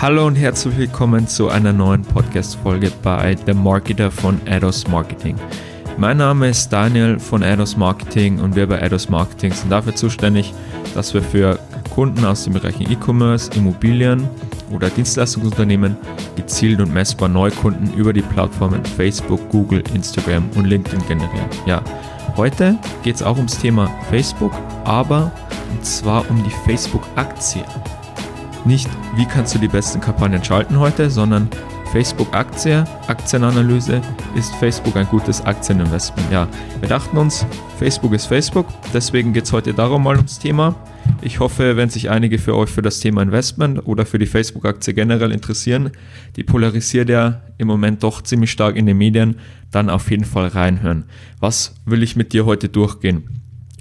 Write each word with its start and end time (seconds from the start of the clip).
Hallo 0.00 0.28
und 0.28 0.36
herzlich 0.36 0.78
willkommen 0.78 1.26
zu 1.26 1.48
einer 1.48 1.72
neuen 1.72 2.02
Podcast-Folge 2.02 2.92
bei 3.02 3.36
The 3.46 3.52
Marketer 3.52 4.12
von 4.12 4.40
Ados 4.48 4.86
Marketing. 4.86 5.34
Mein 5.96 6.18
Name 6.18 6.50
ist 6.50 6.72
Daniel 6.72 7.18
von 7.18 7.42
Ados 7.42 7.76
Marketing 7.76 8.38
und 8.38 8.54
wir 8.54 8.68
bei 8.68 8.80
Ados 8.80 9.08
Marketing 9.08 9.52
sind 9.52 9.72
dafür 9.72 9.96
zuständig, 9.96 10.54
dass 10.94 11.14
wir 11.14 11.20
für 11.20 11.58
Kunden 11.92 12.24
aus 12.24 12.44
den 12.44 12.52
Bereichen 12.52 12.88
E-Commerce, 12.88 13.50
Immobilien 13.56 14.28
oder 14.70 14.88
Dienstleistungsunternehmen 14.88 15.96
gezielt 16.36 16.80
und 16.80 16.94
messbar 16.94 17.28
Neukunden 17.28 17.92
über 17.94 18.12
die 18.12 18.22
Plattformen 18.22 18.84
Facebook, 18.84 19.48
Google, 19.48 19.82
Instagram 19.94 20.48
und 20.54 20.66
LinkedIn 20.66 21.04
generieren. 21.08 21.48
Ja, 21.66 21.82
heute 22.36 22.78
geht 23.02 23.16
es 23.16 23.22
auch 23.24 23.36
ums 23.36 23.58
Thema 23.58 23.90
Facebook, 24.10 24.52
aber 24.84 25.32
und 25.72 25.84
zwar 25.84 26.24
um 26.30 26.40
die 26.44 26.54
Facebook-Aktie. 26.64 27.64
Nicht, 28.68 28.90
wie 29.16 29.24
kannst 29.24 29.54
du 29.54 29.58
die 29.58 29.66
besten 29.66 29.98
Kampagnen 29.98 30.44
schalten 30.44 30.78
heute, 30.78 31.08
sondern 31.08 31.48
Facebook-Aktie, 31.90 32.84
Aktienanalyse, 33.06 34.02
ist 34.36 34.54
Facebook 34.56 34.94
ein 34.96 35.06
gutes 35.06 35.40
Aktieninvestment? 35.40 36.30
Ja, 36.30 36.46
wir 36.78 36.88
dachten 36.90 37.16
uns, 37.16 37.46
Facebook 37.78 38.12
ist 38.12 38.26
Facebook, 38.26 38.66
deswegen 38.92 39.32
geht 39.32 39.44
es 39.44 39.54
heute 39.54 39.72
darum 39.72 40.04
mal 40.04 40.16
ums 40.16 40.38
Thema. 40.38 40.74
Ich 41.22 41.40
hoffe, 41.40 41.78
wenn 41.78 41.88
sich 41.88 42.10
einige 42.10 42.38
für 42.38 42.54
euch 42.54 42.68
für 42.68 42.82
das 42.82 43.00
Thema 43.00 43.22
Investment 43.22 43.86
oder 43.86 44.04
für 44.04 44.18
die 44.18 44.26
Facebook-Aktie 44.26 44.92
generell 44.92 45.32
interessieren, 45.32 45.92
die 46.36 46.44
polarisiert 46.44 47.08
ja 47.08 47.40
im 47.56 47.68
Moment 47.68 48.02
doch 48.02 48.20
ziemlich 48.20 48.50
stark 48.50 48.76
in 48.76 48.84
den 48.84 48.98
Medien, 48.98 49.36
dann 49.70 49.88
auf 49.88 50.10
jeden 50.10 50.26
Fall 50.26 50.48
reinhören. 50.48 51.04
Was 51.40 51.74
will 51.86 52.02
ich 52.02 52.16
mit 52.16 52.34
dir 52.34 52.44
heute 52.44 52.68
durchgehen? 52.68 53.37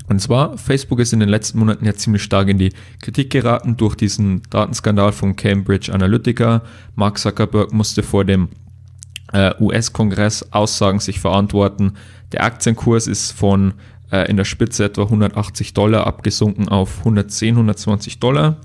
Und 0.09 0.21
zwar, 0.21 0.57
Facebook 0.57 0.99
ist 0.99 1.11
in 1.11 1.19
den 1.19 1.29
letzten 1.29 1.59
Monaten 1.59 1.85
ja 1.85 1.93
ziemlich 1.93 2.23
stark 2.23 2.47
in 2.47 2.57
die 2.57 2.71
Kritik 3.01 3.29
geraten 3.29 3.75
durch 3.75 3.95
diesen 3.95 4.41
Datenskandal 4.49 5.11
von 5.11 5.35
Cambridge 5.35 5.93
Analytica. 5.93 6.61
Mark 6.95 7.17
Zuckerberg 7.17 7.73
musste 7.73 8.03
vor 8.03 8.23
dem 8.23 8.47
äh, 9.33 9.53
US-Kongress 9.59 10.53
Aussagen 10.53 10.99
sich 10.99 11.19
verantworten. 11.19 11.93
Der 12.31 12.43
Aktienkurs 12.43 13.07
ist 13.07 13.33
von 13.33 13.73
äh, 14.11 14.29
in 14.29 14.37
der 14.37 14.45
Spitze 14.45 14.85
etwa 14.85 15.03
180 15.03 15.73
Dollar 15.73 16.07
abgesunken 16.07 16.69
auf 16.69 16.99
110, 16.99 17.55
120 17.55 18.19
Dollar. 18.19 18.57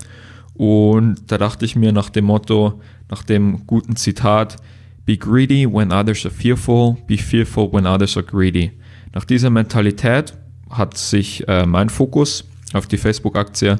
Und 0.53 1.17
da 1.27 1.37
dachte 1.37 1.65
ich 1.65 1.75
mir 1.75 1.91
nach 1.91 2.09
dem 2.09 2.25
Motto, 2.25 2.81
nach 3.09 3.23
dem 3.23 3.67
guten 3.67 3.95
Zitat, 3.95 4.57
Be 5.05 5.17
greedy 5.17 5.67
when 5.69 5.91
others 5.91 6.25
are 6.25 6.33
fearful, 6.33 6.95
be 7.07 7.17
fearful 7.17 7.69
when 7.73 7.85
others 7.85 8.15
are 8.15 8.25
greedy. 8.25 8.71
Nach 9.13 9.25
dieser 9.25 9.49
Mentalität 9.49 10.33
hat 10.77 10.97
sich 10.97 11.47
äh, 11.47 11.65
mein 11.65 11.89
Fokus 11.89 12.45
auf 12.73 12.87
die 12.87 12.97
Facebook-Aktie 12.97 13.77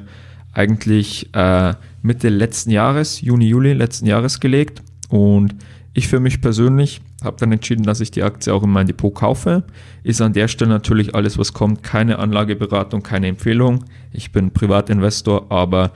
eigentlich 0.52 1.34
äh, 1.34 1.74
Mitte 2.02 2.28
letzten 2.28 2.70
Jahres, 2.70 3.20
Juni, 3.20 3.46
Juli 3.46 3.72
letzten 3.72 4.06
Jahres 4.06 4.40
gelegt. 4.40 4.82
Und 5.08 5.54
ich 5.92 6.08
für 6.08 6.20
mich 6.20 6.40
persönlich 6.40 7.00
habe 7.22 7.36
dann 7.38 7.52
entschieden, 7.52 7.84
dass 7.84 8.00
ich 8.00 8.10
die 8.10 8.22
Aktie 8.22 8.52
auch 8.52 8.62
in 8.62 8.70
mein 8.70 8.86
Depot 8.86 9.14
kaufe. 9.14 9.64
Ist 10.02 10.20
an 10.20 10.32
der 10.32 10.48
Stelle 10.48 10.70
natürlich 10.70 11.14
alles, 11.14 11.38
was 11.38 11.52
kommt, 11.52 11.82
keine 11.82 12.18
Anlageberatung, 12.18 13.02
keine 13.02 13.28
Empfehlung. 13.28 13.84
Ich 14.12 14.32
bin 14.32 14.50
Privatinvestor, 14.50 15.50
aber 15.50 15.92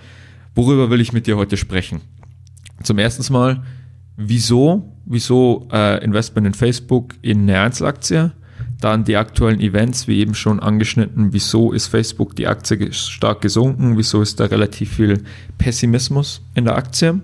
worüber 0.55 0.91
will 0.91 1.01
ich 1.01 1.12
mit 1.12 1.27
dir 1.27 1.37
heute 1.37 1.57
sprechen? 1.57 2.01
Zum 2.83 2.99
ersten 2.99 3.33
Mal, 3.33 3.62
wieso, 4.17 4.97
wieso 5.05 5.69
äh, 5.73 6.03
Investment 6.05 6.47
in 6.47 6.55
Facebook 6.55 7.15
in 7.23 7.43
eine 7.43 7.61
Einzelaktie? 7.61 8.33
Dann 8.81 9.05
die 9.05 9.17
aktuellen 9.17 9.61
Events, 9.61 10.07
wie 10.07 10.21
eben 10.21 10.34
schon 10.34 10.61
angeschnitten, 10.61 11.33
wieso 11.33 11.73
ist 11.73 11.89
Facebook 11.89 12.37
die 12.37 12.47
Aktie 12.47 12.93
stark 12.93 13.41
gesunken, 13.41 13.97
wieso 13.97 14.23
ist 14.23 14.39
da 14.39 14.45
relativ 14.45 14.95
viel 14.95 15.25
Pessimismus 15.59 16.43
in 16.55 16.65
der 16.65 16.77
Aktie. 16.77 17.21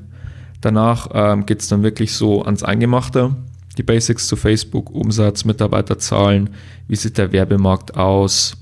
Danach 0.60 1.08
ähm, 1.12 1.46
geht 1.46 1.60
es 1.60 1.68
dann 1.68 1.84
wirklich 1.84 2.12
so 2.12 2.44
ans 2.44 2.64
Eingemachte, 2.64 3.36
die 3.78 3.84
Basics 3.84 4.26
zu 4.26 4.34
Facebook, 4.34 4.90
Umsatz, 4.90 5.44
Mitarbeiterzahlen, 5.44 6.50
wie 6.88 6.96
sieht 6.96 7.18
der 7.18 7.30
Werbemarkt 7.30 7.96
aus, 7.96 8.56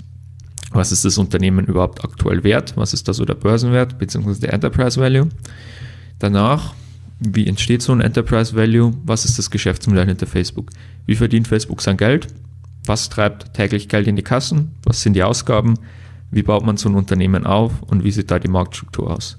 was 0.73 0.93
ist 0.93 1.05
das 1.05 1.17
Unternehmen 1.17 1.65
überhaupt 1.65 2.05
aktuell 2.05 2.45
wert, 2.45 2.75
was 2.77 2.93
ist 2.93 3.09
da 3.09 3.15
so 3.15 3.25
der 3.25 3.35
Börsenwert 3.35 3.99
bzw. 3.99 4.41
der 4.41 4.53
Enterprise 4.53 5.01
Value. 5.01 5.29
Danach, 6.19 6.75
wie 7.21 7.47
entsteht 7.47 7.81
so 7.81 7.93
ein 7.93 8.01
Enterprise 8.01 8.55
Value, 8.55 8.93
was 9.05 9.25
ist 9.25 9.39
das 9.39 9.51
Geschäftsmodell 9.51 10.07
hinter 10.07 10.27
Facebook, 10.27 10.71
wie 11.07 11.17
verdient 11.17 11.49
Facebook 11.49 11.81
sein 11.81 11.97
Geld 11.97 12.27
was 12.87 13.09
treibt 13.09 13.55
täglich 13.55 13.89
Geld 13.89 14.09
in 14.09 14.17
die 14.17 14.23
Kassen? 14.23 14.73
Was 14.85 15.03
sind 15.03 15.15
die 15.15 15.23
Ausgaben? 15.23 15.79
Wie 16.31 16.43
baut 16.43 16.65
man 16.65 16.77
so 16.77 16.89
ein 16.89 16.95
Unternehmen 16.95 17.47
auf? 17.47 17.83
Und 17.83 18.05
wie 18.05 18.11
sieht 18.11 18.31
da 18.31 18.39
die 18.39 18.49
Marktstruktur 18.49 19.11
aus? 19.11 19.39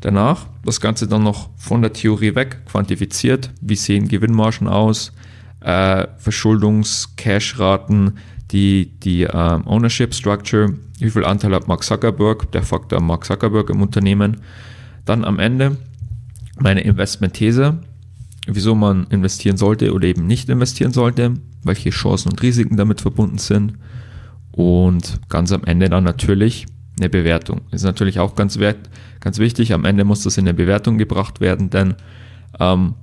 Danach 0.00 0.46
das 0.64 0.80
Ganze 0.80 1.08
dann 1.08 1.24
noch 1.24 1.50
von 1.56 1.82
der 1.82 1.92
Theorie 1.92 2.34
weg 2.34 2.64
quantifiziert. 2.66 3.50
Wie 3.60 3.74
sehen 3.74 4.08
Gewinnmargen 4.08 4.68
aus? 4.68 5.12
Äh, 5.60 6.06
Verschuldungs-, 6.18 7.16
Cash-Raten, 7.16 8.18
die, 8.52 8.92
die 9.00 9.24
äh, 9.24 9.60
Ownership 9.66 10.14
Structure, 10.14 10.72
wie 10.98 11.10
viel 11.10 11.24
Anteil 11.24 11.54
hat 11.54 11.68
Mark 11.68 11.82
Zuckerberg, 11.82 12.50
der 12.52 12.62
Faktor 12.62 13.00
Mark 13.00 13.24
Zuckerberg 13.24 13.70
im 13.70 13.82
Unternehmen. 13.82 14.38
Dann 15.04 15.24
am 15.24 15.38
Ende 15.38 15.76
meine 16.60 16.82
Investment-These, 16.82 17.78
wieso 18.46 18.74
man 18.74 19.06
investieren 19.10 19.56
sollte 19.56 19.92
oder 19.92 20.06
eben 20.06 20.26
nicht 20.26 20.48
investieren 20.48 20.92
sollte, 20.92 21.34
welche 21.62 21.90
Chancen 21.90 22.30
und 22.30 22.42
Risiken 22.42 22.76
damit 22.76 23.00
verbunden 23.00 23.38
sind 23.38 23.74
und 24.52 25.20
ganz 25.28 25.52
am 25.52 25.64
Ende 25.64 25.88
dann 25.88 26.04
natürlich 26.04 26.66
eine 26.98 27.08
Bewertung. 27.08 27.62
Ist 27.70 27.84
natürlich 27.84 28.18
auch 28.18 28.34
ganz, 28.34 28.58
wert, 28.58 28.90
ganz 29.20 29.38
wichtig, 29.38 29.72
am 29.72 29.84
Ende 29.84 30.04
muss 30.04 30.22
das 30.22 30.36
in 30.36 30.46
eine 30.46 30.54
Bewertung 30.54 30.98
gebracht 30.98 31.40
werden, 31.40 31.70
denn 31.70 31.94
ähm, 32.58 32.94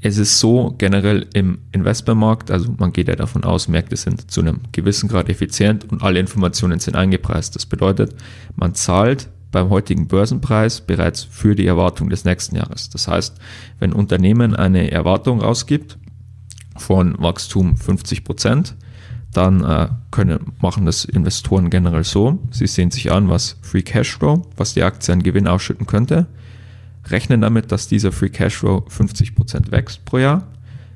es 0.00 0.16
ist 0.16 0.38
so 0.38 0.74
generell 0.78 1.26
im 1.34 1.58
Investmentmarkt, 1.72 2.50
also 2.52 2.72
man 2.78 2.92
geht 2.92 3.08
ja 3.08 3.16
davon 3.16 3.42
aus, 3.42 3.66
Märkte 3.66 3.96
sind 3.96 4.30
zu 4.30 4.40
einem 4.40 4.60
gewissen 4.70 5.08
Grad 5.08 5.28
effizient 5.28 5.90
und 5.90 6.02
alle 6.02 6.20
Informationen 6.20 6.78
sind 6.78 6.94
eingepreist. 6.94 7.56
Das 7.56 7.66
bedeutet, 7.66 8.14
man 8.54 8.74
zahlt 8.74 9.28
beim 9.50 9.70
heutigen 9.70 10.06
Börsenpreis 10.06 10.82
bereits 10.82 11.24
für 11.24 11.56
die 11.56 11.66
Erwartung 11.66 12.10
des 12.10 12.24
nächsten 12.24 12.54
Jahres. 12.54 12.90
Das 12.90 13.08
heißt, 13.08 13.38
wenn 13.80 13.90
ein 13.90 13.96
Unternehmen 13.96 14.54
eine 14.54 14.90
Erwartung 14.90 15.40
rausgibt 15.40 15.98
von 16.80 17.14
Wachstum 17.18 17.76
50 17.76 18.24
Prozent, 18.24 18.76
dann 19.32 19.62
äh, 19.62 19.88
können, 20.10 20.52
machen 20.60 20.86
das 20.86 21.04
Investoren 21.04 21.70
generell 21.70 22.04
so. 22.04 22.38
Sie 22.50 22.66
sehen 22.66 22.90
sich 22.90 23.12
an, 23.12 23.28
was 23.28 23.56
Free 23.62 23.82
Cashflow, 23.82 24.46
was 24.56 24.74
die 24.74 24.82
Aktie 24.82 25.12
an 25.12 25.22
Gewinn 25.22 25.46
ausschütten 25.46 25.86
könnte, 25.86 26.26
rechnen 27.06 27.40
damit, 27.40 27.70
dass 27.72 27.88
dieser 27.88 28.12
Free 28.12 28.30
Cashflow 28.30 28.84
50 28.88 29.34
Prozent 29.34 29.70
wächst 29.70 30.04
pro 30.04 30.18
Jahr, 30.18 30.46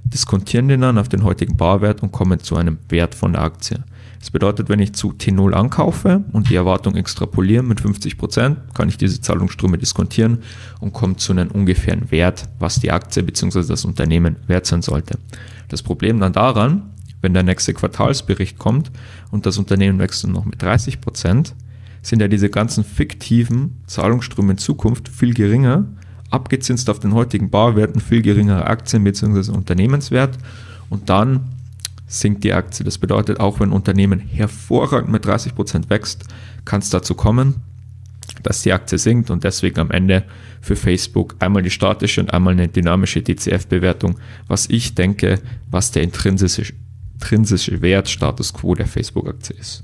diskontieren 0.04 0.68
den 0.68 0.80
dann 0.80 0.98
auf 0.98 1.08
den 1.08 1.24
heutigen 1.24 1.56
Barwert 1.56 2.02
und 2.02 2.12
kommen 2.12 2.40
zu 2.40 2.56
einem 2.56 2.78
Wert 2.88 3.14
von 3.14 3.32
der 3.32 3.42
Aktie. 3.42 3.84
Das 4.22 4.30
bedeutet, 4.30 4.68
wenn 4.68 4.78
ich 4.78 4.92
zu 4.92 5.08
T0 5.10 5.52
ankaufe 5.52 6.22
und 6.30 6.48
die 6.48 6.54
Erwartung 6.54 6.94
extrapoliere 6.94 7.64
mit 7.64 7.80
50%, 7.80 8.16
Prozent, 8.16 8.58
kann 8.72 8.88
ich 8.88 8.96
diese 8.96 9.20
Zahlungsströme 9.20 9.78
diskontieren 9.78 10.38
und 10.78 10.92
komme 10.92 11.16
zu 11.16 11.32
einem 11.32 11.50
ungefähren 11.50 12.08
Wert, 12.12 12.48
was 12.60 12.78
die 12.78 12.92
Aktie 12.92 13.24
bzw. 13.24 13.64
das 13.66 13.84
Unternehmen 13.84 14.36
wert 14.46 14.66
sein 14.66 14.80
sollte. 14.80 15.18
Das 15.70 15.82
Problem 15.82 16.20
dann 16.20 16.32
daran, 16.32 16.92
wenn 17.20 17.34
der 17.34 17.42
nächste 17.42 17.74
Quartalsbericht 17.74 18.60
kommt 18.60 18.92
und 19.32 19.44
das 19.44 19.58
Unternehmen 19.58 19.98
wächst 19.98 20.24
noch 20.28 20.44
mit 20.44 20.62
30%, 20.62 21.00
Prozent, 21.00 21.56
sind 22.00 22.22
ja 22.22 22.28
diese 22.28 22.48
ganzen 22.48 22.84
fiktiven 22.84 23.82
Zahlungsströme 23.88 24.52
in 24.52 24.58
Zukunft 24.58 25.08
viel 25.08 25.34
geringer, 25.34 25.84
abgezinst 26.30 26.88
auf 26.90 27.00
den 27.00 27.12
heutigen 27.12 27.50
Barwerten 27.50 28.00
viel 28.00 28.22
geringerer 28.22 28.70
Aktien 28.70 29.02
bzw. 29.02 29.50
Unternehmenswert 29.50 30.38
und 30.90 31.10
dann 31.10 31.40
sinkt 32.12 32.44
die 32.44 32.52
Aktie. 32.52 32.84
Das 32.84 32.98
bedeutet, 32.98 33.40
auch 33.40 33.58
wenn 33.58 33.70
ein 33.70 33.74
Unternehmen 33.74 34.20
hervorragend 34.20 35.10
mit 35.10 35.24
30 35.24 35.54
Prozent 35.54 35.90
wächst, 35.90 36.24
kann 36.64 36.80
es 36.80 36.90
dazu 36.90 37.14
kommen, 37.14 37.62
dass 38.42 38.62
die 38.62 38.72
Aktie 38.72 38.98
sinkt 38.98 39.30
und 39.30 39.44
deswegen 39.44 39.80
am 39.80 39.90
Ende 39.90 40.24
für 40.60 40.76
Facebook 40.76 41.34
einmal 41.38 41.62
die 41.62 41.70
statische 41.70 42.20
und 42.20 42.32
einmal 42.32 42.52
eine 42.52 42.68
dynamische 42.68 43.22
DCF-Bewertung, 43.22 44.18
was 44.46 44.68
ich 44.68 44.94
denke, 44.94 45.40
was 45.70 45.90
der 45.90 46.02
intrinsische, 46.02 46.74
intrinsische 47.14 47.80
Wert 47.80 48.08
Status 48.08 48.52
Quo 48.52 48.74
der 48.74 48.86
Facebook-Aktie 48.86 49.56
ist. 49.56 49.82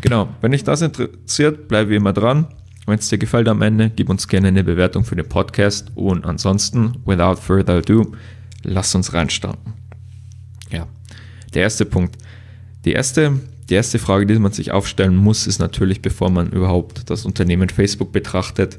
Genau, 0.00 0.28
wenn 0.40 0.52
dich 0.52 0.64
das 0.64 0.80
interessiert, 0.80 1.68
bleibe 1.68 1.90
wie 1.90 1.96
immer 1.96 2.12
dran. 2.12 2.46
Wenn 2.86 2.98
es 2.98 3.10
dir 3.10 3.18
gefällt 3.18 3.48
am 3.48 3.60
Ende, 3.60 3.90
gib 3.94 4.08
uns 4.08 4.26
gerne 4.26 4.48
eine 4.48 4.64
Bewertung 4.64 5.04
für 5.04 5.16
den 5.16 5.28
Podcast 5.28 5.92
und 5.94 6.24
ansonsten, 6.24 6.94
without 7.04 7.36
further 7.36 7.74
ado, 7.74 8.12
lass 8.62 8.94
uns 8.94 9.12
reinstarten. 9.12 9.74
Ja, 10.70 10.86
der 11.54 11.62
erste 11.62 11.84
Punkt. 11.84 12.16
Die 12.84 12.92
erste, 12.92 13.38
die 13.68 13.74
erste 13.74 13.98
Frage, 13.98 14.26
die 14.26 14.38
man 14.38 14.52
sich 14.52 14.70
aufstellen 14.72 15.16
muss, 15.16 15.46
ist 15.46 15.58
natürlich, 15.58 16.02
bevor 16.02 16.30
man 16.30 16.50
überhaupt 16.50 17.10
das 17.10 17.24
Unternehmen 17.24 17.68
Facebook 17.68 18.12
betrachtet, 18.12 18.76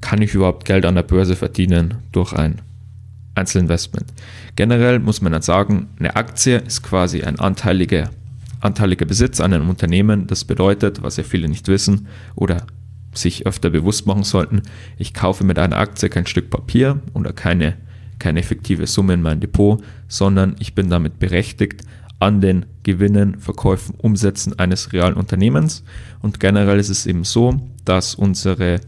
kann 0.00 0.22
ich 0.22 0.34
überhaupt 0.34 0.64
Geld 0.64 0.86
an 0.86 0.94
der 0.94 1.02
Börse 1.02 1.36
verdienen 1.36 1.94
durch 2.12 2.32
ein 2.32 2.60
Einzelinvestment? 3.34 4.12
Generell 4.56 4.98
muss 4.98 5.22
man 5.22 5.32
dann 5.32 5.42
sagen, 5.42 5.88
eine 5.98 6.16
Aktie 6.16 6.58
ist 6.58 6.82
quasi 6.82 7.22
ein 7.22 7.38
anteiliger, 7.38 8.10
anteiliger 8.60 9.06
Besitz 9.06 9.40
an 9.40 9.52
einem 9.52 9.68
Unternehmen. 9.68 10.26
Das 10.26 10.44
bedeutet, 10.44 11.02
was 11.02 11.16
ja 11.16 11.24
viele 11.24 11.48
nicht 11.48 11.68
wissen 11.68 12.06
oder 12.34 12.66
sich 13.14 13.46
öfter 13.46 13.70
bewusst 13.70 14.06
machen 14.06 14.24
sollten. 14.24 14.62
Ich 14.98 15.14
kaufe 15.14 15.44
mit 15.44 15.58
einer 15.58 15.78
Aktie 15.78 16.08
kein 16.08 16.26
Stück 16.26 16.50
Papier 16.50 17.00
oder 17.14 17.32
keine, 17.32 17.76
keine 18.18 18.40
effektive 18.40 18.86
Summe 18.86 19.14
in 19.14 19.22
mein 19.22 19.40
Depot, 19.40 19.82
sondern 20.08 20.56
ich 20.58 20.74
bin 20.74 20.90
damit 20.90 21.18
berechtigt, 21.18 21.82
an 22.20 22.40
den 22.40 22.66
Gewinnen, 22.82 23.38
Verkäufen, 23.38 23.94
Umsätzen 23.96 24.58
eines 24.58 24.92
realen 24.92 25.14
Unternehmens. 25.14 25.84
Und 26.20 26.40
generell 26.40 26.78
ist 26.78 26.88
es 26.88 27.06
eben 27.06 27.24
so, 27.24 27.60
dass 27.84 28.14
unsere 28.14 28.80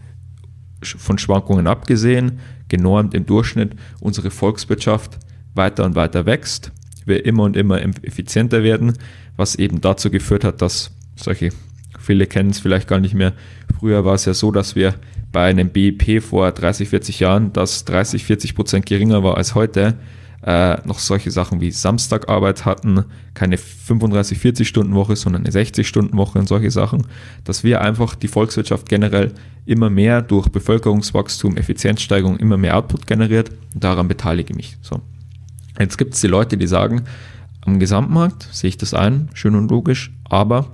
von 0.82 1.18
Schwankungen 1.18 1.66
abgesehen, 1.66 2.40
genormt 2.68 3.14
im 3.14 3.26
Durchschnitt, 3.26 3.76
unsere 4.00 4.30
Volkswirtschaft 4.30 5.18
weiter 5.54 5.84
und 5.84 5.94
weiter 5.94 6.26
wächst, 6.26 6.72
wir 7.04 7.24
immer 7.26 7.42
und 7.42 7.56
immer 7.56 7.82
effizienter 8.02 8.62
werden, 8.62 8.94
was 9.36 9.56
eben 9.56 9.80
dazu 9.80 10.10
geführt 10.10 10.44
hat, 10.44 10.62
dass 10.62 10.92
solche, 11.16 11.50
viele 11.98 12.26
kennen 12.26 12.50
es 12.50 12.60
vielleicht 12.60 12.88
gar 12.88 13.00
nicht 13.00 13.14
mehr, 13.14 13.34
früher 13.78 14.04
war 14.04 14.14
es 14.14 14.24
ja 14.24 14.34
so, 14.34 14.52
dass 14.52 14.74
wir 14.74 14.94
bei 15.32 15.44
einem 15.48 15.68
BIP 15.70 16.22
vor 16.22 16.50
30, 16.50 16.88
40 16.88 17.20
Jahren, 17.20 17.52
das 17.52 17.84
30, 17.84 18.24
40 18.24 18.54
Prozent 18.54 18.86
geringer 18.86 19.22
war 19.22 19.36
als 19.36 19.54
heute, 19.54 19.96
äh, 20.42 20.76
noch 20.86 20.98
solche 20.98 21.30
Sachen 21.30 21.60
wie 21.60 21.70
Samstagarbeit 21.70 22.64
hatten, 22.64 23.04
keine 23.34 23.58
35, 23.58 24.38
40 24.38 24.68
Stunden 24.68 24.94
Woche, 24.94 25.16
sondern 25.16 25.42
eine 25.42 25.52
60 25.52 25.86
Stunden 25.86 26.16
Woche 26.16 26.38
und 26.38 26.48
solche 26.48 26.70
Sachen, 26.70 27.06
dass 27.44 27.62
wir 27.62 27.82
einfach 27.82 28.14
die 28.14 28.28
Volkswirtschaft 28.28 28.88
generell 28.88 29.32
immer 29.66 29.90
mehr 29.90 30.22
durch 30.22 30.48
Bevölkerungswachstum, 30.48 31.56
Effizienzsteigerung 31.56 32.38
immer 32.38 32.56
mehr 32.56 32.76
Output 32.76 33.06
generiert 33.06 33.50
daran 33.74 34.08
beteilige 34.08 34.52
ich 34.52 34.56
mich. 34.56 34.78
So. 34.82 35.00
Jetzt 35.78 35.98
gibt 35.98 36.14
es 36.14 36.20
die 36.20 36.26
Leute, 36.26 36.56
die 36.56 36.66
sagen, 36.66 37.02
am 37.60 37.78
Gesamtmarkt 37.78 38.48
sehe 38.50 38.68
ich 38.68 38.78
das 38.78 38.94
ein, 38.94 39.28
schön 39.34 39.54
und 39.54 39.70
logisch, 39.70 40.12
aber 40.24 40.72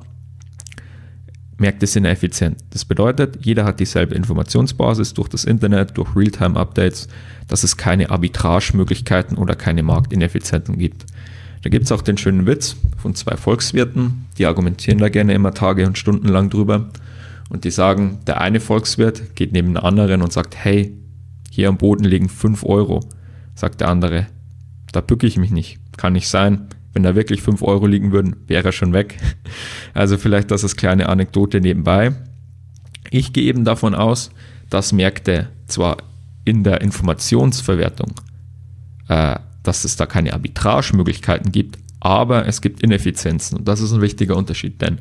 Märkte 1.59 1.87
sind 1.87 2.05
effizient. 2.05 2.59
Das 2.71 2.85
bedeutet, 2.85 3.45
jeder 3.45 3.65
hat 3.65 3.81
dieselbe 3.81 4.15
Informationsbasis 4.15 5.15
durch 5.15 5.29
das 5.29 5.45
Internet, 5.45 5.97
durch 5.97 6.15
Realtime-Updates, 6.15 7.09
dass 7.49 7.65
es 7.65 7.77
keine 7.77 8.11
Arbitrage-Möglichkeiten 8.11 9.37
oder 9.37 9.55
keine 9.55 9.83
Marktineffizienten 9.83 10.79
gibt. 10.79 11.07
Da 11.63 11.71
gibt 11.71 11.87
es 11.87 11.93
auch 11.93 12.03
den 12.03 12.19
schönen 12.19 12.47
Witz 12.47 12.77
von 12.99 13.15
zwei 13.15 13.37
Volkswirten, 13.37 14.27
die 14.39 14.47
argumentieren 14.47 14.99
da 14.99 15.09
gerne 15.09 15.33
immer 15.35 15.55
Tage 15.55 15.87
und 15.87 15.99
Stunden 15.99 16.29
lang 16.29 16.51
drüber 16.51 16.91
und 17.49 17.65
die 17.65 17.71
sagen, 17.71 18.19
der 18.27 18.41
eine 18.41 18.61
Volkswirt 18.61 19.35
geht 19.35 19.53
neben 19.53 19.69
den 19.69 19.77
anderen 19.79 20.23
und 20.23 20.33
sagt, 20.33 20.57
hey, 20.57 20.95
hier 21.51 21.69
am 21.69 21.79
Boden 21.79 22.05
liegen 22.05 22.29
5 22.29 22.65
Euro. 22.65 23.01
Sagt 23.55 23.81
der 23.81 23.89
andere, 23.89 24.27
da 24.93 25.01
bücke 25.01 25.27
ich 25.27 25.39
mich 25.39 25.51
nicht, 25.51 25.79
kann 25.97 26.13
nicht 26.13 26.29
sein, 26.29 26.69
wenn 26.97 27.03
da 27.03 27.15
wirklich 27.15 27.43
5 27.43 27.61
Euro 27.61 27.87
liegen 27.87 28.11
würden, 28.11 28.37
wäre 28.47 28.69
er 28.69 28.73
schon 28.73 28.95
weg. 28.95 29.19
Also 29.93 30.17
vielleicht 30.17 30.51
das 30.51 30.63
als 30.63 30.77
kleine 30.77 31.09
Anekdote 31.09 31.61
nebenbei. 31.61 32.13
Ich 33.11 33.33
gehe 33.33 33.45
eben 33.45 33.65
davon 33.65 33.95
aus, 33.95 34.31
dass 34.71 34.93
Märkte 34.93 35.49
zwar 35.67 35.99
in 36.45 36.65
der 36.65 36.81
Informationsverwertung, 36.81 38.13
äh, 39.09 39.37
dass 39.63 39.85
es 39.85 39.97
da 39.97 40.07
keine 40.07 40.33
Arbitragemöglichkeiten 40.33 41.53
gibt, 41.53 41.79
aber 42.01 42.47
es 42.47 42.63
gibt 42.63 42.83
Ineffizienzen 42.83 43.59
und 43.59 43.69
das 43.69 43.81
ist 43.81 43.93
ein 43.93 44.03
wichtiger 44.03 44.37
Unterschied, 44.37 44.81
denn 44.81 44.99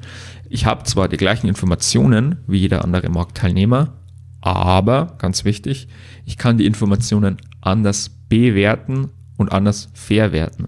ich 0.49 0.65
habe 0.65 0.83
zwar 0.83 1.07
die 1.07 1.17
gleichen 1.17 1.47
Informationen 1.47 2.37
wie 2.47 2.57
jeder 2.57 2.83
andere 2.83 3.09
Marktteilnehmer, 3.09 3.93
aber 4.41 5.15
ganz 5.17 5.45
wichtig, 5.45 5.87
ich 6.25 6.37
kann 6.37 6.57
die 6.57 6.65
Informationen 6.65 7.37
anders 7.61 8.09
bewerten 8.29 9.09
und 9.37 9.51
anders 9.51 9.89
verwerten. 9.93 10.67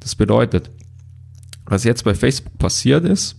Das 0.00 0.14
bedeutet, 0.14 0.70
was 1.66 1.84
jetzt 1.84 2.04
bei 2.04 2.14
Facebook 2.14 2.56
passiert 2.58 3.04
ist, 3.04 3.36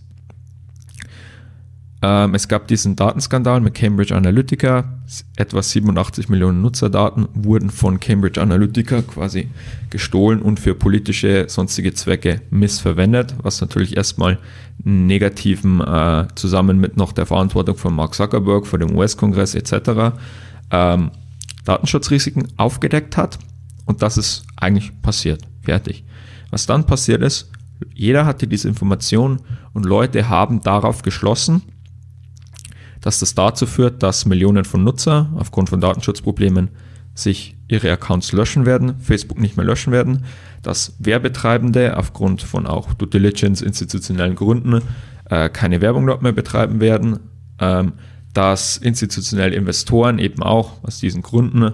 ähm, 2.02 2.34
es 2.34 2.48
gab 2.48 2.66
diesen 2.66 2.96
Datenskandal 2.96 3.60
mit 3.60 3.74
Cambridge 3.74 4.16
Analytica. 4.16 5.00
Etwa 5.36 5.62
87 5.62 6.30
Millionen 6.30 6.62
Nutzerdaten 6.62 7.28
wurden 7.34 7.68
von 7.68 8.00
Cambridge 8.00 8.40
Analytica 8.40 9.02
quasi 9.02 9.48
gestohlen 9.90 10.40
und 10.40 10.58
für 10.58 10.74
politische 10.74 11.46
sonstige 11.48 11.92
Zwecke 11.92 12.40
missverwendet, 12.50 13.34
was 13.42 13.60
natürlich 13.60 13.98
erstmal 13.98 14.38
negativen, 14.82 15.82
äh, 15.82 16.26
zusammen 16.36 16.80
mit 16.80 16.96
noch 16.96 17.12
der 17.12 17.26
Verantwortung 17.26 17.76
von 17.76 17.94
Mark 17.94 18.14
Zuckerberg 18.14 18.66
vor 18.66 18.78
dem 18.78 18.96
US-Kongress 18.96 19.54
etc., 19.54 20.16
ähm, 20.70 21.10
Datenschutzrisiken 21.66 22.48
aufgedeckt 22.56 23.18
hat. 23.18 23.38
Und 23.84 24.00
das 24.00 24.16
ist 24.16 24.44
eigentlich 24.56 24.90
passiert. 25.02 25.42
Fertig. 25.62 26.04
Was 26.50 26.66
dann 26.66 26.86
passiert 26.86 27.22
ist, 27.22 27.50
jeder 27.94 28.26
hatte 28.26 28.46
diese 28.46 28.68
Information 28.68 29.40
und 29.72 29.86
Leute 29.86 30.28
haben 30.28 30.60
darauf 30.60 31.02
geschlossen, 31.02 31.62
dass 33.00 33.18
das 33.18 33.34
dazu 33.34 33.66
führt, 33.66 34.02
dass 34.02 34.26
Millionen 34.26 34.64
von 34.64 34.84
Nutzer 34.84 35.30
aufgrund 35.36 35.70
von 35.70 35.80
Datenschutzproblemen 35.80 36.68
sich 37.14 37.56
ihre 37.68 37.90
Accounts 37.90 38.32
löschen 38.32 38.66
werden, 38.66 38.98
Facebook 39.00 39.40
nicht 39.40 39.56
mehr 39.56 39.64
löschen 39.66 39.92
werden, 39.92 40.24
dass 40.62 40.94
Werbetreibende 40.98 41.96
aufgrund 41.96 42.42
von 42.42 42.66
auch 42.66 42.92
Due 42.94 43.08
Diligence 43.08 43.62
institutionellen 43.62 44.34
Gründen 44.34 44.82
äh, 45.28 45.48
keine 45.48 45.80
Werbung 45.80 46.06
dort 46.06 46.22
mehr 46.22 46.32
betreiben 46.32 46.80
werden, 46.80 47.20
ähm, 47.58 47.94
dass 48.34 48.76
institutionelle 48.76 49.54
Investoren 49.54 50.18
eben 50.18 50.42
auch 50.42 50.84
aus 50.84 51.00
diesen 51.00 51.22
Gründen, 51.22 51.72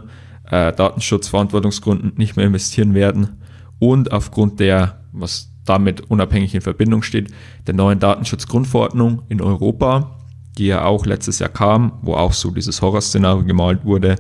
äh, 0.49 0.73
Datenschutzverantwortungsgründen 0.73 2.13
nicht 2.17 2.37
mehr 2.37 2.47
investieren 2.47 2.95
werden 2.95 3.41
und 3.79 4.13
aufgrund 4.13 4.61
der, 4.61 5.01
was 5.13 5.51
damit 5.65 6.11
unabhängig 6.11 6.55
in 6.55 6.61
Verbindung 6.61 7.03
steht, 7.03 7.29
der 7.67 7.75
neuen 7.75 7.99
Datenschutzgrundverordnung 7.99 9.23
in 9.29 9.41
Europa, 9.41 10.19
die 10.59 10.67
ja 10.67 10.85
auch 10.85 11.05
letztes 11.05 11.39
Jahr 11.39 11.51
kam, 11.51 11.99
wo 12.03 12.15
auch 12.15 12.33
so 12.33 12.51
dieses 12.51 12.81
Horrorszenario 12.81 13.45
gemalt 13.45 13.85
wurde, 13.85 14.17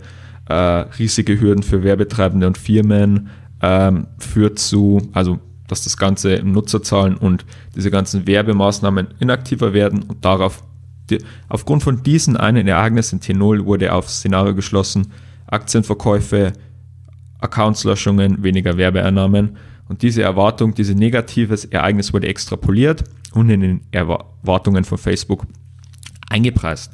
äh, 0.49 0.55
riesige 0.55 1.41
Hürden 1.41 1.63
für 1.63 1.83
Werbetreibende 1.83 2.47
und 2.47 2.59
Firmen 2.59 3.29
ähm, 3.63 4.07
führt 4.19 4.59
zu, 4.59 5.01
also 5.13 5.39
dass 5.67 5.83
das 5.83 5.97
Ganze 5.97 6.35
im 6.35 6.53
Nutzerzahlen 6.53 7.17
und 7.17 7.45
diese 7.75 7.91
ganzen 7.91 8.27
Werbemaßnahmen 8.27 9.09
inaktiver 9.19 9.73
werden 9.73 10.03
und 10.03 10.25
darauf, 10.25 10.63
die, 11.11 11.19
aufgrund 11.49 11.83
von 11.83 12.03
diesen 12.03 12.37
einen 12.37 12.69
Ereignissen 12.69 13.21
T0 13.21 13.65
wurde 13.65 13.93
auf 13.93 14.09
Szenario 14.09 14.55
geschlossen, 14.55 15.13
Aktienverkäufe, 15.47 16.53
Accountslöschungen, 17.41 18.43
weniger 18.43 18.77
Werbeeinnahmen 18.77 19.57
und 19.89 20.03
diese 20.03 20.23
Erwartung, 20.23 20.75
dieses 20.75 20.95
negatives 20.95 21.65
Ereignis 21.65 22.13
wurde 22.13 22.29
extrapoliert 22.29 23.05
und 23.35 23.51
in 23.51 23.61
den 23.61 23.81
Erwartungen 23.93 24.85
von 24.85 24.99
Facebook 24.99 25.47
eingepreist. 26.29 26.93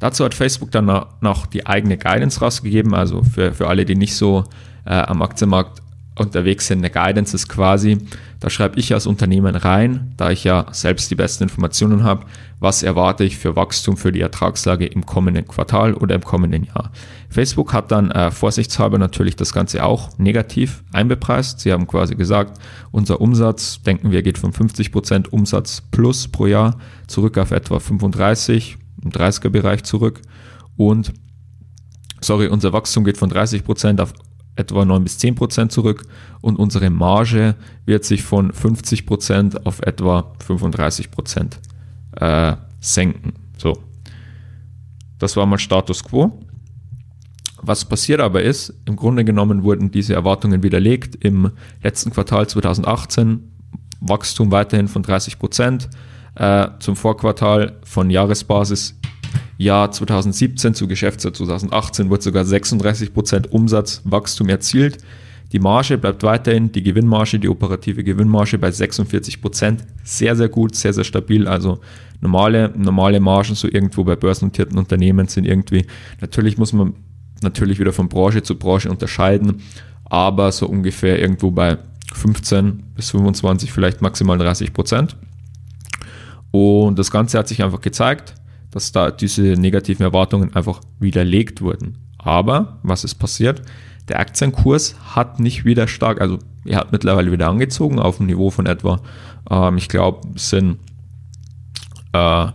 Dazu 0.00 0.24
hat 0.24 0.34
Facebook 0.34 0.70
dann 0.70 0.86
noch 1.20 1.46
die 1.46 1.66
eigene 1.66 1.96
Guidance 1.96 2.40
rausgegeben, 2.40 2.94
also 2.94 3.22
für, 3.22 3.52
für 3.52 3.68
alle, 3.68 3.84
die 3.84 3.94
nicht 3.94 4.14
so 4.14 4.44
äh, 4.84 4.90
am 4.94 5.22
Aktienmarkt 5.22 5.80
unterwegs 6.18 6.66
sind. 6.66 6.78
Eine 6.78 6.90
Guidance 6.90 7.34
ist 7.34 7.48
quasi, 7.48 7.98
da 8.44 8.50
schreibe 8.50 8.78
ich 8.78 8.92
als 8.92 9.06
Unternehmen 9.06 9.56
rein, 9.56 10.12
da 10.18 10.30
ich 10.30 10.44
ja 10.44 10.66
selbst 10.70 11.10
die 11.10 11.14
besten 11.14 11.44
Informationen 11.44 12.04
habe, 12.04 12.26
was 12.60 12.82
erwarte 12.82 13.24
ich 13.24 13.38
für 13.38 13.56
Wachstum 13.56 13.96
für 13.96 14.12
die 14.12 14.20
Ertragslage 14.20 14.84
im 14.84 15.06
kommenden 15.06 15.48
Quartal 15.48 15.94
oder 15.94 16.14
im 16.14 16.20
kommenden 16.20 16.64
Jahr. 16.64 16.90
Facebook 17.30 17.72
hat 17.72 17.90
dann 17.90 18.10
äh, 18.10 18.30
vorsichtshalber 18.30 18.98
natürlich 18.98 19.34
das 19.34 19.54
Ganze 19.54 19.82
auch 19.82 20.18
negativ 20.18 20.84
einbepreist. 20.92 21.60
Sie 21.60 21.72
haben 21.72 21.86
quasi 21.86 22.16
gesagt, 22.16 22.60
unser 22.90 23.22
Umsatz, 23.22 23.80
denken 23.80 24.10
wir, 24.10 24.20
geht 24.20 24.36
von 24.36 24.52
50% 24.52 25.30
Umsatz 25.30 25.82
plus 25.90 26.28
pro 26.28 26.44
Jahr 26.44 26.76
zurück 27.06 27.38
auf 27.38 27.50
etwa 27.50 27.80
35, 27.80 28.76
im 29.02 29.10
30er 29.10 29.48
Bereich 29.48 29.84
zurück 29.84 30.20
und 30.76 31.14
sorry, 32.20 32.48
unser 32.48 32.74
Wachstum 32.74 33.04
geht 33.04 33.16
von 33.16 33.30
30% 33.30 34.02
auf 34.02 34.12
etwa 34.56 34.84
9 34.84 35.02
bis 35.02 35.18
10 35.18 35.34
Prozent 35.34 35.72
zurück 35.72 36.06
und 36.40 36.56
unsere 36.56 36.90
Marge 36.90 37.54
wird 37.86 38.04
sich 38.04 38.22
von 38.22 38.52
50 38.52 39.06
Prozent 39.06 39.66
auf 39.66 39.80
etwa 39.82 40.32
35 40.44 41.10
Prozent 41.10 41.60
äh, 42.16 42.56
senken. 42.80 43.34
So, 43.56 43.78
das 45.18 45.36
war 45.36 45.46
mal 45.46 45.58
Status 45.58 46.04
quo. 46.04 46.40
Was 47.62 47.84
passiert 47.86 48.20
aber 48.20 48.42
ist, 48.42 48.74
im 48.84 48.94
Grunde 48.94 49.24
genommen 49.24 49.62
wurden 49.62 49.90
diese 49.90 50.14
Erwartungen 50.14 50.62
widerlegt. 50.62 51.16
Im 51.24 51.50
letzten 51.82 52.10
Quartal 52.10 52.46
2018 52.46 53.50
Wachstum 54.00 54.50
weiterhin 54.50 54.86
von 54.86 55.02
30 55.02 55.38
Prozent, 55.38 55.88
äh, 56.34 56.68
zum 56.78 56.94
Vorquartal 56.94 57.78
von 57.84 58.10
Jahresbasis 58.10 58.98
Jahr 59.58 59.90
2017 59.90 60.74
zu 60.74 60.88
Geschäftsjahr 60.88 61.32
2018 61.32 62.10
wurde 62.10 62.22
sogar 62.22 62.44
36% 62.44 63.48
Umsatzwachstum 63.48 64.48
erzielt. 64.48 64.98
Die 65.52 65.60
Marge 65.60 65.98
bleibt 65.98 66.22
weiterhin, 66.22 66.72
die 66.72 66.82
Gewinnmarge, 66.82 67.38
die 67.38 67.48
operative 67.48 68.02
Gewinnmarge 68.02 68.58
bei 68.58 68.70
46%. 68.70 69.78
Sehr, 70.02 70.34
sehr 70.34 70.48
gut, 70.48 70.74
sehr, 70.74 70.92
sehr 70.92 71.04
stabil. 71.04 71.46
Also 71.46 71.78
normale, 72.20 72.72
normale 72.76 73.20
Margen 73.20 73.54
so 73.54 73.68
irgendwo 73.68 74.02
bei 74.02 74.16
börsennotierten 74.16 74.78
Unternehmen 74.78 75.28
sind 75.28 75.46
irgendwie, 75.46 75.86
natürlich 76.20 76.58
muss 76.58 76.72
man 76.72 76.94
natürlich 77.42 77.78
wieder 77.78 77.92
von 77.92 78.08
Branche 78.08 78.42
zu 78.42 78.56
Branche 78.56 78.90
unterscheiden, 78.90 79.62
aber 80.04 80.50
so 80.50 80.66
ungefähr 80.66 81.20
irgendwo 81.20 81.50
bei 81.50 81.78
15 82.12 82.82
bis 82.94 83.10
25, 83.10 83.70
vielleicht 83.70 84.02
maximal 84.02 84.38
30 84.38 84.72
Prozent. 84.72 85.16
Und 86.50 86.98
das 86.98 87.10
Ganze 87.10 87.38
hat 87.38 87.48
sich 87.48 87.62
einfach 87.62 87.80
gezeigt, 87.80 88.34
dass 88.74 88.90
da 88.90 89.12
diese 89.12 89.42
negativen 89.42 90.02
Erwartungen 90.02 90.52
einfach 90.56 90.80
widerlegt 90.98 91.62
wurden. 91.62 91.98
Aber 92.18 92.80
was 92.82 93.04
ist 93.04 93.14
passiert? 93.14 93.62
Der 94.08 94.18
Aktienkurs 94.18 94.96
hat 95.14 95.38
nicht 95.38 95.64
wieder 95.64 95.86
stark, 95.86 96.20
also 96.20 96.40
er 96.64 96.78
hat 96.78 96.90
mittlerweile 96.90 97.30
wieder 97.30 97.48
angezogen 97.48 98.00
auf 98.00 98.18
ein 98.18 98.26
Niveau 98.26 98.50
von 98.50 98.66
etwa, 98.66 99.00
ähm, 99.48 99.76
ich 99.76 99.88
glaube, 99.88 100.28
sind 100.34 100.78
äh, 102.12 102.48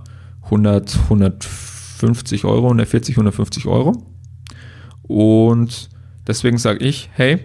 100, 0.44 1.00
150 1.06 2.44
Euro, 2.44 2.66
140, 2.66 3.16
150 3.16 3.66
Euro. 3.68 4.06
Und 5.04 5.90
deswegen 6.28 6.58
sage 6.58 6.84
ich, 6.84 7.10
hey, 7.14 7.40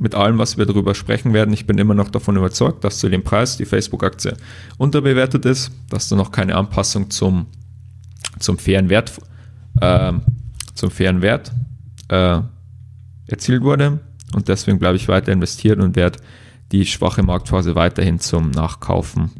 mit 0.00 0.16
allem, 0.16 0.38
was 0.38 0.58
wir 0.58 0.66
darüber 0.66 0.96
sprechen 0.96 1.32
werden, 1.32 1.54
ich 1.54 1.66
bin 1.66 1.78
immer 1.78 1.94
noch 1.94 2.10
davon 2.10 2.36
überzeugt, 2.36 2.82
dass 2.82 2.98
zu 2.98 3.08
dem 3.08 3.22
Preis 3.22 3.56
die 3.56 3.64
Facebook-Aktie 3.64 4.36
unterbewertet 4.76 5.44
ist, 5.44 5.70
dass 5.88 6.08
da 6.08 6.16
noch 6.16 6.32
keine 6.32 6.56
Anpassung 6.56 7.10
zum, 7.10 7.46
zum 8.38 8.58
fairen 8.58 8.88
Wert, 8.88 9.12
äh, 9.80 10.12
zum 10.74 10.90
fairen 10.90 11.22
Wert 11.22 11.52
äh, 12.08 12.40
erzielt 13.26 13.62
wurde. 13.62 14.00
Und 14.34 14.48
deswegen 14.48 14.78
bleibe 14.78 14.96
ich 14.96 15.08
weiter 15.08 15.32
investiert 15.32 15.78
und 15.80 15.96
werde 15.96 16.18
die 16.72 16.84
schwache 16.84 17.22
Marktphase 17.22 17.74
weiterhin 17.74 18.20
zum 18.20 18.50
Nachkaufen, 18.50 19.30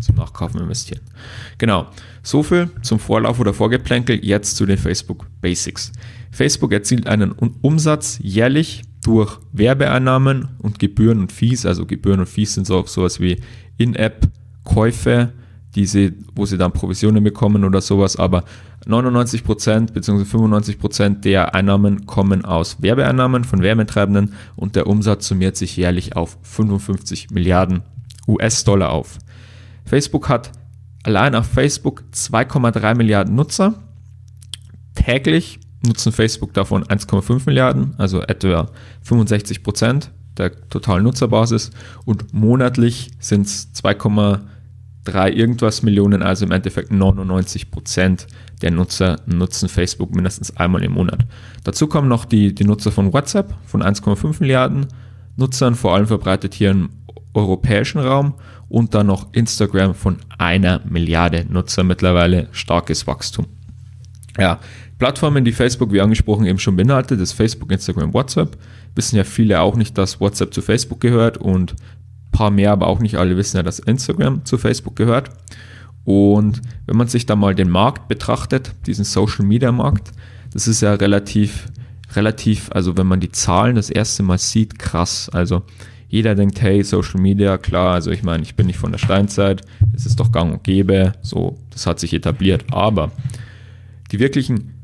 zum 0.00 0.16
Nachkaufen 0.16 0.60
investieren. 0.60 1.02
Genau. 1.58 1.86
So 2.22 2.42
viel 2.42 2.70
zum 2.82 2.98
Vorlauf 2.98 3.40
oder 3.40 3.52
Vorgeplänkel. 3.52 4.24
Jetzt 4.24 4.56
zu 4.56 4.66
den 4.66 4.78
Facebook 4.78 5.26
Basics. 5.40 5.92
Facebook 6.30 6.72
erzielt 6.72 7.06
einen 7.06 7.32
Umsatz 7.32 8.18
jährlich 8.22 8.82
durch 9.02 9.38
Werbeeinnahmen 9.52 10.48
und 10.58 10.78
Gebühren 10.78 11.20
und 11.20 11.32
Fees. 11.32 11.66
Also 11.66 11.86
Gebühren 11.86 12.20
und 12.20 12.28
Fees 12.28 12.54
sind 12.54 12.66
so 12.66 12.84
sowas 12.86 13.20
wie 13.20 13.40
In-App-Käufe, 13.78 15.32
die 15.74 15.86
sie, 15.86 16.12
wo 16.34 16.46
sie 16.46 16.58
dann 16.58 16.72
Provisionen 16.72 17.22
bekommen 17.22 17.64
oder 17.64 17.80
sowas. 17.80 18.16
Aber 18.16 18.44
99% 18.86 19.92
bzw. 19.92 20.22
95% 20.22 21.20
der 21.20 21.54
Einnahmen 21.54 22.06
kommen 22.06 22.44
aus 22.44 22.82
Werbeeinnahmen 22.82 23.44
von 23.44 23.62
Werbetreibenden 23.62 24.34
und 24.56 24.76
der 24.76 24.86
Umsatz 24.86 25.28
summiert 25.28 25.56
sich 25.56 25.76
jährlich 25.76 26.16
auf 26.16 26.38
55 26.42 27.30
Milliarden 27.30 27.82
US-Dollar 28.26 28.90
auf. 28.90 29.18
Facebook 29.84 30.28
hat 30.28 30.52
allein 31.02 31.34
auf 31.34 31.46
Facebook 31.46 32.04
2,3 32.14 32.94
Milliarden 32.94 33.34
Nutzer. 33.34 33.74
Täglich 34.94 35.60
nutzen 35.86 36.12
Facebook 36.12 36.52
davon 36.52 36.84
1,5 36.84 37.42
Milliarden, 37.46 37.94
also 37.96 38.20
etwa 38.22 38.68
65 39.02 39.62
Prozent 39.62 40.10
der 40.36 40.68
totalen 40.68 41.04
Nutzerbasis 41.04 41.70
und 42.04 42.32
monatlich 42.32 43.10
sind 43.18 43.46
es 43.46 43.72
2,3 45.06 45.30
irgendwas 45.30 45.82
Millionen, 45.82 46.22
also 46.22 46.44
im 46.44 46.52
Endeffekt 46.52 46.92
99 46.92 47.70
Prozent 47.70 48.26
der 48.62 48.70
Nutzer 48.70 49.20
nutzen 49.26 49.68
Facebook 49.68 50.14
mindestens 50.14 50.56
einmal 50.56 50.82
im 50.82 50.92
Monat. 50.92 51.24
Dazu 51.64 51.86
kommen 51.86 52.08
noch 52.08 52.24
die, 52.24 52.54
die 52.54 52.64
Nutzer 52.64 52.92
von 52.92 53.12
WhatsApp 53.12 53.54
von 53.64 53.82
1,5 53.82 54.36
Milliarden 54.40 54.86
Nutzern, 55.36 55.74
vor 55.74 55.94
allem 55.94 56.06
verbreitet 56.06 56.54
hier 56.54 56.70
im 56.70 56.90
europäischen 57.32 58.00
Raum 58.00 58.34
und 58.68 58.94
dann 58.94 59.06
noch 59.06 59.32
Instagram 59.32 59.94
von 59.94 60.18
einer 60.38 60.80
Milliarde 60.84 61.46
Nutzer 61.48 61.84
mittlerweile 61.84 62.48
starkes 62.52 63.06
Wachstum. 63.06 63.46
Ja, 64.38 64.60
Plattformen, 64.98 65.44
die 65.44 65.52
Facebook, 65.52 65.92
wie 65.92 66.00
angesprochen, 66.00 66.44
eben 66.44 66.58
schon 66.58 66.76
beinhaltet, 66.76 67.20
das 67.20 67.32
Facebook, 67.32 67.72
Instagram, 67.72 68.12
WhatsApp. 68.12 68.58
Wissen 68.94 69.16
ja 69.16 69.24
viele 69.24 69.60
auch 69.60 69.76
nicht, 69.76 69.96
dass 69.96 70.20
WhatsApp 70.20 70.52
zu 70.52 70.60
Facebook 70.60 71.00
gehört 71.00 71.38
und 71.38 71.74
paar 72.32 72.50
mehr, 72.50 72.72
aber 72.72 72.86
auch 72.86 73.00
nicht 73.00 73.16
alle 73.16 73.36
wissen 73.36 73.56
ja, 73.56 73.62
dass 73.62 73.78
Instagram 73.78 74.44
zu 74.44 74.58
Facebook 74.58 74.96
gehört. 74.96 75.30
Und 76.04 76.60
wenn 76.86 76.96
man 76.96 77.08
sich 77.08 77.26
da 77.26 77.36
mal 77.36 77.54
den 77.54 77.70
Markt 77.70 78.08
betrachtet, 78.08 78.72
diesen 78.86 79.04
Social 79.04 79.44
Media 79.44 79.70
Markt, 79.72 80.12
das 80.52 80.66
ist 80.66 80.80
ja 80.80 80.94
relativ, 80.94 81.66
relativ, 82.14 82.70
also 82.72 82.96
wenn 82.96 83.06
man 83.06 83.20
die 83.20 83.30
Zahlen 83.30 83.76
das 83.76 83.90
erste 83.90 84.22
Mal 84.22 84.38
sieht, 84.38 84.78
krass. 84.78 85.28
Also 85.32 85.62
jeder 86.08 86.34
denkt, 86.34 86.60
hey, 86.60 86.82
Social 86.82 87.20
Media, 87.20 87.58
klar, 87.58 87.94
also 87.94 88.10
ich 88.10 88.22
meine, 88.22 88.42
ich 88.42 88.56
bin 88.56 88.66
nicht 88.66 88.78
von 88.78 88.90
der 88.90 88.98
Steinzeit, 88.98 89.62
es 89.94 90.06
ist 90.06 90.18
doch 90.18 90.32
gang 90.32 90.52
und 90.52 90.64
gäbe, 90.64 91.12
so, 91.22 91.58
das 91.70 91.86
hat 91.86 92.00
sich 92.00 92.12
etabliert. 92.12 92.64
Aber 92.72 93.12
die 94.10 94.18
wirklichen 94.18 94.74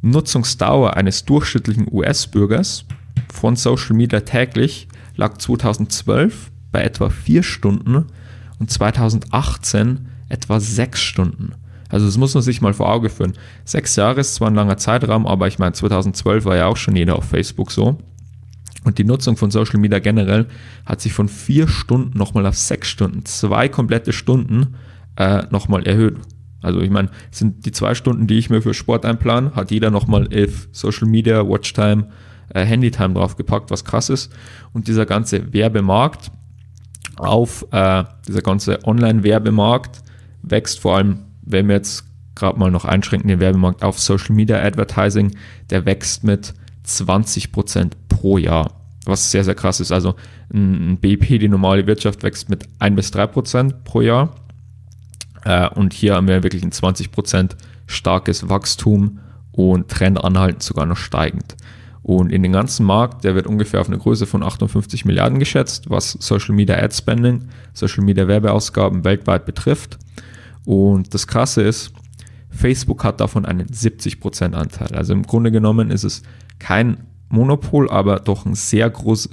Nutzungsdauer 0.00 0.96
eines 0.96 1.24
durchschnittlichen 1.24 1.86
US-Bürgers 1.90 2.84
von 3.32 3.54
Social 3.54 3.94
Media 3.94 4.20
täglich 4.20 4.88
lag 5.14 5.38
2012 5.38 6.50
bei 6.72 6.82
etwa 6.82 7.10
vier 7.10 7.42
Stunden 7.42 8.06
und 8.58 8.70
2018 8.70 10.08
etwa 10.28 10.60
sechs 10.60 11.00
Stunden. 11.00 11.52
Also 11.88 12.06
das 12.06 12.16
muss 12.16 12.32
man 12.34 12.42
sich 12.42 12.62
mal 12.62 12.72
vor 12.72 12.90
Auge 12.90 13.10
führen. 13.10 13.34
Sechs 13.64 13.96
Jahre 13.96 14.20
ist 14.20 14.34
zwar 14.34 14.48
ein 14.48 14.54
langer 14.54 14.78
Zeitraum, 14.78 15.26
aber 15.26 15.46
ich 15.46 15.58
meine, 15.58 15.74
2012 15.74 16.46
war 16.46 16.56
ja 16.56 16.66
auch 16.66 16.78
schon 16.78 16.96
jeder 16.96 17.16
auf 17.16 17.24
Facebook 17.26 17.70
so. 17.70 17.98
Und 18.84 18.98
die 18.98 19.04
Nutzung 19.04 19.36
von 19.36 19.50
Social 19.50 19.78
Media 19.78 19.98
generell 19.98 20.46
hat 20.86 21.00
sich 21.02 21.12
von 21.12 21.28
vier 21.28 21.68
Stunden 21.68 22.16
nochmal 22.18 22.46
auf 22.46 22.56
sechs 22.56 22.88
Stunden, 22.88 23.24
zwei 23.26 23.68
komplette 23.68 24.12
Stunden 24.12 24.74
äh, 25.16 25.44
nochmal 25.50 25.86
erhöht. 25.86 26.16
Also 26.62 26.80
ich 26.80 26.90
meine, 26.90 27.10
sind 27.30 27.66
die 27.66 27.72
zwei 27.72 27.94
Stunden, 27.94 28.26
die 28.26 28.38
ich 28.38 28.48
mir 28.48 28.62
für 28.62 28.72
Sport 28.72 29.04
einplan, 29.04 29.54
hat 29.54 29.70
jeder 29.70 29.90
nochmal 29.90 30.32
elf 30.32 30.68
Social 30.72 31.08
Media, 31.08 31.46
Watchtime, 31.46 32.08
äh, 32.54 32.64
Handytime 32.64 33.14
draufgepackt, 33.14 33.70
was 33.70 33.84
krass 33.84 34.08
ist. 34.08 34.32
Und 34.72 34.88
dieser 34.88 35.06
ganze 35.06 35.52
Werbemarkt 35.52 36.30
auf, 37.16 37.66
äh, 37.72 38.04
dieser 38.26 38.42
ganze 38.42 38.84
Online-Werbemarkt 38.84 40.02
wächst 40.42 40.80
vor 40.80 40.96
allem, 40.96 41.20
wenn 41.42 41.68
wir 41.68 41.76
jetzt 41.76 42.04
gerade 42.34 42.58
mal 42.58 42.70
noch 42.70 42.84
einschränken, 42.84 43.28
den 43.28 43.40
Werbemarkt 43.40 43.82
auf 43.82 43.98
Social 43.98 44.34
Media 44.34 44.62
Advertising, 44.62 45.36
der 45.70 45.84
wächst 45.84 46.24
mit 46.24 46.54
20% 46.86 47.92
pro 48.08 48.38
Jahr, 48.38 48.72
was 49.04 49.30
sehr, 49.30 49.44
sehr 49.44 49.54
krass 49.54 49.80
ist. 49.80 49.92
Also 49.92 50.14
ein 50.52 50.98
BIP, 50.98 51.38
die 51.38 51.48
normale 51.48 51.86
Wirtschaft, 51.86 52.22
wächst 52.22 52.48
mit 52.48 52.68
1 52.78 52.96
bis 52.96 53.12
3% 53.12 53.72
pro 53.84 54.00
Jahr 54.00 54.34
äh, 55.44 55.68
und 55.68 55.92
hier 55.92 56.14
haben 56.14 56.28
wir 56.28 56.42
wirklich 56.42 56.62
ein 56.62 56.72
20% 56.72 57.56
starkes 57.86 58.48
Wachstum 58.48 59.18
und 59.52 59.88
Trend 59.88 60.22
anhaltend 60.22 60.62
sogar 60.62 60.86
noch 60.86 60.96
steigend. 60.96 61.56
Und 62.02 62.32
in 62.32 62.42
den 62.42 62.52
ganzen 62.52 62.84
Markt, 62.84 63.24
der 63.24 63.34
wird 63.34 63.46
ungefähr 63.46 63.80
auf 63.80 63.88
eine 63.88 63.98
Größe 63.98 64.26
von 64.26 64.42
58 64.42 65.04
Milliarden 65.04 65.38
geschätzt, 65.38 65.88
was 65.88 66.12
Social 66.12 66.54
Media 66.54 66.76
Ad 66.76 66.94
Spending, 66.94 67.44
Social 67.74 68.04
Media 68.04 68.26
Werbeausgaben 68.26 69.04
weltweit 69.04 69.46
betrifft. 69.46 69.98
Und 70.64 71.14
das 71.14 71.26
Krasse 71.26 71.62
ist, 71.62 71.92
Facebook 72.50 73.04
hat 73.04 73.20
davon 73.20 73.46
einen 73.46 73.68
70% 73.68 74.52
Anteil. 74.52 74.94
Also 74.94 75.12
im 75.12 75.22
Grunde 75.22 75.52
genommen 75.52 75.90
ist 75.90 76.04
es 76.04 76.22
kein 76.58 76.98
Monopol, 77.28 77.88
aber 77.88 78.18
doch 78.20 78.46
ein 78.46 78.54
sehr 78.54 78.90
großes, 78.90 79.30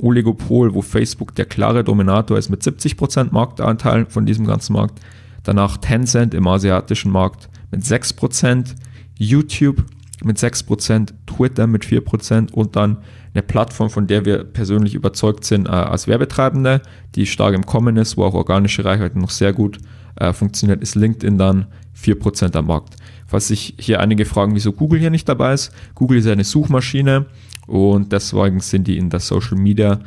Oligopol, 0.00 0.74
wo 0.74 0.80
Facebook 0.80 1.34
der 1.34 1.44
klare 1.44 1.82
Dominator 1.82 2.38
ist 2.38 2.50
mit 2.50 2.62
70% 2.62 3.32
Marktanteil 3.32 4.06
von 4.06 4.26
diesem 4.26 4.46
ganzen 4.46 4.74
Markt. 4.74 5.00
Danach 5.42 5.76
Tencent 5.76 6.34
im 6.34 6.46
asiatischen 6.46 7.10
Markt 7.10 7.48
mit 7.72 7.82
6%, 7.82 8.76
YouTube 9.18 9.84
mit 10.24 10.38
6%, 10.38 11.12
Twitter 11.26 11.66
mit 11.66 11.84
4% 11.84 12.52
und 12.52 12.76
dann 12.76 12.98
eine 13.34 13.42
Plattform, 13.42 13.90
von 13.90 14.06
der 14.06 14.24
wir 14.24 14.44
persönlich 14.44 14.94
überzeugt 14.94 15.44
sind 15.44 15.66
äh, 15.66 15.70
als 15.70 16.06
Werbetreibende, 16.06 16.82
die 17.14 17.26
stark 17.26 17.54
im 17.54 17.66
Kommen 17.66 17.96
ist, 17.96 18.16
wo 18.16 18.24
auch 18.24 18.34
organische 18.34 18.84
Reichweite 18.84 19.18
noch 19.18 19.30
sehr 19.30 19.52
gut 19.52 19.78
äh, 20.16 20.32
funktioniert, 20.32 20.82
ist 20.82 20.94
LinkedIn 20.94 21.38
dann 21.38 21.66
4% 21.96 22.56
am 22.56 22.66
Markt. 22.66 22.96
Falls 23.26 23.48
sich 23.48 23.74
hier 23.78 24.00
einige 24.00 24.24
fragen, 24.24 24.54
wieso 24.54 24.72
Google 24.72 25.00
hier 25.00 25.10
nicht 25.10 25.28
dabei 25.28 25.54
ist, 25.54 25.72
Google 25.94 26.18
ist 26.18 26.26
eine 26.26 26.44
Suchmaschine 26.44 27.26
und 27.66 28.12
deswegen 28.12 28.60
sind 28.60 28.86
die 28.86 28.98
in 28.98 29.08
der 29.08 29.20
Social 29.20 29.56
Media, 29.56 30.00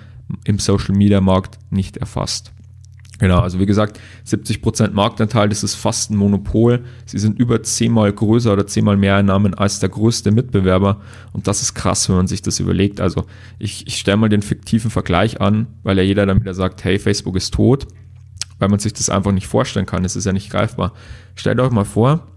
im 0.43 0.59
Social 0.59 0.95
Media 0.95 1.21
Markt 1.21 1.57
nicht 1.71 1.97
erfasst. 1.97 2.51
Genau, 3.17 3.39
also 3.39 3.59
wie 3.59 3.65
gesagt, 3.65 3.99
70% 4.27 4.91
Marktanteil, 4.91 5.47
das 5.47 5.63
ist 5.63 5.75
fast 5.75 6.11
ein 6.11 6.17
Monopol. 6.17 6.83
Sie 7.05 7.17
sind 7.17 7.39
über 7.39 7.63
zehnmal 7.63 8.11
größer 8.11 8.51
oder 8.51 8.67
zehnmal 8.67 8.97
mehr 8.97 9.15
Einnahmen 9.15 9.53
als 9.53 9.79
der 9.79 9.87
größte 9.87 10.31
Mitbewerber. 10.31 10.99
Und 11.31 11.47
das 11.47 11.61
ist 11.61 11.75
krass, 11.75 12.09
wenn 12.09 12.17
man 12.17 12.27
sich 12.27 12.41
das 12.41 12.59
überlegt. 12.59 12.99
Also 12.99 13.25
ich, 13.57 13.87
ich 13.87 13.97
stelle 13.97 14.17
mal 14.17 14.27
den 14.27 14.41
fiktiven 14.41 14.91
Vergleich 14.91 15.39
an, 15.39 15.67
weil 15.83 15.97
ja 15.97 16.03
jeder 16.03 16.25
dann 16.25 16.41
wieder 16.41 16.53
sagt, 16.53 16.83
hey, 16.83 16.99
Facebook 16.99 17.37
ist 17.37 17.53
tot, 17.53 17.87
weil 18.59 18.67
man 18.67 18.79
sich 18.79 18.91
das 18.91 19.09
einfach 19.09 19.31
nicht 19.31 19.47
vorstellen 19.47 19.85
kann. 19.85 20.03
Es 20.03 20.17
ist 20.17 20.25
ja 20.25 20.33
nicht 20.33 20.49
greifbar. 20.49 20.91
Stellt 21.35 21.59
euch 21.61 21.71
mal 21.71 21.85
vor, 21.85 22.27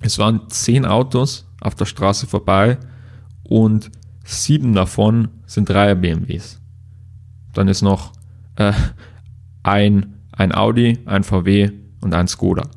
es 0.00 0.18
waren 0.18 0.42
zehn 0.48 0.86
Autos 0.86 1.46
auf 1.60 1.74
der 1.74 1.86
Straße 1.86 2.28
vorbei 2.28 2.78
und 3.42 3.90
sieben 4.24 4.74
davon 4.74 5.28
sind 5.46 5.68
Dreier 5.68 5.96
BMWs. 5.96 6.60
Dann 7.52 7.66
ist 7.66 7.82
noch 7.82 8.12
äh, 8.56 8.72
ein, 9.64 10.14
ein 10.30 10.54
Audi, 10.54 10.98
ein 11.06 11.24
VW 11.24 11.70
und 12.00 12.14
ein 12.14 12.28
Skoda. 12.28 12.68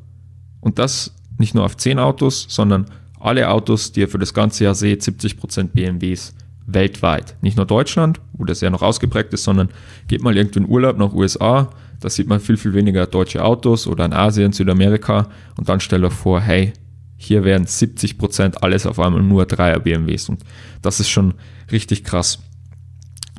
Und 0.60 0.80
das 0.80 1.14
nicht 1.38 1.54
nur 1.54 1.64
auf 1.64 1.76
10 1.76 2.00
Autos, 2.00 2.46
sondern 2.48 2.86
alle 3.20 3.48
Autos, 3.48 3.92
die 3.92 4.00
ihr 4.00 4.08
für 4.08 4.18
das 4.18 4.34
ganze 4.34 4.64
Jahr 4.64 4.74
seht, 4.74 5.02
70% 5.02 5.68
BMWs 5.68 6.34
weltweit. 6.66 7.36
Nicht 7.40 7.56
nur 7.56 7.66
Deutschland, 7.66 8.20
wo 8.32 8.44
das 8.44 8.60
ja 8.60 8.70
noch 8.70 8.82
ausgeprägt 8.82 9.32
ist, 9.32 9.44
sondern 9.44 9.70
geht 10.08 10.22
mal 10.22 10.36
irgendwo 10.36 10.60
in 10.60 10.68
Urlaub 10.68 10.98
nach 10.98 11.12
USA, 11.12 11.70
da 12.00 12.10
sieht 12.10 12.28
man 12.28 12.40
viel, 12.40 12.56
viel 12.56 12.74
weniger 12.74 13.06
deutsche 13.06 13.42
Autos 13.42 13.86
oder 13.86 14.04
in 14.04 14.12
Asien, 14.12 14.52
Südamerika 14.52 15.28
und 15.56 15.68
dann 15.68 15.80
stellt 15.80 16.04
euch 16.04 16.12
vor, 16.12 16.40
hey, 16.40 16.72
hier 17.16 17.42
wären 17.42 17.64
70% 17.64 18.58
alles 18.58 18.86
auf 18.86 19.00
einmal 19.00 19.22
nur 19.22 19.44
3er 19.44 19.80
BMWs 19.80 20.28
und 20.28 20.44
das 20.82 21.00
ist 21.00 21.08
schon 21.08 21.34
richtig 21.72 22.04
krass. 22.04 22.38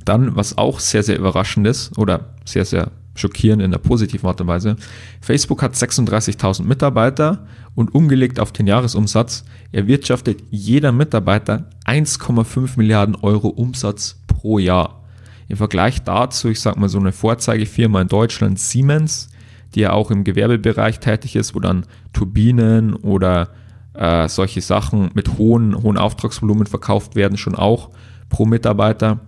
Dann, 0.04 0.36
was 0.36 0.58
auch 0.58 0.80
sehr, 0.80 1.04
sehr 1.04 1.18
überraschend 1.18 1.68
ist 1.68 1.98
oder 1.98 2.34
sehr, 2.44 2.66
sehr 2.66 2.92
schockierend 3.20 3.62
in 3.62 3.72
der 3.72 3.80
positiven 3.80 4.28
Art 4.28 4.42
und 4.42 4.48
Weise, 4.48 4.76
Facebook 5.22 5.62
hat 5.62 5.76
36.000 5.76 6.64
Mitarbeiter 6.64 7.46
und 7.76 7.94
umgelegt 7.94 8.40
auf 8.40 8.52
den 8.52 8.68
Jahresumsatz 8.68 9.46
erwirtschaftet 9.72 10.44
jeder 10.50 10.92
Mitarbeiter 10.92 11.70
1,5 11.86 12.78
Milliarden 12.78 13.16
Euro 13.16 13.50
Umsatz 13.50 14.22
pro 14.28 14.60
Jahr. 14.60 15.04
Im 15.48 15.58
Vergleich 15.58 16.04
dazu, 16.04 16.50
ich 16.50 16.60
sag 16.60 16.78
mal 16.78 16.90
so 16.90 17.00
eine 17.00 17.12
Vorzeigefirma 17.12 18.02
in 18.02 18.08
Deutschland, 18.08 18.60
Siemens, 18.60 19.30
die 19.76 19.82
ja 19.82 19.94
auch 19.94 20.12
im 20.12 20.24
Gewerbebereich 20.24 21.00
tätig 21.00 21.36
ist, 21.36 21.56
wo 21.56 21.60
dann 21.60 21.86
Turbinen 22.14 22.96
oder 22.96 23.50
äh, 23.94 24.28
solche 24.28 24.62
Sachen 24.62 25.10
mit 25.14 25.38
hohen, 25.38 25.76
hohen 25.76 25.98
Auftragsvolumen 25.98 26.68
verkauft 26.68 27.16
werden, 27.16 27.38
schon 27.38 27.56
auch 27.56 27.90
pro 28.30 28.46
Mitarbeiter, 28.46 29.20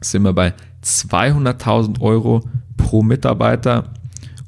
sind 0.00 0.22
wir 0.22 0.32
bei 0.32 0.54
200.000 0.82 2.00
Euro 2.00 2.42
pro 2.86 3.02
Mitarbeiter 3.02 3.92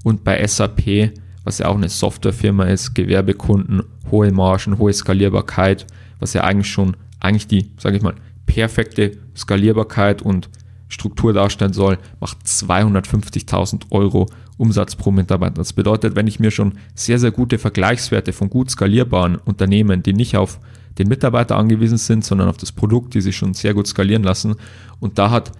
und 0.04 0.22
bei 0.22 0.46
SAP, 0.46 1.10
was 1.42 1.58
ja 1.58 1.66
auch 1.66 1.74
eine 1.74 1.88
Softwarefirma 1.88 2.66
ist, 2.66 2.94
Gewerbekunden, 2.94 3.82
hohe 4.12 4.30
Margen, 4.30 4.78
hohe 4.78 4.92
Skalierbarkeit, 4.92 5.86
was 6.20 6.34
ja 6.34 6.44
eigentlich 6.44 6.70
schon, 6.70 6.96
eigentlich 7.18 7.48
die, 7.48 7.72
sage 7.78 7.96
ich 7.96 8.02
mal, 8.02 8.14
perfekte 8.46 9.18
Skalierbarkeit 9.36 10.22
und 10.22 10.50
Struktur 10.86 11.32
darstellen 11.32 11.72
soll, 11.72 11.98
macht 12.20 12.38
250.000 12.46 13.86
Euro 13.90 14.26
Umsatz 14.56 14.94
pro 14.94 15.10
Mitarbeiter. 15.10 15.56
Das 15.56 15.72
bedeutet, 15.72 16.14
wenn 16.14 16.28
ich 16.28 16.38
mir 16.38 16.52
schon 16.52 16.74
sehr, 16.94 17.18
sehr 17.18 17.32
gute 17.32 17.58
Vergleichswerte 17.58 18.32
von 18.32 18.50
gut 18.50 18.70
skalierbaren 18.70 19.34
Unternehmen, 19.34 20.04
die 20.04 20.12
nicht 20.12 20.36
auf 20.36 20.60
den 20.96 21.08
Mitarbeiter 21.08 21.56
angewiesen 21.56 21.98
sind, 21.98 22.24
sondern 22.24 22.48
auf 22.48 22.56
das 22.56 22.70
Produkt, 22.70 23.14
die 23.14 23.20
sich 23.20 23.36
schon 23.36 23.54
sehr 23.54 23.74
gut 23.74 23.88
skalieren 23.88 24.22
lassen. 24.22 24.54
Und 25.00 25.18
da 25.18 25.30
hat 25.30 25.50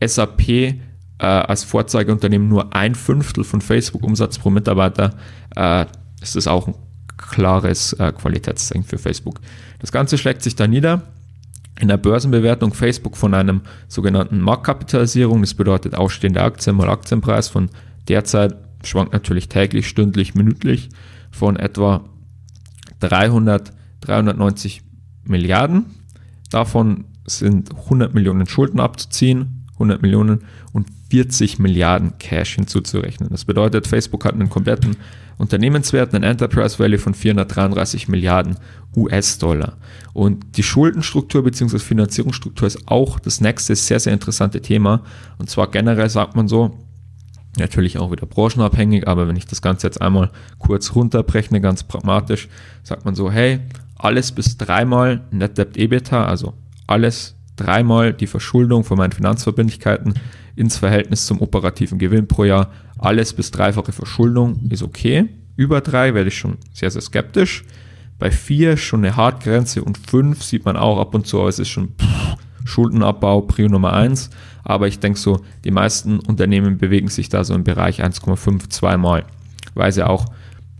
SAP 0.00 0.76
äh, 1.18 1.26
als 1.26 1.64
Vorzeigeunternehmen 1.64 2.48
nur 2.48 2.74
ein 2.74 2.94
Fünftel 2.94 3.44
von 3.44 3.60
Facebook-Umsatz 3.60 4.38
pro 4.38 4.50
Mitarbeiter. 4.50 5.14
Äh, 5.56 5.86
ist 6.20 6.36
das 6.36 6.46
auch 6.46 6.68
ein 6.68 6.74
klares 7.16 7.92
äh, 7.94 8.12
Qualitätszeichen 8.12 8.84
für 8.84 8.98
Facebook. 8.98 9.40
Das 9.80 9.92
Ganze 9.92 10.18
schlägt 10.18 10.42
sich 10.42 10.56
da 10.56 10.66
nieder 10.66 11.02
in 11.80 11.88
der 11.88 11.96
Börsenbewertung 11.96 12.74
Facebook 12.74 13.16
von 13.16 13.34
einem 13.34 13.62
sogenannten 13.86 14.40
Marktkapitalisierung. 14.40 15.40
Das 15.42 15.54
bedeutet 15.54 15.94
ausstehende 15.94 16.42
Aktien 16.42 16.76
mal 16.76 16.88
Aktienpreis 16.88 17.48
von 17.48 17.70
derzeit 18.08 18.56
schwankt 18.84 19.12
natürlich 19.12 19.48
täglich, 19.48 19.88
stündlich, 19.88 20.34
minütlich 20.34 20.88
von 21.30 21.56
etwa 21.56 22.04
300, 23.00 23.72
390 24.00 24.82
Milliarden. 25.24 25.86
Davon 26.50 27.04
sind 27.26 27.74
100 27.74 28.14
Millionen 28.14 28.46
Schulden 28.46 28.80
abzuziehen, 28.80 29.57
100 29.78 30.02
Millionen 30.02 30.42
und 30.72 30.86
40 31.10 31.58
Milliarden 31.58 32.18
Cash 32.18 32.56
hinzuzurechnen. 32.56 33.30
Das 33.30 33.44
bedeutet, 33.44 33.86
Facebook 33.86 34.24
hat 34.24 34.34
einen 34.34 34.50
kompletten 34.50 34.96
Unternehmenswert, 35.38 36.14
einen 36.14 36.24
Enterprise 36.24 36.78
Value 36.78 36.98
von 36.98 37.14
433 37.14 38.08
Milliarden 38.08 38.56
US-Dollar. 38.96 39.76
Und 40.12 40.56
die 40.56 40.62
Schuldenstruktur 40.62 41.44
bzw. 41.44 41.78
Finanzierungsstruktur 41.78 42.66
ist 42.66 42.88
auch 42.88 43.20
das 43.20 43.40
nächste 43.40 43.76
sehr, 43.76 44.00
sehr 44.00 44.12
interessante 44.12 44.60
Thema. 44.60 45.04
Und 45.38 45.48
zwar 45.48 45.70
generell 45.70 46.10
sagt 46.10 46.34
man 46.34 46.48
so, 46.48 46.76
natürlich 47.56 47.98
auch 47.98 48.10
wieder 48.10 48.26
branchenabhängig, 48.26 49.06
aber 49.06 49.28
wenn 49.28 49.36
ich 49.36 49.46
das 49.46 49.62
Ganze 49.62 49.86
jetzt 49.86 50.02
einmal 50.02 50.30
kurz 50.58 50.94
runterbreche, 50.94 51.60
ganz 51.60 51.84
pragmatisch, 51.84 52.48
sagt 52.82 53.04
man 53.04 53.14
so, 53.14 53.30
hey, 53.30 53.60
alles 53.96 54.32
bis 54.32 54.56
dreimal 54.56 55.20
Net 55.30 55.58
Debt 55.58 55.76
EBITDA, 55.76 56.24
also 56.24 56.54
alles 56.86 57.34
dreimal 57.58 58.12
die 58.12 58.26
Verschuldung 58.26 58.84
von 58.84 58.96
meinen 58.96 59.12
Finanzverbindlichkeiten 59.12 60.14
ins 60.56 60.78
Verhältnis 60.78 61.26
zum 61.26 61.40
operativen 61.40 61.98
Gewinn 61.98 62.26
pro 62.26 62.44
Jahr. 62.44 62.70
Alles 62.98 63.32
bis 63.32 63.50
dreifache 63.50 63.92
Verschuldung 63.92 64.60
ist 64.70 64.82
okay. 64.82 65.28
Über 65.56 65.80
drei 65.80 66.14
werde 66.14 66.28
ich 66.28 66.38
schon 66.38 66.58
sehr, 66.72 66.90
sehr 66.90 67.02
skeptisch. 67.02 67.64
Bei 68.18 68.30
vier 68.30 68.76
schon 68.76 69.04
eine 69.04 69.16
Hartgrenze 69.16 69.82
und 69.84 69.98
fünf 69.98 70.42
sieht 70.42 70.64
man 70.64 70.76
auch 70.76 70.98
ab 70.98 71.14
und 71.14 71.26
zu, 71.26 71.46
es 71.46 71.58
ist 71.58 71.68
schon 71.68 71.94
Schuldenabbau, 72.64 73.42
Prio 73.42 73.68
Nummer 73.68 73.92
eins. 73.92 74.30
Aber 74.64 74.88
ich 74.88 74.98
denke 74.98 75.18
so, 75.18 75.40
die 75.64 75.70
meisten 75.70 76.18
Unternehmen 76.20 76.78
bewegen 76.78 77.08
sich 77.08 77.28
da 77.28 77.44
so 77.44 77.54
im 77.54 77.64
Bereich 77.64 78.02
1,5, 78.02 78.68
zweimal, 78.70 79.24
weil 79.74 79.92
sie 79.92 80.06
auch 80.06 80.26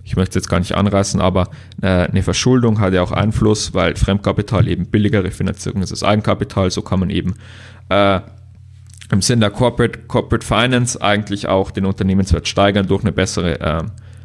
ich 0.09 0.17
möchte 0.17 0.31
es 0.39 0.45
jetzt 0.45 0.49
gar 0.49 0.59
nicht 0.59 0.73
anreißen, 0.73 1.21
aber 1.21 1.51
äh, 1.83 1.87
eine 1.87 2.23
Verschuldung 2.23 2.81
hat 2.81 2.95
ja 2.95 3.03
auch 3.03 3.13
Einfluss, 3.13 3.75
weil 3.75 3.95
Fremdkapital 3.95 4.67
eben 4.67 4.87
billigere 4.87 5.31
Finanzierung 5.31 5.83
ist 5.83 5.91
als 5.93 6.03
Eigenkapital. 6.03 6.71
So 6.71 6.81
kann 6.81 7.01
man 7.01 7.11
eben 7.11 7.35
äh, 7.91 8.21
im 9.13 9.21
Sinn 9.21 9.41
der 9.41 9.51
Corporate, 9.51 9.99
Corporate 10.09 10.47
Finance 10.47 11.01
eigentlich 11.03 11.47
auch 11.47 11.71
den 11.71 11.85
Unternehmenswert 11.85 12.49
steigern 12.49 12.87
durch 12.87 13.03
eine 13.03 13.13
bessere 13.13 13.61
äh, 13.61 13.83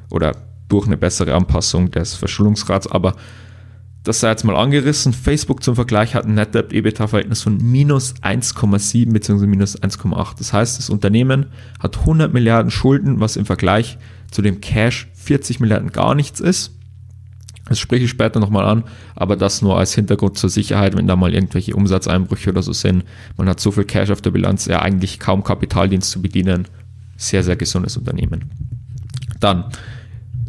oder 0.10 0.38
durch 0.70 0.88
eine 0.88 0.96
bessere 0.96 1.36
Anpassung 1.36 1.92
des 1.92 2.16
Verschuldungsgrads. 2.16 2.88
Aber 2.90 3.16
das 4.06 4.22
sei 4.22 4.30
jetzt 4.30 4.46
mal 4.46 4.56
angerissen. 4.56 5.12
Facebook 5.12 5.64
zum 5.64 5.76
Vergleich 5.76 6.16
hat 6.16 6.24
ein 6.24 6.36
Net 6.36 6.56
Debt 6.56 6.72
EBITDA 6.72 7.08
Verhältnis 7.08 7.42
von 7.42 7.58
minus 7.58 8.14
1,7 8.22 9.12
bzw. 9.12 9.48
minus 9.48 9.78
1,8. 9.82 10.38
Das 10.38 10.54
heißt, 10.54 10.80
das 10.80 10.90
Unternehmen 10.90 11.48
hat 11.82 11.98
100 11.98 12.32
Milliarden 12.32 12.72
Schulden, 12.72 13.20
was 13.20 13.36
im 13.36 13.46
Vergleich 13.46 13.98
zu 14.34 14.42
dem 14.42 14.62
Cash 14.62 15.08
40 15.14 15.60
Milliarden 15.60 15.92
gar 15.92 16.16
nichts 16.16 16.40
ist. 16.40 16.72
Das 17.70 17.80
spreche 17.80 18.04
ich 18.06 18.10
später 18.10 18.42
nochmal 18.42 18.66
an, 18.66 18.84
aber 19.16 19.38
das 19.38 19.62
nur 19.62 19.78
als 19.78 19.96
Hintergrund 19.96 20.38
zur 20.38 20.50
Sicherheit, 20.50 20.98
wenn 20.98 21.08
da 21.08 21.16
mal 21.16 21.34
irgendwelche 21.34 21.76
Umsatzeinbrüche 21.76 22.50
oder 22.50 22.62
so 22.62 22.74
sind. 22.74 23.06
Man 23.38 23.48
hat 23.48 23.62
so 23.62 23.72
viel 23.72 23.86
Cash 23.86 24.10
auf 24.10 24.22
der 24.22 24.32
Bilanz, 24.32 24.66
ja 24.66 24.82
eigentlich 24.82 25.20
kaum 25.20 25.44
Kapitaldienst 25.44 26.12
zu 26.12 26.22
bedienen. 26.22 26.68
Sehr, 27.16 27.44
sehr 27.44 27.56
gesundes 27.56 27.96
Unternehmen. 27.96 28.52
Dann, 29.40 29.66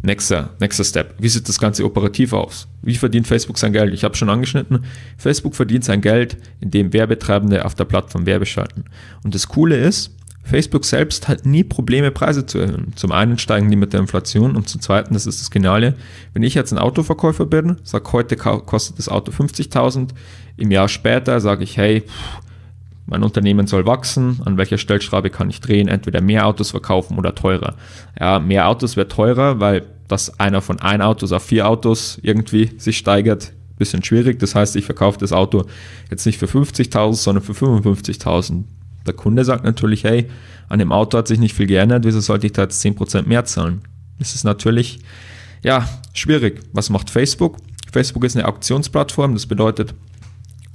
nächster, 0.01 0.49
nächster 0.59 0.83
Step. 0.83 1.15
Wie 1.19 1.29
sieht 1.29 1.47
das 1.47 1.59
Ganze 1.59 1.85
operativ 1.85 2.33
aus? 2.33 2.67
Wie 2.81 2.95
verdient 2.95 3.27
Facebook 3.27 3.57
sein 3.57 3.71
Geld? 3.71 3.93
Ich 3.93 4.03
habe 4.03 4.15
schon 4.15 4.29
angeschnitten. 4.29 4.83
Facebook 5.17 5.55
verdient 5.55 5.85
sein 5.85 6.01
Geld, 6.01 6.37
indem 6.59 6.91
Werbetreibende 6.91 7.63
auf 7.63 7.75
der 7.75 7.85
Plattform 7.85 8.25
Werbe 8.25 8.45
schalten. 8.45 8.85
Und 9.23 9.35
das 9.35 9.47
Coole 9.47 9.77
ist, 9.77 10.14
Facebook 10.45 10.85
selbst 10.85 11.27
hat 11.27 11.45
nie 11.45 11.63
Probleme, 11.63 12.11
Preise 12.11 12.45
zu 12.45 12.59
erhöhen. 12.59 12.93
Zum 12.95 13.11
einen 13.11 13.39
steigen 13.39 13.69
die 13.69 13.75
mit 13.75 13.93
der 13.93 13.99
Inflation 13.99 14.55
und 14.55 14.69
zum 14.69 14.79
zweiten, 14.79 15.15
das 15.15 15.25
ist 15.25 15.41
das 15.41 15.49
Geniale, 15.49 15.95
wenn 16.33 16.43
ich 16.43 16.53
jetzt 16.53 16.71
ein 16.71 16.77
Autoverkäufer 16.77 17.47
bin, 17.47 17.77
sage 17.83 18.13
heute 18.13 18.35
kostet 18.37 18.99
das 18.99 19.09
Auto 19.09 19.31
50.000, 19.31 20.09
im 20.57 20.71
Jahr 20.71 20.87
später 20.87 21.39
sage 21.41 21.63
ich, 21.63 21.77
hey, 21.77 22.03
mein 23.07 23.23
Unternehmen 23.23 23.67
soll 23.67 23.85
wachsen, 23.85 24.41
an 24.45 24.57
welcher 24.57 24.77
Stellschraube 24.77 25.31
kann 25.31 25.49
ich 25.49 25.61
drehen, 25.61 25.87
entweder 25.87 26.21
mehr 26.21 26.45
Autos 26.45 26.71
verkaufen 26.71 27.17
oder 27.17 27.33
teurer. 27.35 27.75
Ja, 28.19 28.39
mehr 28.39 28.67
Autos 28.67 28.95
wäre 28.95 29.07
teurer, 29.07 29.59
weil 29.59 29.85
das 30.07 30.39
einer 30.39 30.61
von 30.61 30.79
ein 30.79 31.01
Autos 31.01 31.31
auf 31.31 31.43
vier 31.43 31.67
Autos 31.67 32.19
irgendwie 32.21 32.71
sich 32.77 32.97
steigert, 32.97 33.53
bisschen 33.77 34.03
schwierig. 34.03 34.39
Das 34.39 34.55
heißt, 34.55 34.75
ich 34.75 34.85
verkaufe 34.85 35.17
das 35.19 35.33
Auto 35.33 35.65
jetzt 36.09 36.25
nicht 36.25 36.39
für 36.39 36.45
50.000, 36.45 37.13
sondern 37.13 37.43
für 37.43 37.53
55.000 37.53 38.63
der 39.05 39.13
Kunde 39.13 39.45
sagt 39.45 39.63
natürlich, 39.63 40.03
hey, 40.03 40.27
an 40.69 40.79
dem 40.79 40.91
Auto 40.91 41.17
hat 41.17 41.27
sich 41.27 41.39
nicht 41.39 41.55
viel 41.55 41.67
geändert, 41.67 42.05
wieso 42.05 42.19
sollte 42.19 42.47
ich 42.47 42.53
da 42.53 42.63
jetzt 42.63 42.83
10% 42.83 43.27
mehr 43.27 43.45
zahlen? 43.45 43.81
Das 44.19 44.35
ist 44.35 44.43
natürlich, 44.43 44.99
ja, 45.63 45.87
schwierig. 46.13 46.61
Was 46.73 46.89
macht 46.89 47.09
Facebook? 47.09 47.57
Facebook 47.91 48.23
ist 48.23 48.35
eine 48.35 48.47
Auktionsplattform, 48.47 49.33
das 49.33 49.45
bedeutet, 49.45 49.93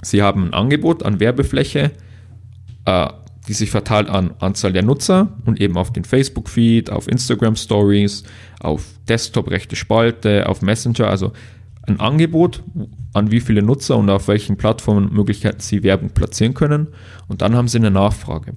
sie 0.03 0.23
haben 0.23 0.45
ein 0.45 0.55
Angebot 0.55 1.03
an 1.03 1.21
Werbefläche, 1.21 1.93
äh, 2.85 3.09
die 3.49 3.53
sich 3.55 3.71
verteilt 3.71 4.09
an 4.09 4.35
Anzahl 4.39 4.73
der 4.73 4.83
Nutzer 4.83 5.29
und 5.45 5.61
eben 5.61 5.77
auf 5.77 5.93
den 5.93 6.05
Facebook-Feed, 6.05 6.91
auf 6.91 7.09
Instagram 7.09 7.57
Stories, 7.57 8.23
auf 8.61 8.85
Desktop 9.09 9.51
rechte 9.51 9.77
Spalte, 9.77 10.49
auf 10.49 10.63
Messenger, 10.63 11.09
also 11.09 11.33
ein 11.91 12.01
Angebot, 12.01 12.63
an 13.13 13.31
wie 13.31 13.41
viele 13.41 13.63
Nutzer 13.63 13.97
und 13.97 14.09
auf 14.11 14.29
welchen 14.29 14.57
Plattformen 14.57 15.07
und 15.07 15.13
Möglichkeiten 15.13 15.61
sie 15.61 15.83
Werbung 15.83 16.11
platzieren 16.11 16.55
können. 16.55 16.89
Und 17.29 17.43
dann 17.43 17.57
haben 17.57 17.69
sie 17.69 17.79
eine 17.79 17.91
Nachfrage. 17.91 18.55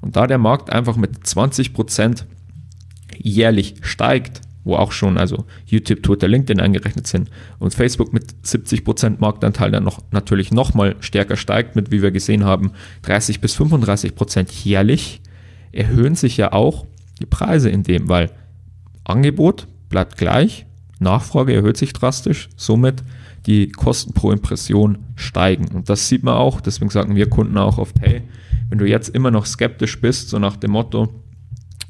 Und 0.00 0.16
da 0.16 0.26
der 0.26 0.38
Markt 0.38 0.70
einfach 0.70 0.96
mit 0.96 1.18
20% 1.24 2.24
jährlich 3.16 3.76
steigt, 3.82 4.40
wo 4.64 4.76
auch 4.76 4.92
schon 4.92 5.18
also 5.18 5.44
YouTube, 5.66 6.02
Twitter, 6.02 6.28
LinkedIn 6.28 6.60
eingerechnet 6.60 7.06
sind 7.06 7.30
und 7.58 7.74
Facebook 7.74 8.12
mit 8.12 8.32
70% 8.44 9.16
Marktanteil 9.18 9.70
dann 9.70 9.84
noch 9.84 10.00
natürlich 10.10 10.52
nochmal 10.52 10.96
stärker 11.00 11.36
steigt, 11.36 11.74
mit 11.74 11.90
wie 11.90 12.02
wir 12.02 12.10
gesehen 12.10 12.44
haben 12.44 12.72
30 13.02 13.40
bis 13.40 13.56
35% 13.58 14.64
jährlich, 14.64 15.20
erhöhen 15.72 16.14
sich 16.14 16.36
ja 16.36 16.52
auch 16.52 16.86
die 17.20 17.26
Preise 17.26 17.70
in 17.70 17.82
dem, 17.82 18.08
weil 18.08 18.30
Angebot 19.04 19.66
bleibt 19.88 20.16
gleich, 20.16 20.66
Nachfrage 21.02 21.54
erhöht 21.54 21.76
sich 21.76 21.92
drastisch, 21.92 22.48
somit 22.56 23.02
die 23.46 23.70
Kosten 23.70 24.14
pro 24.14 24.32
Impression 24.32 24.98
steigen. 25.16 25.68
Und 25.74 25.88
das 25.88 26.08
sieht 26.08 26.22
man 26.22 26.34
auch, 26.34 26.60
deswegen 26.60 26.90
sagen 26.90 27.16
wir 27.16 27.28
Kunden 27.28 27.58
auch 27.58 27.78
oft, 27.78 28.00
hey, 28.00 28.22
wenn 28.68 28.78
du 28.78 28.86
jetzt 28.86 29.08
immer 29.10 29.30
noch 29.30 29.46
skeptisch 29.46 30.00
bist, 30.00 30.30
so 30.30 30.38
nach 30.38 30.56
dem 30.56 30.72
Motto, 30.72 31.08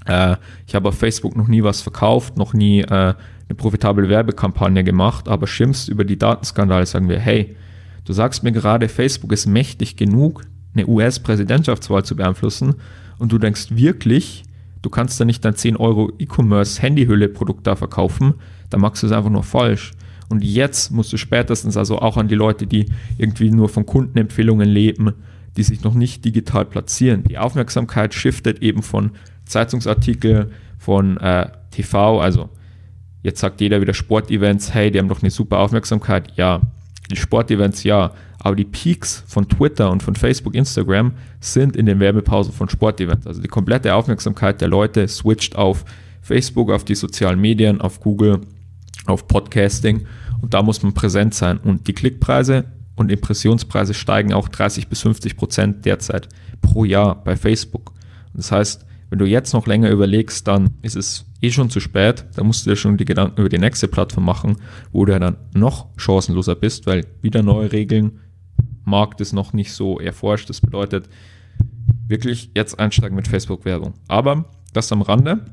Äh, 0.07 0.37
ich 0.67 0.75
habe 0.75 0.89
auf 0.89 0.99
Facebook 0.99 1.37
noch 1.37 1.49
nie 1.49 1.63
was 1.63 1.81
verkauft, 1.81 2.37
noch 2.37 2.55
nie 2.55 2.81
äh, 2.81 2.87
eine 2.87 3.57
profitable 3.57 4.09
Werbekampagne 4.09 4.85
gemacht, 4.85 5.29
aber 5.29 5.47
schimpfst 5.47 5.89
über 5.89 6.05
die 6.05 6.19
Datenskandale, 6.19 6.87
sagen 6.87 7.09
wir, 7.09 7.19
hey, 7.19 7.57
du 8.05 8.13
sagst 8.13 8.43
mir 8.43 8.53
gerade, 8.53 8.89
Facebook 8.89 9.33
ist 9.33 9.47
mächtig 9.47 9.97
genug, 9.97 10.45
eine 10.75 10.87
US-Präsidentschaftswahl 10.87 12.05
zu 12.05 12.17
beeinflussen 12.17 12.75
und 13.19 13.31
du 13.31 13.39
denkst 13.39 13.77
wirklich, 13.77 14.43
du 14.81 14.91
kannst 14.91 15.21
da 15.21 15.25
nicht 15.25 15.45
dein 15.45 15.55
10 15.55 15.77
Euro 15.77 16.11
E-Commerce 16.19 16.83
Handyhülle-Produkt 16.83 17.67
da 17.67 17.77
verkaufen, 17.77 18.35
dann 18.73 18.81
machst 18.81 19.03
du 19.03 19.07
es 19.07 19.13
einfach 19.13 19.31
nur 19.31 19.43
falsch. 19.43 19.93
Und 20.29 20.43
jetzt 20.43 20.91
musst 20.91 21.13
du 21.13 21.19
spätestens 21.19 21.77
also 21.77 21.99
auch 21.99 22.17
an 22.17 22.29
die 22.29 22.35
Leute, 22.35 22.67
die 22.67 22.87
irgendwie 23.19 23.51
nur 23.51 23.69
von 23.69 23.85
Kundenempfehlungen 23.85 24.69
leben, 24.69 25.13
die 25.57 25.63
sich 25.63 25.83
noch 25.83 25.95
nicht 25.95 26.25
digital 26.25 26.65
platzieren. 26.65 27.25
Die 27.25 27.39
Aufmerksamkeit 27.39 28.15
shiftet 28.15 28.63
eben 28.63 28.83
von 28.83 29.11
Zeitungsartikel, 29.45 30.51
von 30.79 31.19
äh, 31.19 31.51
TV, 31.71 32.21
also 32.21 32.49
jetzt 33.23 33.41
sagt 33.41 33.61
jeder 33.61 33.81
wieder 33.81 33.95
Sportevents, 33.95 34.73
hey, 34.75 34.91
die 34.91 34.99
haben 34.99 35.09
doch 35.09 35.23
eine 35.23 35.31
super 35.31 35.59
Aufmerksamkeit. 35.59 36.33
Ja, 36.37 36.61
die 37.11 37.17
Sportevents 37.17 37.85
ja, 37.85 38.13
aber 38.39 38.57
die 38.57 38.65
Peaks 38.65 39.23
von 39.27 39.49
Twitter 39.49 39.91
und 39.91 40.03
von 40.03 40.17
Facebook, 40.17 40.55
Instagram 40.55 41.13
sind 41.41 41.77
in 41.77 41.87
den 41.87 42.01
Werbepausen 42.01 42.53
von 42.53 42.69
Sportevents. 42.69 43.27
Also 43.27 43.41
die 43.41 43.49
komplette 43.49 43.95
Aufmerksamkeit 43.95 44.61
der 44.61 44.69
Leute 44.69 45.07
switcht 45.07 45.57
auf 45.57 45.85
Facebook, 46.23 46.71
auf 46.71 46.85
die 46.85 46.95
sozialen 46.95 47.41
Medien, 47.41 47.81
auf 47.81 48.01
Google, 48.01 48.41
auf 49.07 49.27
Podcasting 49.27 50.07
und 50.41 50.55
da 50.55 50.63
muss 50.63 50.83
man 50.83 50.95
präsent 50.95 51.35
sein. 51.35 51.59
Und 51.59 51.87
die 51.89 51.93
Klickpreise 51.93 52.65
und 52.97 53.11
Impressionspreise 53.11 53.95
steigen 53.95 54.33
auch 54.33 54.49
30 54.49 54.89
bis 54.89 55.01
50 55.03 55.37
Prozent 55.37 55.85
derzeit 55.85 56.29
pro 56.61 56.85
Jahr 56.85 57.23
bei 57.23 57.37
Facebook. 57.37 57.93
Das 58.35 58.53
heißt, 58.53 58.87
wenn 59.11 59.19
du 59.19 59.27
jetzt 59.27 59.53
noch 59.53 59.67
länger 59.67 59.91
überlegst, 59.91 60.49
dann 60.49 60.71
ist 60.81 60.97
es 60.97 61.27
eh 61.43 61.51
schon 61.51 61.69
zu 61.69 61.81
spät. 61.81 62.25
Da 62.35 62.43
musst 62.45 62.65
du 62.65 62.71
dir 62.71 62.77
schon 62.77 62.97
die 62.97 63.05
Gedanken 63.05 63.41
über 63.41 63.51
die 63.51 63.59
nächste 63.59 63.89
Plattform 63.89 64.25
machen, 64.25 64.57
wo 64.91 65.05
du 65.05 65.19
dann 65.19 65.37
noch 65.55 65.89
chancenloser 65.97 66.55
bist, 66.55 66.87
weil 66.87 67.07
wieder 67.21 67.43
neue 67.43 67.73
Regeln, 67.73 68.21
Markt 68.85 69.21
ist 69.21 69.33
noch 69.33 69.53
nicht 69.53 69.73
so 69.73 70.01
erforscht. 70.01 70.49
Das 70.49 70.61
bedeutet, 70.61 71.09
wirklich 72.09 72.51
jetzt 72.55 72.79
einsteigen 72.79 73.15
mit 73.17 73.29
Facebook-Werbung. 73.29 73.95
Aber 74.09 74.47
das 74.73 74.91
am 74.93 75.03
Rande. 75.03 75.45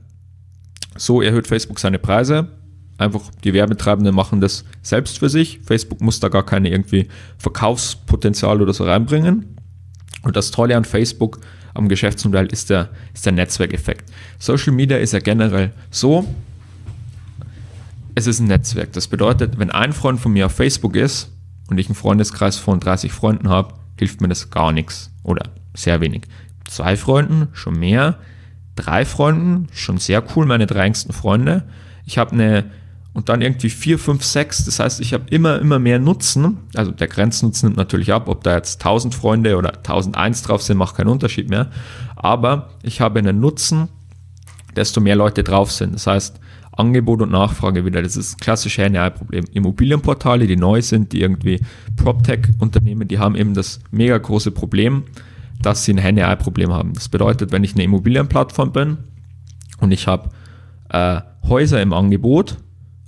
So 0.95 1.21
erhöht 1.21 1.47
Facebook 1.47 1.79
seine 1.79 1.99
Preise. 1.99 2.58
Einfach 2.99 3.21
die 3.45 3.53
Werbetreibenden 3.53 4.13
machen 4.13 4.41
das 4.41 4.65
selbst 4.81 5.19
für 5.19 5.29
sich. 5.29 5.61
Facebook 5.63 6.01
muss 6.01 6.19
da 6.19 6.27
gar 6.27 6.45
keine 6.45 6.69
irgendwie 6.69 7.07
Verkaufspotenzial 7.37 8.61
oder 8.61 8.73
so 8.73 8.83
reinbringen. 8.83 9.55
Und 10.21 10.35
das 10.35 10.51
Tolle 10.51 10.75
an 10.75 10.83
Facebook 10.83 11.39
am 11.73 11.87
Geschäftsmodell 11.87 12.47
ist 12.47 12.69
der, 12.69 12.89
ist 13.13 13.25
der 13.25 13.31
Netzwerkeffekt. 13.31 14.11
Social 14.37 14.73
Media 14.73 14.97
ist 14.97 15.13
ja 15.13 15.19
generell 15.19 15.71
so, 15.89 16.27
es 18.15 18.27
ist 18.27 18.41
ein 18.41 18.47
Netzwerk. 18.47 18.91
Das 18.91 19.07
bedeutet, 19.07 19.57
wenn 19.57 19.71
ein 19.71 19.93
Freund 19.93 20.19
von 20.19 20.33
mir 20.33 20.47
auf 20.47 20.51
Facebook 20.51 20.97
ist 20.97 21.31
und 21.69 21.77
ich 21.77 21.87
einen 21.87 21.95
Freundeskreis 21.95 22.57
von 22.57 22.81
30 22.81 23.13
Freunden 23.13 23.47
habe, 23.47 23.75
hilft 23.97 24.19
mir 24.19 24.27
das 24.27 24.49
gar 24.49 24.73
nichts 24.73 25.09
oder 25.23 25.43
sehr 25.73 26.01
wenig. 26.01 26.23
Zwei 26.65 26.97
Freunden, 26.97 27.47
schon 27.53 27.79
mehr. 27.79 28.17
Drei 28.75 29.05
Freunden, 29.05 29.67
schon 29.71 29.99
sehr 29.99 30.21
cool, 30.35 30.45
meine 30.45 30.67
drei 30.67 30.85
engsten 30.85 31.13
Freunde. 31.13 31.63
Ich 32.05 32.17
habe 32.17 32.33
eine 32.33 32.65
und 33.19 33.27
dann 33.27 33.41
irgendwie 33.41 33.69
4, 33.69 33.99
5, 33.99 34.23
6. 34.23 34.63
Das 34.63 34.79
heißt, 34.79 35.01
ich 35.01 35.13
habe 35.13 35.25
immer, 35.29 35.59
immer 35.59 35.77
mehr 35.77 35.99
Nutzen. 35.99 36.59
Also 36.73 36.91
der 36.91 37.09
Grenznutzen 37.09 37.65
nimmt 37.67 37.75
natürlich 37.75 38.13
ab, 38.13 38.29
ob 38.29 38.45
da 38.45 38.55
jetzt 38.55 38.79
1000 38.79 39.13
Freunde 39.13 39.57
oder 39.57 39.75
1001 39.75 40.43
drauf 40.43 40.61
sind, 40.61 40.77
macht 40.77 40.95
keinen 40.95 41.09
Unterschied 41.09 41.49
mehr. 41.49 41.69
Aber 42.15 42.69
ich 42.81 43.01
habe 43.01 43.19
einen 43.19 43.41
Nutzen, 43.41 43.89
desto 44.73 45.01
mehr 45.01 45.17
Leute 45.17 45.43
drauf 45.43 45.69
sind. 45.69 45.95
Das 45.95 46.07
heißt, 46.07 46.39
Angebot 46.71 47.21
und 47.21 47.29
Nachfrage 47.29 47.83
wieder. 47.83 48.01
Das 48.01 48.15
ist 48.15 48.35
das 48.35 48.37
klassische 48.37 48.83
Henne-Ei-Problem. 48.83 49.43
Immobilienportale, 49.51 50.47
die 50.47 50.55
neu 50.55 50.81
sind, 50.81 51.11
die 51.11 51.19
irgendwie 51.19 51.59
PropTech-Unternehmen, 51.97 53.09
die 53.09 53.19
haben 53.19 53.35
eben 53.35 53.53
das 53.53 53.81
mega 53.91 54.17
große 54.17 54.51
Problem, 54.51 55.03
dass 55.61 55.83
sie 55.83 55.93
ein 55.93 55.97
Henne-Ei-Problem 55.97 56.71
haben. 56.71 56.93
Das 56.93 57.09
bedeutet, 57.09 57.51
wenn 57.51 57.65
ich 57.65 57.73
eine 57.73 57.83
Immobilienplattform 57.83 58.71
bin 58.71 58.97
und 59.81 59.91
ich 59.91 60.07
habe 60.07 60.29
äh, 60.87 61.19
Häuser 61.49 61.81
im 61.81 61.91
Angebot, 61.91 62.55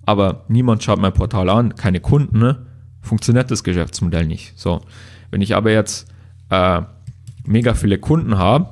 aber 0.06 0.46
niemand 0.48 0.84
schaut 0.84 1.00
mein 1.00 1.14
Portal 1.14 1.50
an, 1.50 1.76
keine 1.76 2.00
Kunden, 2.00 2.40
ne? 2.40 2.66
funktioniert 3.02 3.52
das 3.52 3.64
Geschäftsmodell 3.64 4.26
nicht. 4.26 4.54
So, 4.60 4.82
wenn 5.32 5.42
ich 5.42 5.56
aber 5.56 5.72
jetzt 5.72 6.08
äh, 6.50 6.82
mega 7.46 7.74
viele 7.74 7.98
Kunden 7.98 8.38
habe, 8.38 8.70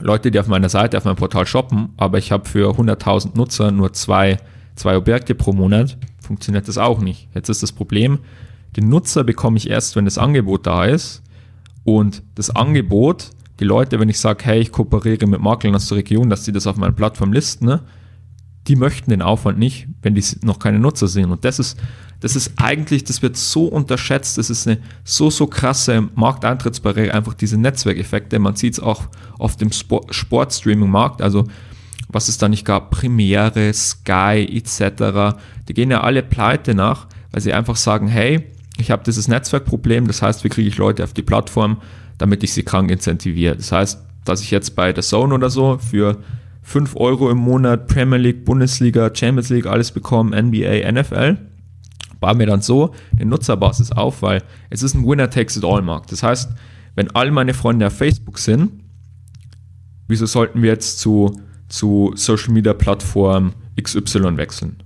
Leute, 0.00 0.30
die 0.30 0.40
auf 0.40 0.48
meiner 0.48 0.68
Seite, 0.68 0.98
auf 0.98 1.04
meinem 1.04 1.16
Portal 1.16 1.46
shoppen, 1.46 1.90
aber 1.96 2.18
ich 2.18 2.32
habe 2.32 2.48
für 2.48 2.72
100.000 2.72 3.36
Nutzer 3.36 3.70
nur 3.70 3.92
zwei, 3.92 4.38
zwei 4.74 4.96
Objekte 4.96 5.34
pro 5.34 5.52
Monat, 5.52 5.96
funktioniert 6.20 6.66
das 6.68 6.78
auch 6.78 7.00
nicht. 7.00 7.28
Jetzt 7.34 7.48
ist 7.48 7.62
das 7.62 7.72
Problem, 7.72 8.18
den 8.76 8.88
Nutzer 8.88 9.22
bekomme 9.22 9.58
ich 9.58 9.70
erst, 9.70 9.96
wenn 9.96 10.04
das 10.04 10.18
Angebot 10.18 10.66
da 10.66 10.84
ist 10.84 11.22
und 11.84 12.22
das 12.34 12.50
Angebot, 12.50 13.30
die 13.60 13.64
Leute, 13.64 14.00
wenn 14.00 14.08
ich 14.08 14.18
sage, 14.18 14.44
hey, 14.44 14.60
ich 14.60 14.72
kooperiere 14.72 15.26
mit 15.26 15.40
Maklern 15.40 15.74
aus 15.74 15.88
der 15.88 15.98
Region, 15.98 16.30
dass 16.30 16.44
sie 16.44 16.52
das 16.52 16.66
auf 16.66 16.76
meiner 16.76 16.92
Plattform 16.92 17.32
listen, 17.32 17.66
ne? 17.66 17.80
Die 18.68 18.76
möchten 18.76 19.10
den 19.10 19.22
Aufwand 19.22 19.58
nicht, 19.58 19.88
wenn 20.02 20.14
die 20.14 20.24
noch 20.42 20.58
keine 20.58 20.78
Nutzer 20.78 21.08
sehen. 21.08 21.30
Und 21.30 21.44
das 21.44 21.58
ist, 21.58 21.78
das 22.20 22.36
ist 22.36 22.52
eigentlich, 22.56 23.02
das 23.04 23.22
wird 23.22 23.36
so 23.36 23.66
unterschätzt, 23.66 24.38
das 24.38 24.50
ist 24.50 24.68
eine 24.68 24.78
so, 25.04 25.30
so 25.30 25.48
krasse 25.48 26.08
Markteintrittsbarriere, 26.14 27.12
einfach 27.12 27.34
diese 27.34 27.56
Netzwerkeffekte. 27.56 28.38
Man 28.38 28.54
sieht 28.54 28.74
es 28.74 28.80
auch 28.80 29.08
auf 29.38 29.56
dem 29.56 29.70
Sportstreaming-Markt, 29.72 31.22
also 31.22 31.46
was 32.08 32.28
es 32.28 32.38
da 32.38 32.48
nicht 32.48 32.64
gab, 32.64 32.90
Premiere, 32.90 33.72
Sky 33.72 34.46
etc. 34.48 35.36
Die 35.68 35.74
gehen 35.74 35.90
ja 35.90 36.02
alle 36.02 36.22
pleite 36.22 36.74
nach, 36.74 37.06
weil 37.32 37.40
sie 37.40 37.52
einfach 37.52 37.76
sagen, 37.76 38.06
hey, 38.06 38.46
ich 38.78 38.90
habe 38.90 39.02
dieses 39.04 39.28
Netzwerkproblem, 39.28 40.06
das 40.06 40.22
heißt, 40.22 40.44
wie 40.44 40.48
kriege 40.48 40.68
ich 40.68 40.76
Leute 40.76 41.04
auf 41.04 41.12
die 41.12 41.22
Plattform, 41.22 41.78
damit 42.18 42.44
ich 42.44 42.52
sie 42.52 42.62
krank 42.62 42.90
incentiviere. 42.90 43.56
Das 43.56 43.72
heißt, 43.72 43.98
dass 44.24 44.42
ich 44.42 44.50
jetzt 44.50 44.76
bei 44.76 44.92
der 44.92 45.02
Zone 45.02 45.34
oder 45.34 45.50
so 45.50 45.78
für 45.78 46.18
5 46.62 46.96
Euro 46.96 47.30
im 47.30 47.38
Monat 47.38 47.88
Premier 47.88 48.18
League, 48.18 48.44
Bundesliga, 48.44 49.10
Champions 49.12 49.50
League, 49.50 49.66
alles 49.66 49.90
bekommen, 49.90 50.30
NBA, 50.30 50.90
NFL. 50.90 51.36
Bauen 52.20 52.38
wir 52.38 52.46
dann 52.46 52.62
so 52.62 52.94
eine 53.16 53.26
Nutzerbasis 53.26 53.92
auf, 53.92 54.22
weil 54.22 54.42
es 54.70 54.82
ist 54.82 54.94
ein 54.94 55.06
Winner-Takes-it-all-Markt. 55.06 56.12
Das 56.12 56.22
heißt, 56.22 56.50
wenn 56.94 57.10
all 57.16 57.30
meine 57.30 57.52
Freunde 57.52 57.88
auf 57.88 57.94
Facebook 57.96 58.38
sind, 58.38 58.70
wieso 60.06 60.26
sollten 60.26 60.62
wir 60.62 60.70
jetzt 60.70 61.00
zu, 61.00 61.40
zu 61.68 62.12
Social 62.14 62.52
Media 62.52 62.74
Plattform 62.74 63.54
XY 63.80 64.36
wechseln? 64.36 64.76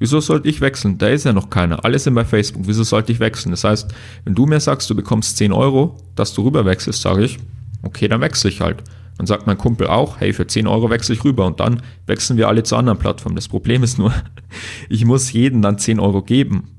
Wieso 0.00 0.18
sollte 0.20 0.48
ich 0.48 0.62
wechseln? 0.62 0.96
Da 0.96 1.08
ist 1.08 1.24
ja 1.24 1.32
noch 1.34 1.50
keiner. 1.50 1.84
Alle 1.84 1.98
sind 1.98 2.14
bei 2.14 2.24
Facebook. 2.24 2.62
Wieso 2.66 2.82
sollte 2.84 3.12
ich 3.12 3.20
wechseln? 3.20 3.50
Das 3.50 3.64
heißt, 3.64 3.94
wenn 4.24 4.34
du 4.34 4.46
mir 4.46 4.58
sagst, 4.58 4.88
du 4.88 4.94
bekommst 4.94 5.36
10 5.36 5.52
Euro, 5.52 5.98
dass 6.16 6.32
du 6.32 6.42
rüber 6.42 6.64
wechselst, 6.64 7.02
sage 7.02 7.24
ich, 7.24 7.38
okay, 7.82 8.08
dann 8.08 8.22
wechsle 8.22 8.48
ich 8.48 8.62
halt. 8.62 8.82
Dann 9.20 9.26
sagt 9.26 9.46
mein 9.46 9.58
Kumpel 9.58 9.86
auch, 9.86 10.18
hey, 10.18 10.32
für 10.32 10.46
10 10.46 10.66
Euro 10.66 10.88
wechsle 10.88 11.14
ich 11.14 11.24
rüber 11.24 11.44
und 11.44 11.60
dann 11.60 11.82
wechseln 12.06 12.38
wir 12.38 12.48
alle 12.48 12.62
zu 12.62 12.74
anderen 12.74 12.98
Plattformen. 12.98 13.36
Das 13.36 13.48
Problem 13.48 13.82
ist 13.82 13.98
nur, 13.98 14.14
ich 14.88 15.04
muss 15.04 15.30
jedem 15.30 15.60
dann 15.60 15.76
10 15.76 16.00
Euro 16.00 16.22
geben. 16.22 16.70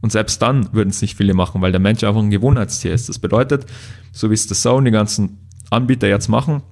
Und 0.00 0.12
selbst 0.12 0.40
dann 0.40 0.72
würden 0.72 0.90
es 0.90 1.02
nicht 1.02 1.16
viele 1.16 1.34
machen, 1.34 1.60
weil 1.60 1.72
der 1.72 1.80
Mensch 1.80 2.04
einfach 2.04 2.22
ein 2.22 2.30
Gewohnheitstier 2.30 2.94
ist. 2.94 3.08
Das 3.08 3.18
bedeutet, 3.18 3.66
so 4.12 4.30
wie 4.30 4.34
es 4.34 4.46
das 4.46 4.60
Zone 4.60 4.84
die 4.84 4.92
ganzen 4.92 5.48
Anbieter 5.70 6.06
jetzt 6.06 6.28
machen, 6.28 6.62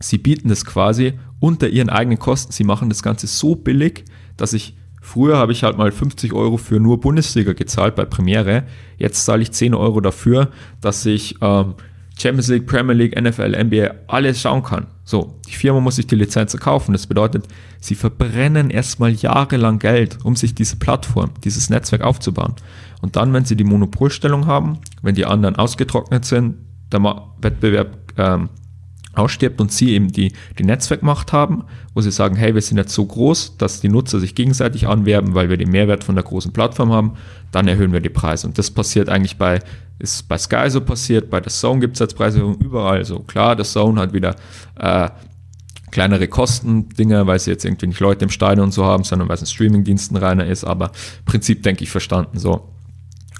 sie 0.00 0.16
bieten 0.16 0.48
das 0.48 0.64
quasi 0.64 1.12
unter 1.38 1.68
ihren 1.68 1.90
eigenen 1.90 2.18
Kosten. 2.18 2.50
Sie 2.50 2.64
machen 2.64 2.88
das 2.88 3.02
Ganze 3.02 3.26
so 3.26 3.56
billig, 3.56 4.06
dass 4.38 4.54
ich 4.54 4.74
Früher 5.02 5.36
habe 5.36 5.52
ich 5.52 5.64
halt 5.64 5.76
mal 5.76 5.92
50 5.92 6.32
Euro 6.32 6.56
für 6.56 6.80
nur 6.80 6.98
Bundesliga 6.98 7.52
gezahlt 7.52 7.94
bei 7.94 8.06
Premiere. 8.06 8.64
Jetzt 8.96 9.26
zahle 9.26 9.42
ich 9.42 9.52
10 9.52 9.74
Euro 9.74 10.00
dafür, 10.00 10.50
dass 10.80 11.04
ich 11.04 11.36
ähm, 11.42 11.74
Champions 12.18 12.48
League, 12.48 12.66
Premier 12.66 12.94
League, 12.94 13.20
NFL, 13.20 13.54
NBA, 13.62 13.94
alles 14.08 14.40
schauen 14.40 14.62
kann. 14.62 14.86
So, 15.04 15.38
die 15.46 15.52
Firma 15.54 15.80
muss 15.80 15.96
sich 15.96 16.06
die 16.06 16.14
Lizenz 16.14 16.56
kaufen. 16.56 16.92
Das 16.92 17.06
bedeutet, 17.06 17.46
sie 17.80 17.94
verbrennen 17.94 18.70
erstmal 18.70 19.12
jahrelang 19.12 19.78
Geld, 19.78 20.18
um 20.24 20.34
sich 20.34 20.54
diese 20.54 20.76
Plattform, 20.76 21.30
dieses 21.44 21.68
Netzwerk 21.68 22.02
aufzubauen. 22.02 22.54
Und 23.02 23.16
dann, 23.16 23.32
wenn 23.34 23.44
sie 23.44 23.56
die 23.56 23.64
Monopolstellung 23.64 24.46
haben, 24.46 24.78
wenn 25.02 25.14
die 25.14 25.26
anderen 25.26 25.56
ausgetrocknet 25.56 26.24
sind, 26.24 26.56
der 26.90 27.02
Wettbewerb 27.40 27.98
ähm, 28.16 28.48
ausstirbt 29.16 29.60
und 29.60 29.72
sie 29.72 29.92
eben 29.92 30.12
die, 30.12 30.32
die 30.58 30.64
Netzwerkmacht 30.64 31.32
haben, 31.32 31.64
wo 31.94 32.00
sie 32.00 32.10
sagen, 32.10 32.36
hey, 32.36 32.54
wir 32.54 32.62
sind 32.62 32.76
jetzt 32.76 32.94
so 32.94 33.04
groß, 33.04 33.56
dass 33.56 33.80
die 33.80 33.88
Nutzer 33.88 34.20
sich 34.20 34.34
gegenseitig 34.34 34.86
anwerben, 34.86 35.34
weil 35.34 35.48
wir 35.48 35.56
den 35.56 35.70
Mehrwert 35.70 36.04
von 36.04 36.14
der 36.14 36.24
großen 36.24 36.52
Plattform 36.52 36.92
haben, 36.92 37.12
dann 37.52 37.68
erhöhen 37.68 37.92
wir 37.92 38.00
die 38.00 38.08
Preise. 38.08 38.46
Und 38.46 38.58
das 38.58 38.70
passiert 38.70 39.08
eigentlich 39.08 39.36
bei, 39.36 39.60
ist 39.98 40.28
bei 40.28 40.38
Sky 40.38 40.68
so 40.68 40.80
passiert, 40.80 41.30
bei 41.30 41.40
der 41.40 41.52
Zone 41.52 41.80
gibt 41.80 41.94
es 41.94 42.00
jetzt 42.00 42.16
Preiserhöhungen 42.16 42.60
überall 42.60 43.04
so. 43.04 43.20
Klar, 43.20 43.56
der 43.56 43.64
Zone 43.64 44.00
hat 44.00 44.12
wieder 44.12 44.36
äh, 44.78 45.08
kleinere 45.90 46.28
Kosten, 46.28 46.90
Dinge, 46.90 47.26
weil 47.26 47.38
sie 47.38 47.50
jetzt 47.50 47.64
irgendwie 47.64 47.86
nicht 47.86 48.00
Leute 48.00 48.24
im 48.24 48.30
Stadion 48.30 48.66
und 48.66 48.72
so 48.72 48.84
haben, 48.84 49.04
sondern 49.04 49.28
weil 49.28 49.36
es 49.36 49.42
ein 49.42 49.46
Streamingdiensten 49.46 50.16
reiner 50.16 50.46
ist, 50.46 50.64
aber 50.64 50.92
Prinzip 51.24 51.62
denke 51.62 51.84
ich 51.84 51.90
verstanden 51.90 52.38
so. 52.38 52.68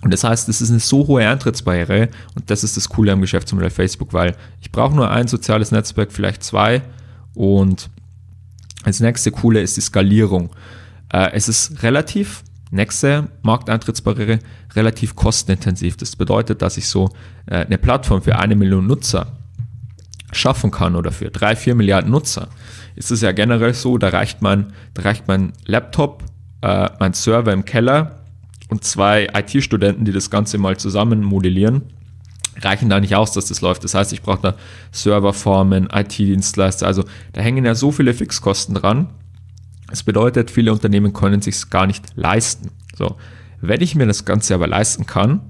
Und 0.02 0.12
das 0.12 0.24
heißt, 0.24 0.48
es 0.48 0.60
ist 0.60 0.70
eine 0.70 0.80
so 0.80 1.06
hohe 1.06 1.26
Eintrittsbarriere 1.26 2.08
und 2.34 2.50
das 2.50 2.62
ist 2.62 2.76
das 2.76 2.88
Coole 2.88 3.12
am 3.12 3.20
Geschäftsmodell 3.20 3.70
Facebook, 3.70 4.12
weil 4.12 4.36
ich 4.60 4.70
brauche 4.70 4.94
nur 4.94 5.10
ein 5.10 5.26
soziales 5.26 5.72
Netzwerk, 5.72 6.12
vielleicht 6.12 6.42
zwei 6.42 6.82
und 7.34 7.90
Das 8.84 9.00
nächste 9.00 9.32
coole 9.32 9.60
ist 9.60 9.76
die 9.76 9.80
Skalierung. 9.80 10.50
Äh, 11.12 11.32
es 11.32 11.48
ist 11.48 11.82
relativ, 11.82 12.44
nächste 12.70 13.28
Markteintrittsbarriere, 13.42 14.38
relativ 14.74 15.16
kostenintensiv. 15.16 15.96
Das 15.96 16.14
bedeutet, 16.14 16.62
dass 16.62 16.76
ich 16.76 16.86
so 16.86 17.10
äh, 17.46 17.64
eine 17.64 17.78
Plattform 17.78 18.22
für 18.22 18.38
eine 18.38 18.54
Million 18.54 18.86
Nutzer 18.86 19.32
schaffen 20.32 20.70
kann 20.70 20.94
oder 20.94 21.10
für 21.10 21.30
drei, 21.30 21.56
vier 21.56 21.74
Milliarden 21.74 22.10
Nutzer, 22.10 22.48
ist 22.94 23.10
es 23.10 23.22
ja 23.22 23.32
generell 23.32 23.74
so, 23.74 23.98
da 23.98 24.08
reicht 24.08 24.42
mein, 24.42 24.72
da 24.94 25.02
reicht 25.02 25.26
mein 25.26 25.52
Laptop, 25.64 26.22
äh, 26.62 26.90
mein 27.00 27.12
Server 27.12 27.52
im 27.52 27.64
Keller 27.64 28.25
und 28.68 28.84
zwei 28.84 29.28
IT-Studenten, 29.34 30.04
die 30.04 30.12
das 30.12 30.30
Ganze 30.30 30.58
mal 30.58 30.76
zusammen 30.76 31.22
modellieren, 31.22 31.82
reichen 32.60 32.88
da 32.88 33.00
nicht 33.00 33.14
aus, 33.14 33.32
dass 33.32 33.46
das 33.46 33.60
läuft. 33.60 33.84
Das 33.84 33.94
heißt, 33.94 34.12
ich 34.12 34.22
brauche 34.22 34.40
da 34.40 34.54
Serverformen, 34.92 35.88
IT-Dienstleister, 35.92 36.86
also 36.86 37.04
da 37.32 37.40
hängen 37.40 37.64
ja 37.64 37.74
so 37.74 37.92
viele 37.92 38.14
Fixkosten 38.14 38.74
dran. 38.74 39.08
Das 39.88 40.02
bedeutet, 40.02 40.50
viele 40.50 40.72
Unternehmen 40.72 41.12
können 41.12 41.42
sich 41.42 41.70
gar 41.70 41.86
nicht 41.86 42.04
leisten. 42.16 42.70
So, 42.96 43.16
wenn 43.60 43.80
ich 43.80 43.94
mir 43.94 44.06
das 44.06 44.24
Ganze 44.24 44.54
aber 44.54 44.66
leisten 44.66 45.06
kann, 45.06 45.40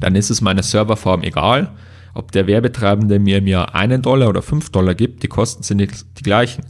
dann 0.00 0.16
ist 0.16 0.30
es 0.30 0.40
meiner 0.40 0.62
Serverform 0.62 1.22
egal, 1.22 1.70
ob 2.14 2.32
der 2.32 2.46
Werbetreibende 2.46 3.18
mir 3.18 3.38
im 3.38 3.74
einen 3.74 4.02
Dollar 4.02 4.28
oder 4.28 4.42
fünf 4.42 4.70
Dollar 4.70 4.94
gibt, 4.94 5.22
die 5.22 5.28
Kosten 5.28 5.62
sind 5.62 5.78
die 5.80 6.22
gleichen. 6.22 6.64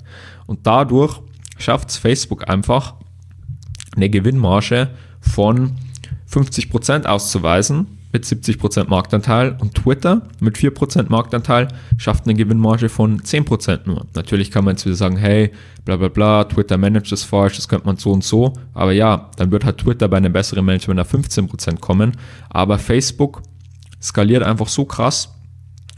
Und 0.46 0.66
dadurch 0.66 1.20
schafft 1.58 1.90
es 1.90 1.96
Facebook 1.96 2.48
einfach, 2.48 2.94
eine 3.96 4.08
Gewinnmarge 4.08 4.90
von 5.22 5.72
50% 6.30 7.06
auszuweisen 7.06 7.98
mit 8.12 8.24
70% 8.24 8.88
Marktanteil 8.88 9.56
und 9.58 9.74
Twitter 9.74 10.22
mit 10.38 10.56
4% 10.56 11.06
Marktanteil 11.08 11.68
schafft 11.96 12.24
eine 12.24 12.34
Gewinnmarge 12.34 12.90
von 12.90 13.20
10% 13.20 13.80
nur. 13.86 14.06
Natürlich 14.14 14.50
kann 14.50 14.64
man 14.64 14.74
jetzt 14.74 14.84
wieder 14.84 14.94
sagen, 14.94 15.16
hey, 15.16 15.50
bla 15.84 15.96
bla 15.96 16.08
bla, 16.08 16.44
Twitter 16.44 16.76
managt 16.76 17.10
das 17.10 17.24
falsch, 17.24 17.56
das 17.56 17.68
könnte 17.68 17.86
man 17.86 17.96
so 17.96 18.12
und 18.12 18.22
so. 18.22 18.52
Aber 18.74 18.92
ja, 18.92 19.30
dann 19.36 19.50
wird 19.50 19.64
halt 19.64 19.78
Twitter 19.78 20.08
bei 20.08 20.18
einem 20.18 20.32
besseren 20.32 20.64
Management 20.64 21.00
auf 21.00 21.12
15% 21.12 21.80
kommen. 21.80 22.12
Aber 22.50 22.78
Facebook 22.78 23.42
skaliert 24.00 24.42
einfach 24.42 24.68
so 24.68 24.84
krass 24.84 25.30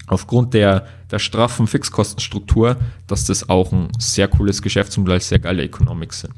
aufgrund 0.06 0.54
der, 0.54 0.86
der 1.10 1.18
straffen 1.18 1.66
Fixkostenstruktur, 1.66 2.76
dass 3.06 3.24
das 3.24 3.48
auch 3.48 3.72
ein 3.72 3.88
sehr 3.98 4.28
cooles 4.28 4.62
Geschäftsmodell, 4.62 5.20
sehr 5.20 5.40
geile 5.40 5.62
Economics 5.62 6.20
sind. 6.20 6.34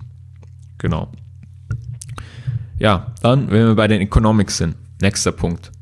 Genau. 0.78 1.10
Ja, 2.78 3.12
dann, 3.22 3.50
wenn 3.50 3.66
wir 3.66 3.74
bei 3.74 3.88
den 3.88 4.00
Economics 4.00 4.58
sind, 4.58 4.76
nächster 5.00 5.32
Punkt. 5.32 5.72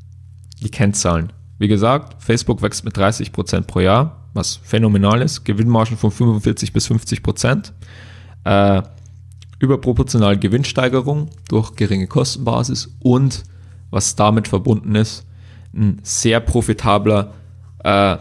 Die 0.61 0.69
Kennzahlen. 0.69 1.33
Wie 1.57 1.67
gesagt, 1.67 2.21
Facebook 2.23 2.61
wächst 2.61 2.85
mit 2.85 2.97
30% 2.97 3.61
pro 3.63 3.79
Jahr, 3.79 4.29
was 4.33 4.57
phänomenal 4.57 5.21
ist. 5.21 5.43
Gewinnmargen 5.43 5.97
von 5.97 6.11
45 6.11 6.73
bis 6.73 6.89
50%. 6.89 7.71
Äh, 8.45 8.81
überproportional 9.59 10.37
Gewinnsteigerung 10.37 11.29
durch 11.47 11.75
geringe 11.75 12.07
Kostenbasis 12.07 12.95
und 12.99 13.43
was 13.89 14.15
damit 14.15 14.47
verbunden 14.47 14.95
ist, 14.95 15.25
ein 15.73 15.99
sehr 16.03 16.39
profitabler 16.39 17.33
äh, 17.83 18.17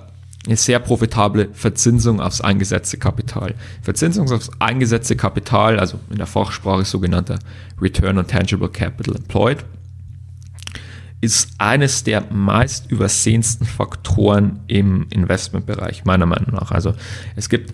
eine 0.47 0.57
sehr 0.57 0.79
profitable 0.79 1.49
Verzinsung 1.53 2.21
aufs 2.21 2.41
eingesetzte 2.41 2.99
Kapital. 2.99 3.55
Verzinsung 3.83 4.31
aufs 4.31 4.51
eingesetzte 4.59 5.17
Kapital, 5.17 5.79
also 5.79 5.99
in 6.11 6.17
der 6.17 6.27
Fachsprache 6.27 6.85
sogenannter 6.85 7.39
Return 7.81 8.19
on 8.19 8.27
Tangible 8.27 8.69
Capital 8.69 9.17
Employed, 9.17 9.65
ist 11.21 11.49
eines 11.57 12.05
der 12.05 12.31
meist 12.31 12.91
übersehensten 12.91 13.67
Faktoren 13.67 14.61
im 14.67 15.07
Investmentbereich, 15.09 16.05
meiner 16.05 16.27
Meinung 16.27 16.53
nach. 16.53 16.71
Also 16.71 16.93
es 17.35 17.49
gibt 17.49 17.73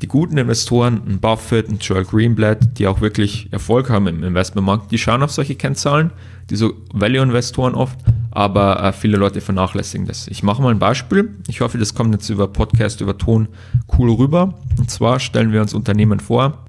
die 0.00 0.08
guten 0.08 0.38
Investoren, 0.38 1.02
ein 1.06 1.18
Buffett, 1.18 1.68
ein 1.68 1.78
Joel 1.78 2.04
Greenblatt, 2.04 2.78
die 2.78 2.86
auch 2.86 3.00
wirklich 3.00 3.52
Erfolg 3.52 3.90
haben 3.90 4.06
im 4.06 4.22
Investmentmarkt, 4.22 4.90
die 4.90 4.98
schauen 4.98 5.22
auf 5.22 5.32
solche 5.32 5.56
Kennzahlen, 5.56 6.12
diese 6.48 6.70
Value-Investoren 6.92 7.74
oft 7.74 7.98
aber 8.30 8.82
äh, 8.82 8.92
viele 8.92 9.16
Leute 9.16 9.40
vernachlässigen 9.40 10.06
das. 10.06 10.28
Ich 10.28 10.42
mache 10.42 10.62
mal 10.62 10.70
ein 10.70 10.78
Beispiel. 10.78 11.34
Ich 11.48 11.60
hoffe, 11.60 11.78
das 11.78 11.94
kommt 11.94 12.12
jetzt 12.12 12.28
über 12.28 12.48
Podcast, 12.48 13.00
über 13.00 13.16
Ton 13.16 13.48
cool 13.96 14.10
rüber. 14.10 14.54
Und 14.78 14.90
zwar 14.90 15.20
stellen 15.20 15.52
wir 15.52 15.60
uns 15.60 15.74
Unternehmen 15.74 16.20
vor, 16.20 16.64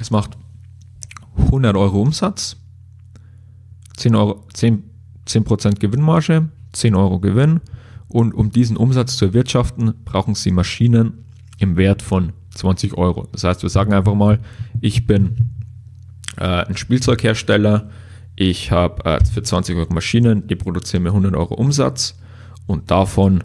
es 0.00 0.10
macht 0.10 0.36
100 1.36 1.76
Euro 1.76 2.00
Umsatz, 2.00 2.56
10, 3.96 4.14
Euro, 4.14 4.44
10, 4.52 4.82
10% 5.26 5.78
Gewinnmarge, 5.78 6.48
10 6.72 6.94
Euro 6.94 7.20
Gewinn 7.20 7.60
und 8.08 8.34
um 8.34 8.50
diesen 8.50 8.76
Umsatz 8.76 9.16
zu 9.16 9.26
erwirtschaften, 9.26 9.94
brauchen 10.04 10.34
Sie 10.34 10.50
Maschinen 10.50 11.24
im 11.58 11.76
Wert 11.76 12.02
von 12.02 12.32
20 12.54 12.94
Euro. 12.94 13.28
Das 13.32 13.44
heißt, 13.44 13.62
wir 13.62 13.70
sagen 13.70 13.94
einfach 13.94 14.14
mal, 14.14 14.38
ich 14.80 15.06
bin 15.06 15.50
äh, 16.36 16.44
ein 16.44 16.76
Spielzeughersteller, 16.76 17.90
ich 18.36 18.70
habe 18.70 19.04
äh, 19.04 19.24
für 19.24 19.42
20 19.42 19.76
Euro 19.76 19.92
Maschinen, 19.92 20.46
die 20.46 20.56
produzieren 20.56 21.02
mir 21.02 21.10
100 21.10 21.34
Euro 21.34 21.54
Umsatz 21.54 22.16
und 22.66 22.90
davon 22.90 23.44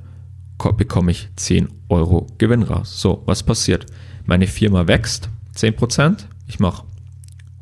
bekomme 0.78 1.12
ich 1.12 1.30
10 1.36 1.70
Euro 1.90 2.28
Gewinn 2.38 2.64
raus. 2.64 3.00
So, 3.00 3.24
was 3.26 3.44
passiert? 3.44 3.86
Meine 4.26 4.48
Firma 4.48 4.88
wächst 4.88 5.30
10%, 5.56 6.26
ich 6.48 6.60
mache 6.60 6.84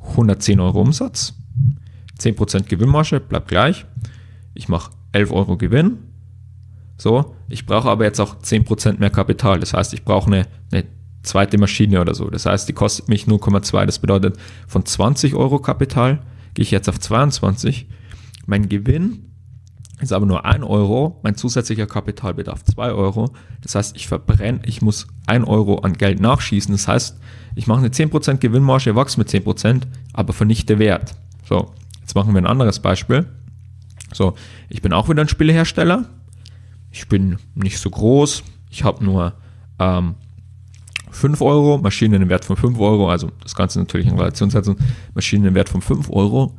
110 0.09 0.59
Euro 0.59 0.81
Umsatz, 0.81 1.33
10% 2.19 2.63
Gewinnmarge 2.63 3.19
bleibt 3.19 3.47
gleich, 3.47 3.85
ich 4.53 4.69
mache 4.69 4.91
11 5.11 5.31
Euro 5.31 5.57
Gewinn. 5.57 5.97
So, 6.97 7.35
ich 7.49 7.65
brauche 7.65 7.89
aber 7.89 8.05
jetzt 8.05 8.21
auch 8.21 8.39
10% 8.41 8.99
mehr 8.99 9.09
Kapital. 9.09 9.59
Das 9.59 9.73
heißt, 9.73 9.93
ich 9.93 10.05
brauche 10.05 10.27
eine, 10.27 10.47
eine 10.71 10.85
zweite 11.23 11.57
Maschine 11.57 11.99
oder 11.99 12.15
so. 12.15 12.29
Das 12.29 12.45
heißt, 12.45 12.69
die 12.69 12.73
kostet 12.73 13.09
mich 13.09 13.25
0,2. 13.25 13.85
Das 13.85 13.99
bedeutet, 13.99 14.37
von 14.67 14.85
20 14.85 15.35
Euro 15.35 15.59
Kapital 15.59 16.21
gehe 16.55 16.63
ich 16.63 16.71
jetzt 16.71 16.89
auf 16.89 16.99
22. 16.99 17.87
Mein 18.47 18.67
Gewinn 18.69 19.31
ist 20.01 20.11
aber 20.11 20.25
nur 20.25 20.45
1 20.45 20.63
Euro, 20.65 21.19
mein 21.23 21.35
zusätzlicher 21.35 21.87
Kapitalbedarf 21.87 22.63
2 22.63 22.91
Euro. 22.91 23.31
Das 23.61 23.75
heißt, 23.75 23.95
ich 23.95 24.07
verbrenne, 24.07 24.59
ich 24.65 24.81
muss 24.81 25.07
1 25.27 25.47
Euro 25.47 25.79
an 25.79 25.93
Geld 25.93 26.19
nachschießen. 26.19 26.73
Das 26.73 26.87
heißt, 26.87 27.17
ich 27.55 27.67
mache 27.67 27.79
eine 27.79 27.89
10% 27.89 28.37
Gewinnmarge, 28.37 28.95
wachse 28.95 29.19
mit 29.19 29.29
10%, 29.29 29.83
aber 30.13 30.33
vernichte 30.33 30.79
Wert. 30.79 31.15
So, 31.47 31.73
jetzt 32.01 32.15
machen 32.15 32.33
wir 32.33 32.41
ein 32.41 32.47
anderes 32.47 32.79
Beispiel. 32.79 33.25
So, 34.13 34.35
ich 34.69 34.81
bin 34.81 34.91
auch 34.93 35.09
wieder 35.09 35.21
ein 35.21 35.29
Spielehersteller. 35.29 36.05
Ich 36.91 37.07
bin 37.07 37.37
nicht 37.53 37.79
so 37.79 37.89
groß. 37.89 38.43
Ich 38.69 38.83
habe 38.83 39.03
nur 39.03 39.33
ähm, 39.79 40.15
5 41.15 41.41
Euro, 41.41 41.77
Maschinen 41.77 42.21
im 42.21 42.29
Wert 42.29 42.45
von 42.45 42.55
5 42.55 42.79
Euro, 42.79 43.09
also 43.09 43.31
das 43.41 43.55
Ganze 43.55 43.79
natürlich 43.79 44.07
in 44.07 44.17
Relation 44.17 44.49
setzen, 44.49 44.75
Maschinen 45.13 45.45
im 45.45 45.55
Wert 45.55 45.69
von 45.69 45.81
5 45.81 46.09
Euro. 46.09 46.57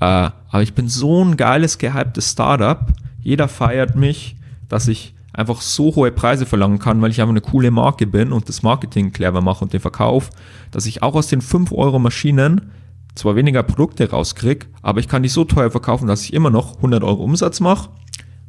Äh, 0.00 0.04
aber 0.04 0.62
ich 0.62 0.74
bin 0.74 0.88
so 0.88 1.24
ein 1.24 1.36
geiles, 1.36 1.78
gehyptes 1.78 2.30
Startup. 2.30 2.86
Jeder 3.20 3.48
feiert 3.48 3.96
mich, 3.96 4.36
dass 4.68 4.88
ich 4.88 5.14
einfach 5.32 5.60
so 5.60 5.94
hohe 5.96 6.12
Preise 6.12 6.46
verlangen 6.46 6.78
kann, 6.78 7.02
weil 7.02 7.10
ich 7.10 7.20
einfach 7.20 7.32
eine 7.32 7.40
coole 7.40 7.70
Marke 7.70 8.06
bin 8.06 8.32
und 8.32 8.48
das 8.48 8.62
Marketing 8.62 9.12
clever 9.12 9.40
mache 9.40 9.64
und 9.64 9.72
den 9.72 9.80
Verkauf, 9.80 10.30
dass 10.70 10.86
ich 10.86 11.02
auch 11.02 11.14
aus 11.14 11.26
den 11.26 11.40
5 11.40 11.72
Euro 11.72 11.98
Maschinen 11.98 12.70
zwar 13.14 13.36
weniger 13.36 13.62
Produkte 13.62 14.10
rauskriege, 14.10 14.66
aber 14.82 15.00
ich 15.00 15.08
kann 15.08 15.22
die 15.22 15.28
so 15.28 15.44
teuer 15.44 15.70
verkaufen, 15.70 16.06
dass 16.06 16.22
ich 16.22 16.32
immer 16.32 16.50
noch 16.50 16.76
100 16.76 17.02
Euro 17.02 17.22
Umsatz 17.22 17.60
mache, 17.60 17.90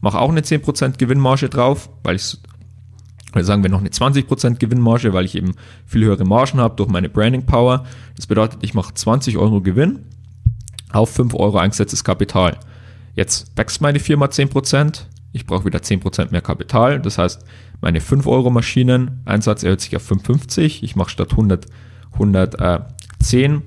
mache 0.01 0.19
auch 0.19 0.29
eine 0.29 0.41
10% 0.41 0.97
Gewinnmarge 0.97 1.49
drauf, 1.49 1.89
weil 2.03 2.15
ich 2.15 2.37
oder 3.35 3.43
sagen 3.43 3.61
wir 3.61 3.69
noch 3.69 3.81
eine 3.81 3.89
20% 3.89 4.55
Gewinnmarge, 4.55 5.13
weil 5.13 5.25
ich 5.25 5.35
eben 5.35 5.53
viel 5.85 6.05
höhere 6.05 6.25
Margen 6.25 6.59
habe 6.59 6.75
durch 6.75 6.89
meine 6.89 7.09
Branding 7.09 7.45
Power. 7.45 7.85
Das 8.15 8.25
bedeutet, 8.25 8.59
ich 8.61 8.73
mache 8.73 8.93
20 8.93 9.37
Euro 9.37 9.61
Gewinn 9.61 9.99
auf 10.91 11.11
5 11.11 11.35
Euro 11.35 11.57
eingesetztes 11.57 12.03
Kapital. 12.03 12.57
Jetzt 13.13 13.51
wächst 13.55 13.81
meine 13.81 13.99
Firma 13.99 14.25
10%, 14.25 15.01
ich 15.33 15.45
brauche 15.45 15.65
wieder 15.65 15.79
10% 15.79 16.31
mehr 16.31 16.41
Kapital. 16.41 16.99
Das 17.01 17.17
heißt, 17.17 17.43
meine 17.81 18.01
5 18.01 18.25
Euro 18.25 18.49
Maschinen, 18.49 19.21
Einsatz 19.25 19.63
erhöht 19.63 19.81
sich 19.81 19.95
auf 19.95 20.09
5,50. 20.09 20.81
Ich 20.81 20.95
mache 20.95 21.09
statt 21.09 21.31
100, 21.31 21.65
110, 22.13 23.61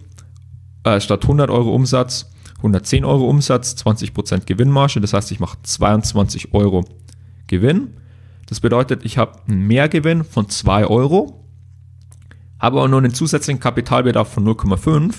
äh, 0.85 1.01
statt 1.01 1.23
100 1.23 1.51
Euro 1.51 1.75
Umsatz 1.75 2.31
110 2.59 3.05
Euro 3.05 3.29
Umsatz, 3.29 3.75
20% 3.75 4.47
Gewinnmarge. 4.47 5.01
Das 5.01 5.13
heißt, 5.13 5.31
ich 5.31 5.41
mache 5.41 5.59
22 5.63 6.55
Euro 6.55 6.85
Gewinn. 7.47 7.95
Das 8.49 8.61
bedeutet, 8.61 9.05
ich 9.05 9.19
habe 9.19 9.39
einen 9.47 9.67
Mehrgewinn 9.67 10.25
von 10.25 10.49
2 10.49 10.87
Euro, 10.87 11.45
habe 12.59 12.79
aber 12.79 12.89
nur 12.89 12.99
einen 12.99 13.13
zusätzlichen 13.13 13.61
Kapitalbedarf 13.61 14.33
von 14.33 14.47
0,5. 14.47 15.15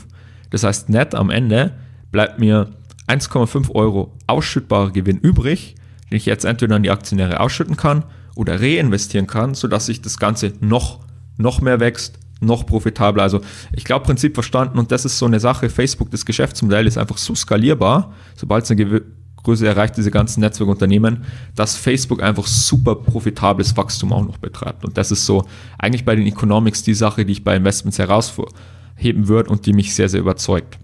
Das 0.49 0.63
heißt, 0.63 0.89
net 0.89 1.13
am 1.13 1.29
Ende 1.29 1.75
bleibt 2.11 2.39
mir 2.39 2.71
1,5 3.07 3.71
Euro 3.75 4.17
ausschüttbarer 4.25 4.91
Gewinn 4.91 5.19
übrig, 5.19 5.75
den 6.09 6.17
ich 6.17 6.25
jetzt 6.25 6.43
entweder 6.43 6.75
an 6.75 6.83
die 6.83 6.89
Aktionäre 6.89 7.39
ausschütten 7.39 7.77
kann 7.77 8.03
oder 8.35 8.59
reinvestieren 8.59 9.27
kann, 9.27 9.53
sodass 9.53 9.85
sich 9.85 10.01
das 10.01 10.17
Ganze 10.17 10.53
noch, 10.59 11.01
noch 11.37 11.61
mehr 11.61 11.79
wächst, 11.79 12.17
noch 12.41 12.65
profitabler. 12.65 13.21
Also 13.21 13.41
ich 13.73 13.83
glaube, 13.83 14.05
Prinzip 14.05 14.33
verstanden 14.33 14.79
und 14.79 14.91
das 14.91 15.05
ist 15.05 15.19
so 15.19 15.25
eine 15.25 15.39
Sache. 15.39 15.69
Facebook, 15.69 16.09
das 16.09 16.25
Geschäftsmodell 16.25 16.87
ist 16.87 16.97
einfach 16.97 17.17
so 17.17 17.35
skalierbar. 17.35 18.13
Sobald 18.35 18.63
es 18.63 18.71
eine 18.71 19.01
Größe 19.43 19.67
erreicht, 19.67 19.97
diese 19.97 20.11
ganzen 20.11 20.41
Netzwerkunternehmen, 20.41 21.25
dass 21.55 21.75
Facebook 21.75 22.21
einfach 22.21 22.47
super 22.47 22.95
profitables 22.95 23.75
Wachstum 23.77 24.13
auch 24.13 24.25
noch 24.25 24.37
betreibt. 24.37 24.85
Und 24.85 24.97
das 24.97 25.11
ist 25.11 25.25
so 25.25 25.45
eigentlich 25.77 26.05
bei 26.05 26.15
den 26.15 26.27
Economics 26.27 26.83
die 26.83 26.93
Sache, 26.93 27.25
die 27.25 27.33
ich 27.33 27.43
bei 27.43 27.55
Investments 27.55 27.99
herausheben 27.99 29.27
würde 29.27 29.49
und 29.49 29.65
die 29.65 29.73
mich 29.73 29.95
sehr, 29.95 30.09
sehr 30.09 30.19
überzeugt. 30.19 30.77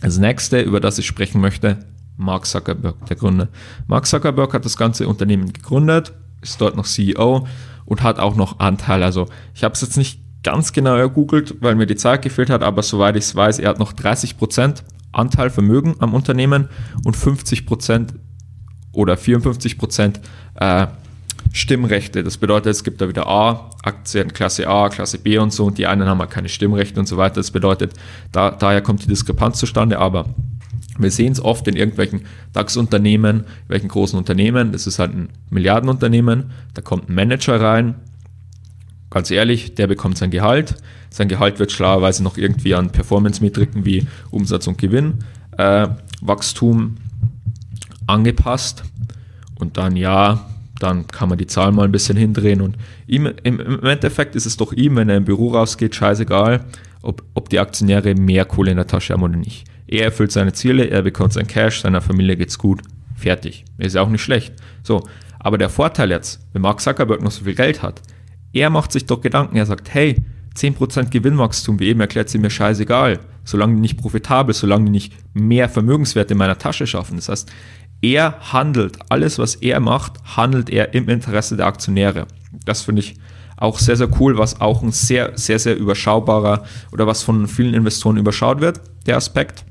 Das 0.00 0.18
nächste, 0.18 0.60
über 0.60 0.80
das 0.80 0.98
ich 0.98 1.06
sprechen 1.06 1.40
möchte, 1.40 1.78
Mark 2.16 2.46
Zuckerberg, 2.46 3.06
der 3.06 3.16
Gründer. 3.16 3.48
Mark 3.86 4.06
Zuckerberg 4.06 4.54
hat 4.54 4.64
das 4.64 4.76
ganze 4.76 5.08
Unternehmen 5.08 5.52
gegründet, 5.52 6.12
ist 6.42 6.60
dort 6.60 6.76
noch 6.76 6.86
CEO 6.86 7.46
und 7.84 8.02
hat 8.02 8.18
auch 8.18 8.36
noch 8.36 8.60
Anteil. 8.60 9.02
Also 9.02 9.26
ich 9.54 9.64
habe 9.64 9.74
es 9.74 9.80
jetzt 9.80 9.96
nicht 9.96 10.20
ganz 10.42 10.72
genau 10.72 10.94
ergoogelt, 10.94 11.56
weil 11.60 11.74
mir 11.74 11.86
die 11.86 11.96
Zeit 11.96 12.22
gefehlt 12.22 12.50
hat, 12.50 12.62
aber 12.62 12.82
soweit 12.82 13.16
ich 13.16 13.24
es 13.24 13.34
weiß, 13.34 13.58
er 13.58 13.70
hat 13.70 13.78
noch 13.78 13.92
30 13.92 14.36
Prozent 14.36 14.84
Anteil 15.16 15.50
Vermögen 15.50 15.96
am 15.98 16.14
Unternehmen 16.14 16.68
und 17.04 17.16
50 17.16 17.66
Prozent 17.66 18.14
oder 18.92 19.16
54 19.16 19.78
Prozent 19.78 20.20
äh, 20.56 20.86
Stimmrechte. 21.52 22.24
Das 22.24 22.36
bedeutet, 22.36 22.72
es 22.72 22.84
gibt 22.84 23.00
da 23.00 23.08
wieder 23.08 23.26
A-Aktien, 23.26 24.32
Klasse 24.32 24.68
A, 24.68 24.88
Klasse 24.88 25.18
B 25.18 25.38
und 25.38 25.52
so 25.52 25.66
und 25.66 25.78
die 25.78 25.86
einen 25.86 26.08
haben 26.08 26.18
halt 26.18 26.30
keine 26.30 26.48
Stimmrechte 26.48 26.98
und 26.98 27.06
so 27.06 27.16
weiter. 27.16 27.36
Das 27.36 27.50
bedeutet, 27.50 27.92
da, 28.32 28.50
daher 28.50 28.82
kommt 28.82 29.04
die 29.04 29.08
Diskrepanz 29.08 29.58
zustande, 29.58 29.98
aber 29.98 30.26
wir 30.98 31.10
sehen 31.10 31.32
es 31.32 31.40
oft 31.40 31.66
in 31.68 31.76
irgendwelchen 31.76 32.22
DAX-Unternehmen, 32.52 33.44
welchen 33.68 33.88
großen 33.88 34.18
Unternehmen, 34.18 34.72
das 34.72 34.86
ist 34.86 34.98
halt 34.98 35.12
ein 35.14 35.28
Milliardenunternehmen, 35.50 36.50
da 36.74 36.82
kommt 36.82 37.08
ein 37.08 37.14
Manager 37.14 37.60
rein, 37.60 37.96
ganz 39.14 39.30
ehrlich, 39.30 39.76
der 39.76 39.86
bekommt 39.86 40.18
sein 40.18 40.30
Gehalt. 40.30 40.74
Sein 41.08 41.28
Gehalt 41.28 41.60
wird 41.60 41.70
schlauerweise 41.70 42.24
noch 42.24 42.36
irgendwie 42.36 42.74
an 42.74 42.90
Performance-Metriken 42.90 43.84
wie 43.84 44.06
Umsatz 44.32 44.66
und 44.66 44.76
Gewinn, 44.76 45.20
äh, 45.56 45.86
Wachstum 46.20 46.96
angepasst. 48.08 48.82
Und 49.54 49.76
dann 49.76 49.94
ja, 49.94 50.50
dann 50.80 51.06
kann 51.06 51.28
man 51.28 51.38
die 51.38 51.46
Zahlen 51.46 51.76
mal 51.76 51.84
ein 51.84 51.92
bisschen 51.92 52.16
hindrehen. 52.16 52.60
Und 52.60 52.76
ihm, 53.06 53.30
im, 53.44 53.60
im 53.60 53.84
Endeffekt 53.84 54.34
ist 54.34 54.46
es 54.46 54.56
doch 54.56 54.72
ihm, 54.72 54.96
wenn 54.96 55.08
er 55.08 55.16
im 55.16 55.24
Büro 55.24 55.52
rausgeht, 55.52 55.94
scheißegal, 55.94 56.64
ob, 57.00 57.22
ob 57.34 57.48
die 57.48 57.60
Aktionäre 57.60 58.16
mehr 58.16 58.44
Kohle 58.44 58.72
in 58.72 58.78
der 58.78 58.88
Tasche 58.88 59.12
haben 59.12 59.22
oder 59.22 59.36
nicht. 59.36 59.64
Er 59.86 60.06
erfüllt 60.06 60.32
seine 60.32 60.54
Ziele, 60.54 60.86
er 60.86 61.02
bekommt 61.02 61.34
sein 61.34 61.46
Cash, 61.46 61.82
seiner 61.82 62.00
Familie 62.00 62.36
geht's 62.36 62.58
gut, 62.58 62.82
fertig. 63.14 63.64
Ist 63.78 63.94
ja 63.94 64.02
auch 64.02 64.08
nicht 64.08 64.22
schlecht. 64.22 64.54
So, 64.82 65.06
aber 65.38 65.56
der 65.56 65.68
Vorteil 65.68 66.10
jetzt, 66.10 66.40
wenn 66.52 66.62
Mark 66.62 66.80
Zuckerberg 66.80 67.22
noch 67.22 67.30
so 67.30 67.44
viel 67.44 67.54
Geld 67.54 67.80
hat, 67.80 68.02
er 68.54 68.70
macht 68.70 68.92
sich 68.92 69.04
doch 69.04 69.20
Gedanken, 69.20 69.56
er 69.56 69.66
sagt, 69.66 69.92
hey, 69.92 70.16
10% 70.56 71.10
Gewinnwachstum, 71.10 71.80
wie 71.80 71.88
eben 71.88 72.00
erklärt 72.00 72.28
sie 72.28 72.38
mir 72.38 72.50
scheißegal, 72.50 73.18
solange 73.44 73.74
die 73.74 73.80
nicht 73.80 73.98
profitabel, 73.98 74.54
solange 74.54 74.86
die 74.86 74.92
nicht 74.92 75.12
mehr 75.34 75.68
Vermögenswerte 75.68 76.34
in 76.34 76.38
meiner 76.38 76.58
Tasche 76.58 76.86
schaffen. 76.86 77.16
Das 77.16 77.28
heißt, 77.28 77.52
er 78.00 78.52
handelt, 78.52 78.98
alles 79.08 79.38
was 79.38 79.56
er 79.56 79.80
macht, 79.80 80.12
handelt 80.36 80.70
er 80.70 80.94
im 80.94 81.08
Interesse 81.08 81.56
der 81.56 81.66
Aktionäre. 81.66 82.26
Das 82.64 82.82
finde 82.82 83.00
ich 83.00 83.16
auch 83.56 83.78
sehr, 83.78 83.96
sehr 83.96 84.08
cool, 84.20 84.38
was 84.38 84.60
auch 84.60 84.82
ein 84.82 84.92
sehr, 84.92 85.32
sehr, 85.36 85.58
sehr 85.58 85.76
überschaubarer 85.76 86.64
oder 86.92 87.06
was 87.06 87.22
von 87.22 87.48
vielen 87.48 87.74
Investoren 87.74 88.16
überschaut 88.16 88.60
wird, 88.60 88.80
der 89.06 89.16
Aspekt 89.16 89.64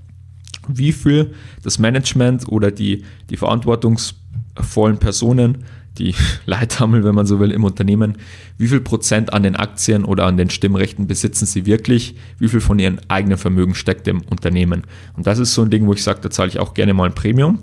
wie 0.68 0.92
viel 0.94 1.34
das 1.62 1.80
Management 1.80 2.48
oder 2.48 2.72
die, 2.72 3.04
die 3.30 3.38
verantwortungsvollen 3.38 4.98
Personen, 4.98 5.66
die 5.98 6.16
Leithammel, 6.46 7.04
wenn 7.04 7.16
man 7.16 7.26
so 7.26 7.40
will, 7.40 7.52
im 7.52 7.64
Unternehmen, 7.64 8.18
wie 8.58 8.68
viel 8.68 8.82
Prozent 8.82 9.34
an 9.34 9.44
den 9.44 9.56
Aktien 9.56 10.06
oder 10.06 10.26
an 10.26 10.38
den 10.38 10.50
Stimmrechten 10.50 11.08
besitzen 11.08 11.46
sie 11.46 11.66
wirklich, 11.66 12.16
wie 12.40 12.48
viel 12.48 12.62
von 12.62 12.80
ihrem 12.80 13.00
eigenen 13.08 13.38
Vermögen 13.38 13.76
steckt 13.76 14.08
im 14.08 14.22
Unternehmen. 14.30 14.84
Und 15.16 15.28
das 15.28 15.40
ist 15.40 15.54
so 15.54 15.62
ein 15.62 15.70
Ding, 15.70 15.86
wo 15.88 15.94
ich 15.94 16.04
sage, 16.04 16.22
da 16.22 16.30
zahle 16.30 16.50
ich 16.50 16.60
auch 16.60 16.74
gerne 16.74 16.94
mal 16.94 17.06
ein 17.06 17.16
Premium. 17.16 17.60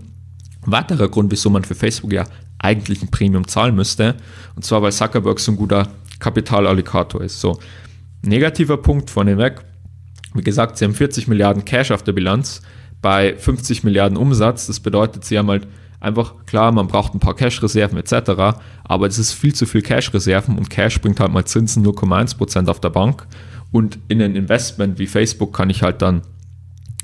Ein 0.66 0.73
weiterer 0.73 1.09
Grund, 1.09 1.31
wieso 1.31 1.51
man 1.51 1.64
für 1.64 1.75
Facebook 1.75 2.12
ja 2.12 2.25
eigentlich 2.59 3.03
ein 3.03 3.11
Premium 3.11 3.49
zahlen 3.49 3.75
müsste, 3.75 4.16
und 4.55 4.64
zwar 4.64 4.83
weil 4.83 4.93
Zuckerberg 4.93 5.40
so 5.40 5.53
ein 5.53 5.57
guter 5.57 5.88
Kapitalallikator 6.19 7.23
ist. 7.23 7.40
So, 7.40 7.59
negativer 8.23 8.77
Punkt 8.77 9.11
von 9.11 9.27
dem 9.27 9.38
weg. 9.38 9.64
Wie 10.35 10.43
gesagt, 10.43 10.77
sie 10.77 10.85
haben 10.85 10.95
40 10.95 11.27
Milliarden 11.27 11.64
Cash 11.64 11.90
auf 11.90 12.03
der 12.03 12.12
Bilanz 12.12 12.61
bei 13.03 13.35
50 13.37 13.83
Milliarden 13.83 14.16
Umsatz. 14.16 14.66
Das 14.66 14.81
bedeutet, 14.81 15.25
sie 15.25 15.38
haben 15.38 15.49
halt 15.49 15.66
einfach, 16.01 16.35
klar, 16.47 16.73
man 16.73 16.89
braucht 16.89 17.15
ein 17.15 17.21
paar 17.21 17.35
Cash-Reserven 17.35 17.99
etc., 17.99 18.59
aber 18.85 19.07
es 19.07 19.19
ist 19.19 19.33
viel 19.33 19.55
zu 19.55 19.67
viel 19.67 19.83
Cash-Reserven 19.83 20.59
und 20.59 20.71
Cash 20.71 21.01
bringt 21.01 21.21
halt 21.21 21.33
mal 21.33 21.45
Zinsen 21.45 21.87
0,1% 21.87 22.69
auf 22.69 22.81
der 22.81 22.91
Bank. 22.91 23.27
Und 23.71 23.99
in 24.09 24.21
ein 24.21 24.35
Investment 24.35 24.99
wie 24.99 25.07
Facebook 25.07 25.55
kann 25.55 25.71
ich 25.71 25.83
halt 25.83 26.03
dann 26.03 26.23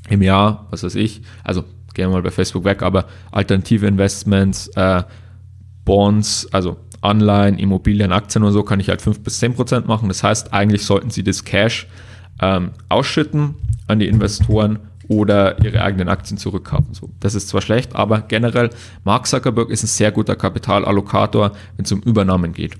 im 0.08 0.22
Jahr, 0.22 0.66
was 0.70 0.82
weiß 0.82 0.96
ich, 0.96 1.22
also 1.44 1.62
gehen 1.94 2.08
wir 2.10 2.14
mal 2.16 2.22
bei 2.22 2.30
Facebook 2.30 2.64
weg, 2.64 2.82
aber 2.82 3.06
alternative 3.30 3.86
Investments, 3.86 4.68
äh, 4.76 5.02
Bonds, 5.84 6.48
also 6.52 6.76
Anleihen, 7.00 7.58
Immobilien, 7.58 8.12
Aktien 8.12 8.44
und 8.44 8.52
so 8.52 8.62
kann 8.62 8.80
ich 8.80 8.88
halt 8.88 9.00
5 9.00 9.20
bis 9.20 9.42
10% 9.42 9.86
machen. 9.86 10.08
Das 10.08 10.22
heißt, 10.22 10.52
eigentlich 10.52 10.84
sollten 10.84 11.10
Sie 11.10 11.22
das 11.22 11.44
Cash 11.44 11.86
ähm, 12.40 12.70
ausschütten 12.88 13.54
an 13.86 14.00
die 14.00 14.08
Investoren 14.08 14.80
oder 15.08 15.62
ihre 15.64 15.82
eigenen 15.82 16.08
Aktien 16.08 16.38
zurückkaufen. 16.38 16.94
So, 16.94 17.10
das 17.20 17.34
ist 17.34 17.48
zwar 17.48 17.60
schlecht, 17.60 17.94
aber 17.94 18.22
generell 18.22 18.70
Mark 19.04 19.26
Zuckerberg 19.26 19.70
ist 19.70 19.84
ein 19.84 19.88
sehr 19.88 20.12
guter 20.12 20.36
Kapitalallokator, 20.36 21.52
wenn 21.76 21.84
es 21.84 21.92
um 21.92 22.00
Übernahmen 22.00 22.52
geht. 22.52 22.76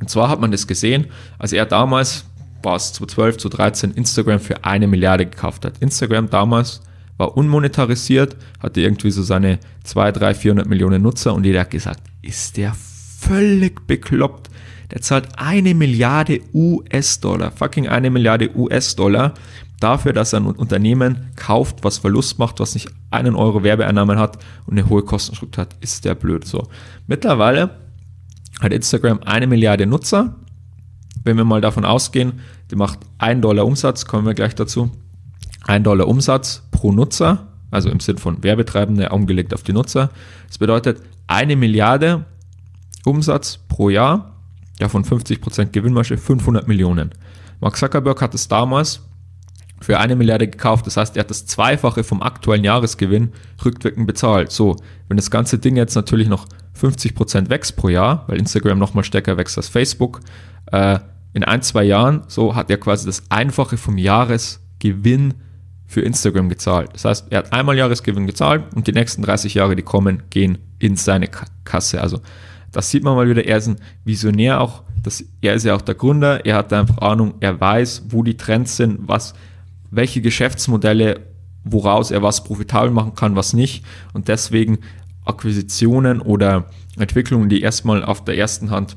Und 0.00 0.08
zwar 0.10 0.28
hat 0.28 0.40
man 0.40 0.50
das 0.50 0.66
gesehen, 0.66 1.06
als 1.38 1.52
er 1.52 1.66
damals, 1.66 2.24
war 2.62 2.76
es 2.76 2.92
2012, 2.92 3.38
2013, 3.38 3.90
Instagram 3.92 4.40
für 4.40 4.64
eine 4.64 4.86
Milliarde 4.86 5.26
gekauft 5.26 5.64
hat. 5.64 5.78
Instagram 5.78 6.30
damals 6.30 6.80
war 7.16 7.36
unmonetarisiert, 7.36 8.36
hatte 8.60 8.80
irgendwie 8.80 9.10
so 9.10 9.22
seine 9.22 9.58
2, 9.84 10.12
3, 10.12 10.34
400 10.34 10.68
Millionen 10.68 11.02
Nutzer 11.02 11.34
und 11.34 11.44
jeder 11.44 11.60
hat 11.60 11.70
gesagt, 11.70 12.00
ist 12.22 12.56
der 12.56 12.74
völlig 12.74 13.86
bekloppt. 13.86 14.50
Der 14.90 15.02
zahlt 15.02 15.28
eine 15.36 15.74
Milliarde 15.74 16.40
US-Dollar, 16.54 17.50
fucking 17.50 17.88
eine 17.88 18.10
Milliarde 18.10 18.56
US-Dollar 18.56 19.34
dafür, 19.80 20.12
dass 20.12 20.34
ein 20.34 20.46
Unternehmen 20.46 21.30
kauft, 21.36 21.84
was 21.84 21.98
Verlust 21.98 22.38
macht, 22.38 22.60
was 22.60 22.74
nicht 22.74 22.90
einen 23.10 23.34
Euro 23.34 23.62
Werbeeinnahmen 23.62 24.18
hat 24.18 24.38
und 24.66 24.78
eine 24.78 24.88
hohe 24.88 25.02
Kostenstruktur 25.02 25.62
hat, 25.62 25.76
ist 25.80 26.04
der 26.04 26.14
blöd 26.14 26.44
so. 26.44 26.68
Mittlerweile 27.06 27.70
hat 28.60 28.72
Instagram 28.72 29.20
eine 29.24 29.46
Milliarde 29.46 29.86
Nutzer. 29.86 30.34
Wenn 31.24 31.36
wir 31.36 31.44
mal 31.44 31.60
davon 31.60 31.84
ausgehen, 31.84 32.40
die 32.70 32.76
macht 32.76 32.98
ein 33.18 33.40
Dollar 33.40 33.66
Umsatz, 33.66 34.06
kommen 34.06 34.26
wir 34.26 34.34
gleich 34.34 34.54
dazu. 34.54 34.90
Ein 35.64 35.84
Dollar 35.84 36.08
Umsatz 36.08 36.62
pro 36.70 36.92
Nutzer, 36.92 37.48
also 37.70 37.90
im 37.90 38.00
Sinn 38.00 38.18
von 38.18 38.42
Werbetreibende 38.42 39.10
umgelegt 39.10 39.54
auf 39.54 39.62
die 39.62 39.72
Nutzer. 39.72 40.10
Das 40.48 40.58
bedeutet 40.58 41.02
eine 41.26 41.56
Milliarde 41.56 42.24
Umsatz 43.04 43.58
pro 43.68 43.90
Jahr, 43.90 44.34
davon 44.78 45.04
50% 45.04 45.66
Gewinnmarge, 45.66 46.16
500 46.16 46.66
Millionen. 46.66 47.10
Mark 47.60 47.76
Zuckerberg 47.76 48.22
hat 48.22 48.34
es 48.34 48.48
damals 48.48 49.07
für 49.80 49.98
eine 49.98 50.16
Milliarde 50.16 50.48
gekauft. 50.48 50.86
Das 50.86 50.96
heißt, 50.96 51.16
er 51.16 51.20
hat 51.20 51.30
das 51.30 51.46
Zweifache 51.46 52.04
vom 52.04 52.22
aktuellen 52.22 52.64
Jahresgewinn 52.64 53.32
rückwirkend 53.64 54.06
bezahlt. 54.06 54.52
So, 54.52 54.76
wenn 55.08 55.16
das 55.16 55.30
ganze 55.30 55.58
Ding 55.58 55.76
jetzt 55.76 55.94
natürlich 55.94 56.28
noch 56.28 56.46
50% 56.80 57.48
wächst 57.48 57.76
pro 57.76 57.88
Jahr, 57.88 58.24
weil 58.26 58.38
Instagram 58.38 58.78
nochmal 58.78 59.04
stärker 59.04 59.36
wächst 59.36 59.56
als 59.56 59.68
Facebook, 59.68 60.20
äh, 60.72 60.98
in 61.32 61.44
ein, 61.44 61.62
zwei 61.62 61.84
Jahren, 61.84 62.22
so 62.26 62.54
hat 62.54 62.70
er 62.70 62.78
quasi 62.78 63.06
das 63.06 63.22
Einfache 63.28 63.76
vom 63.76 63.98
Jahresgewinn 63.98 65.34
für 65.86 66.00
Instagram 66.02 66.48
gezahlt. 66.48 66.90
Das 66.92 67.04
heißt, 67.04 67.26
er 67.30 67.38
hat 67.38 67.52
einmal 67.52 67.76
Jahresgewinn 67.76 68.26
gezahlt 68.26 68.64
und 68.74 68.86
die 68.86 68.92
nächsten 68.92 69.22
30 69.22 69.54
Jahre, 69.54 69.76
die 69.76 69.82
kommen, 69.82 70.22
gehen 70.30 70.58
in 70.78 70.96
seine 70.96 71.28
Kasse. 71.64 72.00
Also 72.00 72.20
das 72.72 72.90
sieht 72.90 73.02
man 73.02 73.16
mal 73.16 73.28
wieder, 73.28 73.44
er 73.44 73.56
ist 73.56 73.68
ein 73.68 73.76
Visionär 74.04 74.60
auch, 74.60 74.82
das, 75.02 75.24
er 75.40 75.54
ist 75.54 75.64
ja 75.64 75.74
auch 75.74 75.80
der 75.80 75.94
Gründer, 75.94 76.44
er 76.44 76.56
hat 76.56 76.72
einfach 76.72 76.98
Ahnung, 76.98 77.34
er 77.40 77.58
weiß, 77.58 78.04
wo 78.10 78.22
die 78.22 78.36
Trends 78.36 78.76
sind, 78.76 79.00
was, 79.08 79.34
welche 79.90 80.20
Geschäftsmodelle, 80.20 81.20
woraus 81.64 82.10
er 82.10 82.22
was 82.22 82.44
profitabel 82.44 82.90
machen 82.90 83.14
kann, 83.14 83.36
was 83.36 83.52
nicht. 83.52 83.84
Und 84.12 84.28
deswegen 84.28 84.78
Akquisitionen 85.24 86.20
oder 86.20 86.66
Entwicklungen, 86.98 87.48
die 87.48 87.60
erstmal 87.60 88.04
auf 88.04 88.24
der 88.24 88.38
ersten 88.38 88.70
Hand 88.70 88.96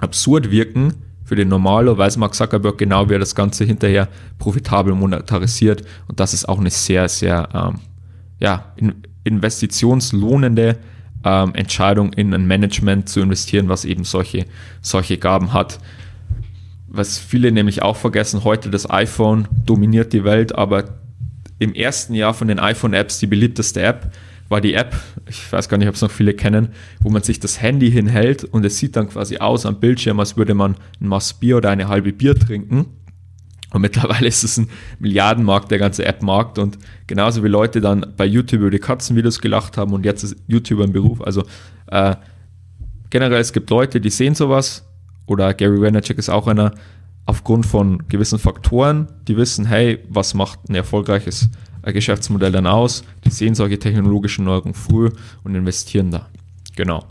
absurd 0.00 0.50
wirken, 0.50 0.94
für 1.28 1.36
den 1.36 1.48
Normalo 1.48 1.98
weiß 1.98 2.16
Mark 2.16 2.34
Zuckerberg 2.34 2.78
genau, 2.78 3.10
wie 3.10 3.14
er 3.14 3.18
das 3.18 3.34
Ganze 3.34 3.64
hinterher 3.64 4.08
profitabel 4.38 4.94
monetarisiert. 4.94 5.82
Und 6.06 6.20
das 6.20 6.32
ist 6.32 6.48
auch 6.48 6.58
eine 6.58 6.70
sehr, 6.70 7.06
sehr 7.10 7.48
ähm, 7.52 7.80
ja, 8.40 8.72
investitionslohnende 9.24 10.78
ähm, 11.24 11.54
Entscheidung 11.54 12.14
in 12.14 12.32
ein 12.32 12.46
Management 12.46 13.10
zu 13.10 13.20
investieren, 13.20 13.68
was 13.68 13.84
eben 13.84 14.04
solche, 14.04 14.46
solche 14.80 15.18
Gaben 15.18 15.52
hat 15.52 15.80
was 16.88 17.18
viele 17.18 17.52
nämlich 17.52 17.82
auch 17.82 17.96
vergessen, 17.96 18.44
heute 18.44 18.70
das 18.70 18.90
iPhone 18.90 19.46
dominiert 19.64 20.12
die 20.12 20.24
Welt, 20.24 20.54
aber 20.54 20.84
im 21.58 21.74
ersten 21.74 22.14
Jahr 22.14 22.34
von 22.34 22.48
den 22.48 22.58
iPhone-Apps 22.58 23.18
die 23.18 23.26
beliebteste 23.26 23.82
App 23.82 24.12
war 24.48 24.60
die 24.60 24.74
App, 24.74 24.96
ich 25.28 25.52
weiß 25.52 25.68
gar 25.68 25.76
nicht, 25.76 25.88
ob 25.88 25.94
es 25.94 26.00
noch 26.00 26.10
viele 26.10 26.32
kennen, 26.32 26.68
wo 27.00 27.10
man 27.10 27.22
sich 27.22 27.38
das 27.38 27.60
Handy 27.60 27.90
hinhält 27.90 28.44
und 28.44 28.64
es 28.64 28.78
sieht 28.78 28.96
dann 28.96 29.08
quasi 29.10 29.38
aus 29.38 29.66
am 29.66 29.78
Bildschirm, 29.78 30.18
als 30.20 30.36
würde 30.36 30.54
man 30.54 30.76
ein 31.00 31.08
Maß 31.08 31.34
Bier 31.34 31.58
oder 31.58 31.70
eine 31.70 31.88
halbe 31.88 32.12
Bier 32.12 32.34
trinken. 32.34 32.86
Und 33.70 33.82
mittlerweile 33.82 34.26
ist 34.26 34.44
es 34.44 34.56
ein 34.56 34.70
Milliardenmarkt, 34.98 35.70
der 35.70 35.78
ganze 35.78 36.06
App-Markt. 36.06 36.58
Und 36.58 36.78
genauso 37.06 37.44
wie 37.44 37.48
Leute 37.48 37.82
dann 37.82 38.14
bei 38.16 38.24
YouTube 38.24 38.60
über 38.60 38.70
die 38.70 38.78
Katzenvideos 38.78 39.40
gelacht 39.40 39.76
haben 39.76 39.92
und 39.92 40.06
jetzt 40.06 40.22
ist 40.22 40.36
YouTuber 40.46 40.84
ein 40.84 40.92
Beruf. 40.92 41.20
Also 41.20 41.44
äh, 41.88 42.16
generell, 43.10 43.40
es 43.40 43.52
gibt 43.52 43.68
Leute, 43.68 44.00
die 44.00 44.08
sehen 44.10 44.34
sowas. 44.34 44.87
Oder 45.28 45.54
Gary 45.54 45.80
Vaynerchuk 45.80 46.18
ist 46.18 46.28
auch 46.28 46.46
einer, 46.46 46.72
aufgrund 47.26 47.66
von 47.66 48.08
gewissen 48.08 48.38
Faktoren, 48.38 49.08
die 49.28 49.36
wissen, 49.36 49.66
hey, 49.66 49.98
was 50.08 50.34
macht 50.34 50.68
ein 50.68 50.74
erfolgreiches 50.74 51.48
äh, 51.82 51.92
Geschäftsmodell 51.92 52.52
dann 52.52 52.66
aus? 52.66 53.04
Die 53.24 53.30
sehen 53.30 53.54
solche 53.54 53.78
technologischen 53.78 54.44
Neuerungen 54.44 54.74
früh 54.74 55.10
und 55.44 55.54
investieren 55.54 56.10
da. 56.10 56.28
Genau. 56.74 57.04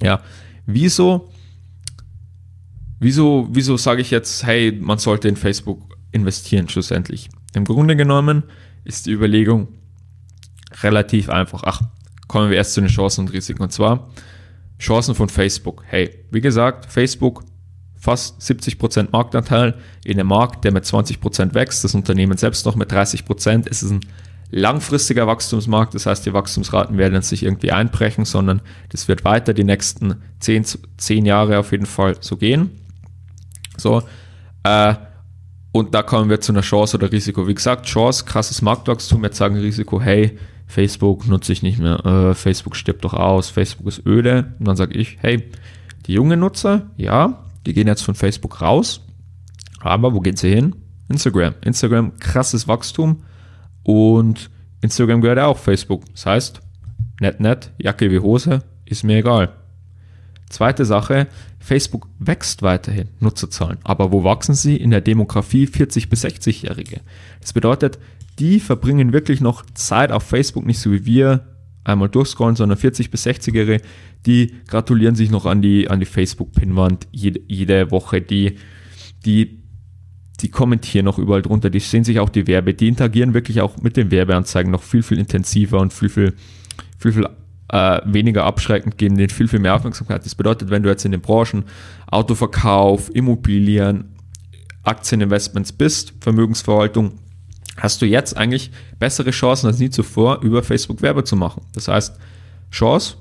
Ja, 0.00 0.20
wieso 0.66 1.30
Wieso, 3.04 3.48
wieso 3.50 3.76
sage 3.76 4.00
ich 4.00 4.10
jetzt, 4.10 4.46
hey, 4.46 4.72
man 4.80 4.96
sollte 4.96 5.28
in 5.28 5.36
Facebook 5.36 5.98
investieren 6.12 6.70
schlussendlich? 6.70 7.28
Im 7.54 7.66
Grunde 7.66 7.96
genommen 7.96 8.44
ist 8.84 9.04
die 9.04 9.10
Überlegung 9.10 9.68
relativ 10.82 11.28
einfach. 11.28 11.64
Ach, 11.66 11.82
kommen 12.28 12.48
wir 12.48 12.56
erst 12.56 12.72
zu 12.72 12.80
den 12.80 12.88
Chancen 12.88 13.26
und 13.26 13.32
Risiken. 13.34 13.62
Und 13.62 13.72
zwar 13.72 14.08
Chancen 14.78 15.14
von 15.14 15.28
Facebook. 15.28 15.84
Hey, 15.86 16.10
wie 16.30 16.40
gesagt, 16.40 16.86
Facebook 16.86 17.44
fast 18.04 18.40
70% 18.42 19.08
Marktanteil 19.12 19.74
in 20.04 20.20
einem 20.20 20.28
Markt, 20.28 20.64
der 20.64 20.72
mit 20.72 20.84
20% 20.84 21.54
wächst, 21.54 21.84
das 21.84 21.94
Unternehmen 21.94 22.36
selbst 22.36 22.66
noch 22.66 22.76
mit 22.76 22.92
30%. 22.92 23.66
Es 23.70 23.82
ist 23.82 23.90
ein 23.90 24.00
langfristiger 24.50 25.26
Wachstumsmarkt, 25.26 25.94
das 25.94 26.04
heißt, 26.04 26.26
die 26.26 26.34
Wachstumsraten 26.34 26.98
werden 26.98 27.14
jetzt 27.14 27.30
nicht 27.30 27.42
irgendwie 27.42 27.72
einbrechen, 27.72 28.26
sondern 28.26 28.60
das 28.90 29.08
wird 29.08 29.24
weiter 29.24 29.54
die 29.54 29.64
nächsten 29.64 30.16
10, 30.40 30.66
10 30.98 31.24
Jahre 31.24 31.58
auf 31.58 31.72
jeden 31.72 31.86
Fall 31.86 32.16
so 32.20 32.36
gehen. 32.36 32.70
So, 33.78 34.02
äh, 34.64 34.94
und 35.72 35.92
da 35.94 36.02
kommen 36.02 36.30
wir 36.30 36.40
zu 36.40 36.52
einer 36.52 36.60
Chance 36.60 36.96
oder 36.98 37.10
Risiko. 37.10 37.48
Wie 37.48 37.54
gesagt, 37.54 37.86
Chance, 37.86 38.24
krasses 38.24 38.62
Marktwachstum. 38.62 39.24
Jetzt 39.24 39.38
sagen 39.38 39.56
Risiko, 39.56 40.00
hey, 40.00 40.38
Facebook 40.74 41.28
nutze 41.28 41.52
ich 41.52 41.62
nicht 41.62 41.78
mehr, 41.78 42.04
äh, 42.04 42.34
Facebook 42.34 42.74
stirbt 42.74 43.04
doch 43.04 43.14
aus, 43.14 43.48
Facebook 43.48 43.86
ist 43.86 44.04
öde. 44.04 44.54
Und 44.58 44.66
dann 44.66 44.74
sage 44.74 44.98
ich, 44.98 45.18
hey, 45.20 45.44
die 46.06 46.14
jungen 46.14 46.40
Nutzer, 46.40 46.90
ja, 46.96 47.44
die 47.64 47.74
gehen 47.74 47.86
jetzt 47.86 48.02
von 48.02 48.16
Facebook 48.16 48.60
raus, 48.60 49.00
aber 49.78 50.12
wo 50.14 50.20
gehen 50.20 50.36
sie 50.36 50.52
hin? 50.52 50.74
Instagram. 51.08 51.54
Instagram, 51.60 52.16
krasses 52.18 52.66
Wachstum 52.66 53.22
und 53.84 54.50
Instagram 54.80 55.20
gehört 55.20 55.38
ja 55.38 55.46
auch 55.46 55.58
Facebook. 55.58 56.02
Das 56.10 56.26
heißt, 56.26 56.60
nett, 57.20 57.38
nett, 57.38 57.70
Jacke 57.78 58.10
wie 58.10 58.18
Hose, 58.18 58.64
ist 58.84 59.04
mir 59.04 59.18
egal. 59.18 59.52
Zweite 60.50 60.84
Sache, 60.84 61.28
Facebook 61.60 62.08
wächst 62.18 62.62
weiterhin 62.62 63.10
Nutzerzahlen. 63.20 63.78
Aber 63.84 64.10
wo 64.10 64.24
wachsen 64.24 64.54
sie? 64.54 64.76
In 64.76 64.90
der 64.90 65.00
Demografie 65.00 65.68
40 65.68 66.10
bis 66.10 66.24
60-Jährige. 66.24 67.00
Das 67.40 67.52
bedeutet, 67.52 68.00
die 68.38 68.60
verbringen 68.60 69.12
wirklich 69.12 69.40
noch 69.40 69.64
Zeit 69.74 70.12
auf 70.12 70.24
Facebook, 70.24 70.66
nicht 70.66 70.78
so 70.78 70.92
wie 70.92 71.06
wir 71.06 71.46
einmal 71.84 72.08
durchscrollen, 72.08 72.56
sondern 72.56 72.78
40 72.78 73.10
bis 73.10 73.26
60-Jährige, 73.26 73.84
die 74.26 74.54
gratulieren 74.66 75.14
sich 75.14 75.30
noch 75.30 75.46
an 75.46 75.60
die, 75.60 75.88
an 75.88 76.00
die 76.00 76.06
Facebook-Pinwand 76.06 77.06
jede, 77.12 77.40
jede 77.46 77.90
Woche, 77.90 78.22
die, 78.22 78.56
die, 79.24 79.62
die 80.40 80.48
kommentieren 80.50 81.04
noch 81.04 81.18
überall 81.18 81.42
drunter, 81.42 81.70
die 81.70 81.80
sehen 81.80 82.04
sich 82.04 82.20
auch 82.20 82.30
die 82.30 82.46
Werbe, 82.46 82.74
die 82.74 82.88
interagieren 82.88 83.34
wirklich 83.34 83.60
auch 83.60 83.76
mit 83.82 83.96
den 83.96 84.10
Werbeanzeigen 84.10 84.72
noch 84.72 84.82
viel, 84.82 85.02
viel 85.02 85.18
intensiver 85.18 85.78
und 85.78 85.92
viel, 85.92 86.08
viel, 86.08 86.34
viel, 86.98 87.12
viel 87.12 87.28
äh, 87.68 88.00
weniger 88.04 88.44
abschreckend, 88.44 88.98
geben 88.98 89.16
denen 89.16 89.30
viel, 89.30 89.48
viel 89.48 89.58
mehr 89.58 89.74
Aufmerksamkeit. 89.74 90.24
Das 90.24 90.34
bedeutet, 90.34 90.70
wenn 90.70 90.82
du 90.82 90.88
jetzt 90.88 91.04
in 91.04 91.12
den 91.12 91.20
Branchen 91.20 91.64
Autoverkauf, 92.06 93.14
Immobilien, 93.14 94.14
Aktieninvestments 94.82 95.72
bist, 95.72 96.14
Vermögensverwaltung, 96.20 97.12
hast 97.76 98.00
du 98.02 98.06
jetzt 98.06 98.36
eigentlich 98.36 98.70
bessere 98.98 99.30
Chancen 99.30 99.66
als 99.66 99.78
nie 99.78 99.90
zuvor, 99.90 100.40
über 100.42 100.62
Facebook 100.62 101.02
Werbe 101.02 101.24
zu 101.24 101.36
machen. 101.36 101.62
Das 101.72 101.88
heißt, 101.88 102.16
Chance, 102.70 103.16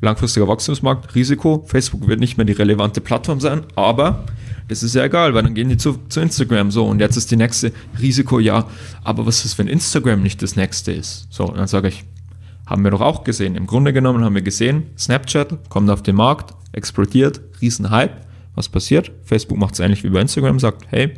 langfristiger 0.00 0.48
Wachstumsmarkt, 0.48 1.14
Risiko, 1.14 1.64
Facebook 1.66 2.06
wird 2.06 2.20
nicht 2.20 2.36
mehr 2.36 2.46
die 2.46 2.52
relevante 2.52 3.00
Plattform 3.00 3.40
sein, 3.40 3.62
aber 3.74 4.24
das 4.68 4.82
ist 4.82 4.94
ja 4.94 5.04
egal, 5.04 5.34
weil 5.34 5.42
dann 5.42 5.54
gehen 5.54 5.68
die 5.68 5.76
zu, 5.76 5.98
zu 6.08 6.20
Instagram 6.20 6.70
so 6.70 6.86
und 6.86 7.00
jetzt 7.00 7.16
ist 7.16 7.30
die 7.30 7.36
nächste 7.36 7.72
Risiko, 8.00 8.38
ja, 8.38 8.66
aber 9.02 9.26
was 9.26 9.44
ist, 9.44 9.58
wenn 9.58 9.68
Instagram 9.68 10.22
nicht 10.22 10.42
das 10.42 10.56
nächste 10.56 10.92
ist? 10.92 11.26
So, 11.30 11.44
und 11.44 11.58
dann 11.58 11.66
sage 11.66 11.88
ich, 11.88 12.04
haben 12.66 12.82
wir 12.82 12.90
doch 12.90 13.02
auch 13.02 13.24
gesehen. 13.24 13.56
Im 13.56 13.66
Grunde 13.66 13.92
genommen 13.92 14.24
haben 14.24 14.34
wir 14.34 14.42
gesehen, 14.42 14.84
Snapchat 14.96 15.68
kommt 15.68 15.90
auf 15.90 16.02
den 16.02 16.16
Markt, 16.16 16.54
explodiert, 16.72 17.40
riesen 17.60 17.90
Hype. 17.90 18.24
Was 18.54 18.68
passiert? 18.68 19.10
Facebook 19.24 19.58
macht 19.58 19.74
es 19.74 19.80
ähnlich 19.80 20.02
wie 20.04 20.08
bei 20.08 20.20
Instagram, 20.20 20.58
sagt, 20.58 20.86
hey, 20.88 21.12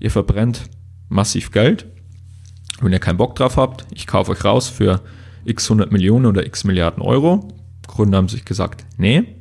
ihr 0.00 0.10
verbrennt 0.10 0.62
massiv 1.08 1.50
Geld. 1.50 1.86
Wenn 2.80 2.92
ihr 2.92 2.98
keinen 2.98 3.16
Bock 3.16 3.34
drauf 3.36 3.56
habt, 3.56 3.86
ich 3.94 4.06
kaufe 4.06 4.32
euch 4.32 4.44
raus 4.44 4.68
für 4.68 5.00
x 5.44 5.66
100 5.70 5.92
Millionen 5.92 6.26
oder 6.26 6.44
x 6.44 6.64
Milliarden 6.64 7.02
Euro. 7.02 7.48
Gründer 7.86 8.18
haben 8.18 8.28
sich 8.28 8.44
gesagt, 8.44 8.84
nee. 8.96 9.36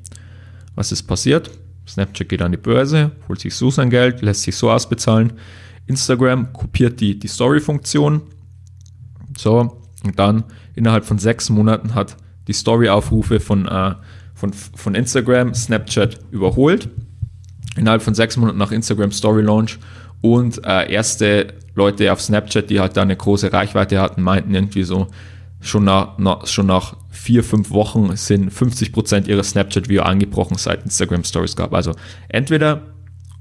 Was 0.75 0.91
ist 0.91 1.03
passiert? 1.03 1.51
Snapchat 1.87 2.29
geht 2.29 2.41
an 2.41 2.51
die 2.51 2.57
Börse, 2.57 3.11
holt 3.27 3.39
sich 3.39 3.55
so 3.55 3.69
sein 3.69 3.89
Geld, 3.89 4.21
lässt 4.21 4.43
sich 4.43 4.55
so 4.55 4.71
ausbezahlen. 4.71 5.33
Instagram 5.85 6.53
kopiert 6.53 7.01
die, 7.01 7.19
die 7.19 7.27
Story-Funktion. 7.27 8.21
So, 9.37 9.81
und 10.03 10.19
dann 10.19 10.43
innerhalb 10.75 11.05
von 11.05 11.17
sechs 11.17 11.49
Monaten 11.49 11.93
hat 11.95 12.17
die 12.47 12.53
Story-Aufrufe 12.53 13.39
von, 13.39 13.67
äh, 13.67 13.95
von, 14.33 14.53
von 14.53 14.95
Instagram 14.95 15.53
Snapchat 15.53 16.19
überholt. 16.31 16.89
Innerhalb 17.75 18.01
von 18.01 18.13
sechs 18.13 18.37
Monaten 18.37 18.57
nach 18.57 18.71
Instagram 18.71 19.11
Story 19.11 19.41
Launch. 19.41 19.79
Und 20.23 20.65
äh, 20.65 20.89
erste 20.89 21.53
Leute 21.75 22.13
auf 22.13 22.21
Snapchat, 22.21 22.69
die 22.69 22.79
halt 22.79 22.95
da 22.95 23.01
eine 23.01 23.17
große 23.17 23.51
Reichweite 23.51 23.99
hatten, 23.99 24.21
meinten 24.21 24.55
irgendwie 24.55 24.83
so, 24.83 25.07
schon 25.59 25.83
nach, 25.83 26.17
nach, 26.17 26.47
schon 26.47 26.67
nach 26.67 26.95
vier, 27.09 27.43
fünf 27.43 27.71
Wochen 27.71 28.15
sind 28.15 28.49
50% 28.49 29.27
ihrer 29.27 29.43
Snapchat-Video 29.43 30.03
angebrochen, 30.03 30.57
seit 30.57 30.83
Instagram 30.85 31.25
Stories 31.25 31.57
gab. 31.57 31.73
Also 31.73 31.91
entweder 32.29 32.83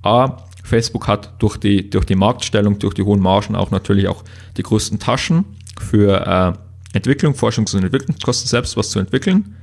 A, 0.02 0.38
Facebook 0.64 1.06
hat 1.06 1.34
durch 1.38 1.56
die, 1.56 1.88
durch 1.88 2.04
die 2.04 2.16
Marktstellung, 2.16 2.80
durch 2.80 2.94
die 2.94 3.02
hohen 3.02 3.20
Margen 3.20 3.54
auch 3.54 3.70
natürlich 3.70 4.08
auch 4.08 4.24
die 4.56 4.64
größten 4.64 4.98
Taschen 4.98 5.44
für 5.78 6.26
äh, 6.26 6.96
Entwicklung, 6.96 7.34
Forschungs- 7.34 7.76
und 7.76 7.84
Entwicklungskosten 7.84 8.48
selbst 8.48 8.76
was 8.76 8.90
zu 8.90 8.98
entwickeln. 8.98 9.54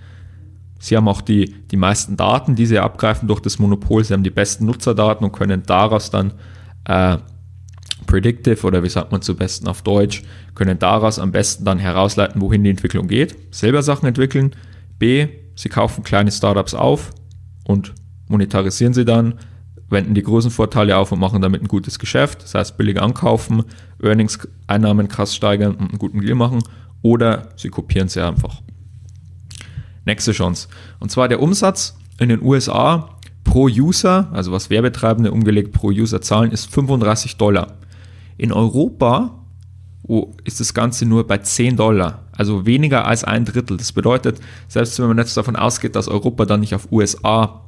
Sie 0.79 0.95
haben 0.95 1.09
auch 1.09 1.19
die, 1.19 1.53
die 1.69 1.75
meisten 1.75 2.15
Daten, 2.15 2.55
die 2.55 2.65
sie 2.65 2.79
abgreifen 2.79 3.27
durch 3.27 3.41
das 3.41 3.59
Monopol. 3.59 4.05
Sie 4.05 4.13
haben 4.13 4.23
die 4.23 4.29
besten 4.29 4.65
Nutzerdaten 4.65 5.25
und 5.25 5.33
können 5.33 5.63
daraus 5.65 6.11
dann 6.11 6.33
äh, 6.85 7.17
predictive 8.05 8.65
oder 8.65 8.83
wie 8.83 8.89
sagt 8.89 9.11
man 9.11 9.21
zu 9.21 9.35
besten 9.35 9.67
auf 9.67 9.81
Deutsch, 9.83 10.23
können 10.55 10.79
daraus 10.79 11.19
am 11.19 11.31
besten 11.31 11.63
dann 11.65 11.79
herausleiten, 11.79 12.41
wohin 12.41 12.63
die 12.63 12.71
Entwicklung 12.71 13.07
geht. 13.07 13.35
Selber 13.53 13.83
Sachen 13.83 14.07
entwickeln. 14.07 14.55
B, 14.97 15.27
sie 15.55 15.69
kaufen 15.69 16.03
kleine 16.03 16.31
Startups 16.31 16.73
auf 16.73 17.11
und 17.65 17.93
monetarisieren 18.27 18.93
sie 18.93 19.05
dann, 19.05 19.35
wenden 19.89 20.13
die 20.13 20.23
großen 20.23 20.51
Vorteile 20.51 20.97
auf 20.97 21.11
und 21.11 21.19
machen 21.19 21.41
damit 21.41 21.61
ein 21.61 21.67
gutes 21.67 21.99
Geschäft. 21.99 22.43
Das 22.43 22.55
heißt, 22.55 22.77
billig 22.77 23.01
ankaufen, 23.01 23.63
Earnings, 24.01 24.39
Einnahmen 24.67 25.07
krass 25.07 25.35
steigern 25.35 25.75
und 25.75 25.89
einen 25.89 25.99
guten 25.99 26.21
Deal 26.21 26.35
machen 26.35 26.63
oder 27.01 27.49
sie 27.55 27.69
kopieren 27.69 28.09
sie 28.09 28.25
einfach. 28.25 28.61
Nächste 30.05 30.31
Chance. 30.31 30.67
Und 30.99 31.11
zwar 31.11 31.27
der 31.27 31.41
Umsatz 31.41 31.97
in 32.19 32.29
den 32.29 32.41
USA 32.41 33.18
pro 33.43 33.67
User, 33.67 34.29
also 34.31 34.51
was 34.51 34.69
Werbetreibende 34.69 35.31
umgelegt 35.31 35.73
pro 35.73 35.87
User 35.87 36.21
zahlen, 36.21 36.51
ist 36.51 36.71
35 36.71 37.37
Dollar. 37.37 37.73
In 38.37 38.51
Europa 38.51 39.31
oh, 40.03 40.31
ist 40.43 40.59
das 40.59 40.73
Ganze 40.73 41.05
nur 41.05 41.25
bei 41.25 41.39
10 41.39 41.77
Dollar, 41.77 42.23
also 42.31 42.65
weniger 42.65 43.05
als 43.05 43.23
ein 43.23 43.45
Drittel. 43.45 43.77
Das 43.77 43.91
bedeutet, 43.91 44.39
selbst 44.67 44.99
wenn 44.99 45.07
man 45.07 45.17
jetzt 45.17 45.35
davon 45.35 45.55
ausgeht, 45.55 45.95
dass 45.95 46.07
Europa 46.07 46.45
dann 46.45 46.59
nicht 46.59 46.75
auf 46.75 46.91
USA 46.91 47.61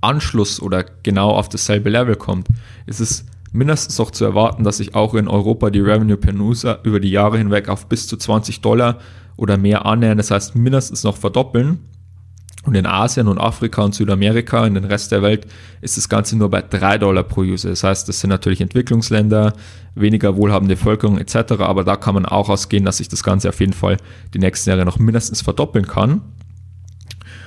Anschluss 0.00 0.60
oder 0.60 0.84
genau 1.02 1.30
auf 1.30 1.48
dasselbe 1.48 1.90
Level 1.90 2.16
kommt, 2.16 2.48
ist 2.86 3.00
es 3.00 3.24
mindestens 3.52 3.98
auch 4.00 4.10
zu 4.10 4.24
erwarten, 4.24 4.64
dass 4.64 4.78
sich 4.78 4.94
auch 4.94 5.14
in 5.14 5.28
Europa 5.28 5.70
die 5.70 5.80
Revenue 5.80 6.16
per 6.16 6.34
User 6.34 6.80
über 6.84 7.00
die 7.00 7.10
Jahre 7.10 7.38
hinweg 7.38 7.68
auf 7.68 7.86
bis 7.86 8.06
zu 8.06 8.16
20 8.16 8.60
Dollar 8.60 8.98
oder 9.36 9.56
mehr 9.56 9.86
annähern, 9.86 10.18
das 10.18 10.30
heißt 10.30 10.56
mindestens 10.56 11.04
noch 11.04 11.16
verdoppeln. 11.16 11.78
Und 12.64 12.74
in 12.74 12.86
Asien 12.86 13.28
und 13.28 13.38
Afrika 13.38 13.82
und 13.82 13.94
Südamerika, 13.94 14.66
in 14.66 14.74
den 14.74 14.84
Rest 14.84 15.12
der 15.12 15.22
Welt, 15.22 15.46
ist 15.80 15.96
das 15.96 16.08
Ganze 16.08 16.36
nur 16.36 16.50
bei 16.50 16.60
3 16.60 16.98
Dollar 16.98 17.22
pro 17.22 17.42
User. 17.42 17.70
Das 17.70 17.84
heißt, 17.84 18.08
das 18.08 18.20
sind 18.20 18.30
natürlich 18.30 18.60
Entwicklungsländer, 18.60 19.54
weniger 19.94 20.36
wohlhabende 20.36 20.74
Bevölkerung 20.74 21.18
etc. 21.18 21.52
Aber 21.60 21.84
da 21.84 21.96
kann 21.96 22.14
man 22.14 22.26
auch 22.26 22.48
ausgehen, 22.48 22.84
dass 22.84 22.98
sich 22.98 23.08
das 23.08 23.22
Ganze 23.22 23.48
auf 23.48 23.60
jeden 23.60 23.72
Fall 23.72 23.96
die 24.34 24.38
nächsten 24.38 24.70
Jahre 24.70 24.84
noch 24.84 24.98
mindestens 24.98 25.40
verdoppeln 25.40 25.86
kann. 25.86 26.20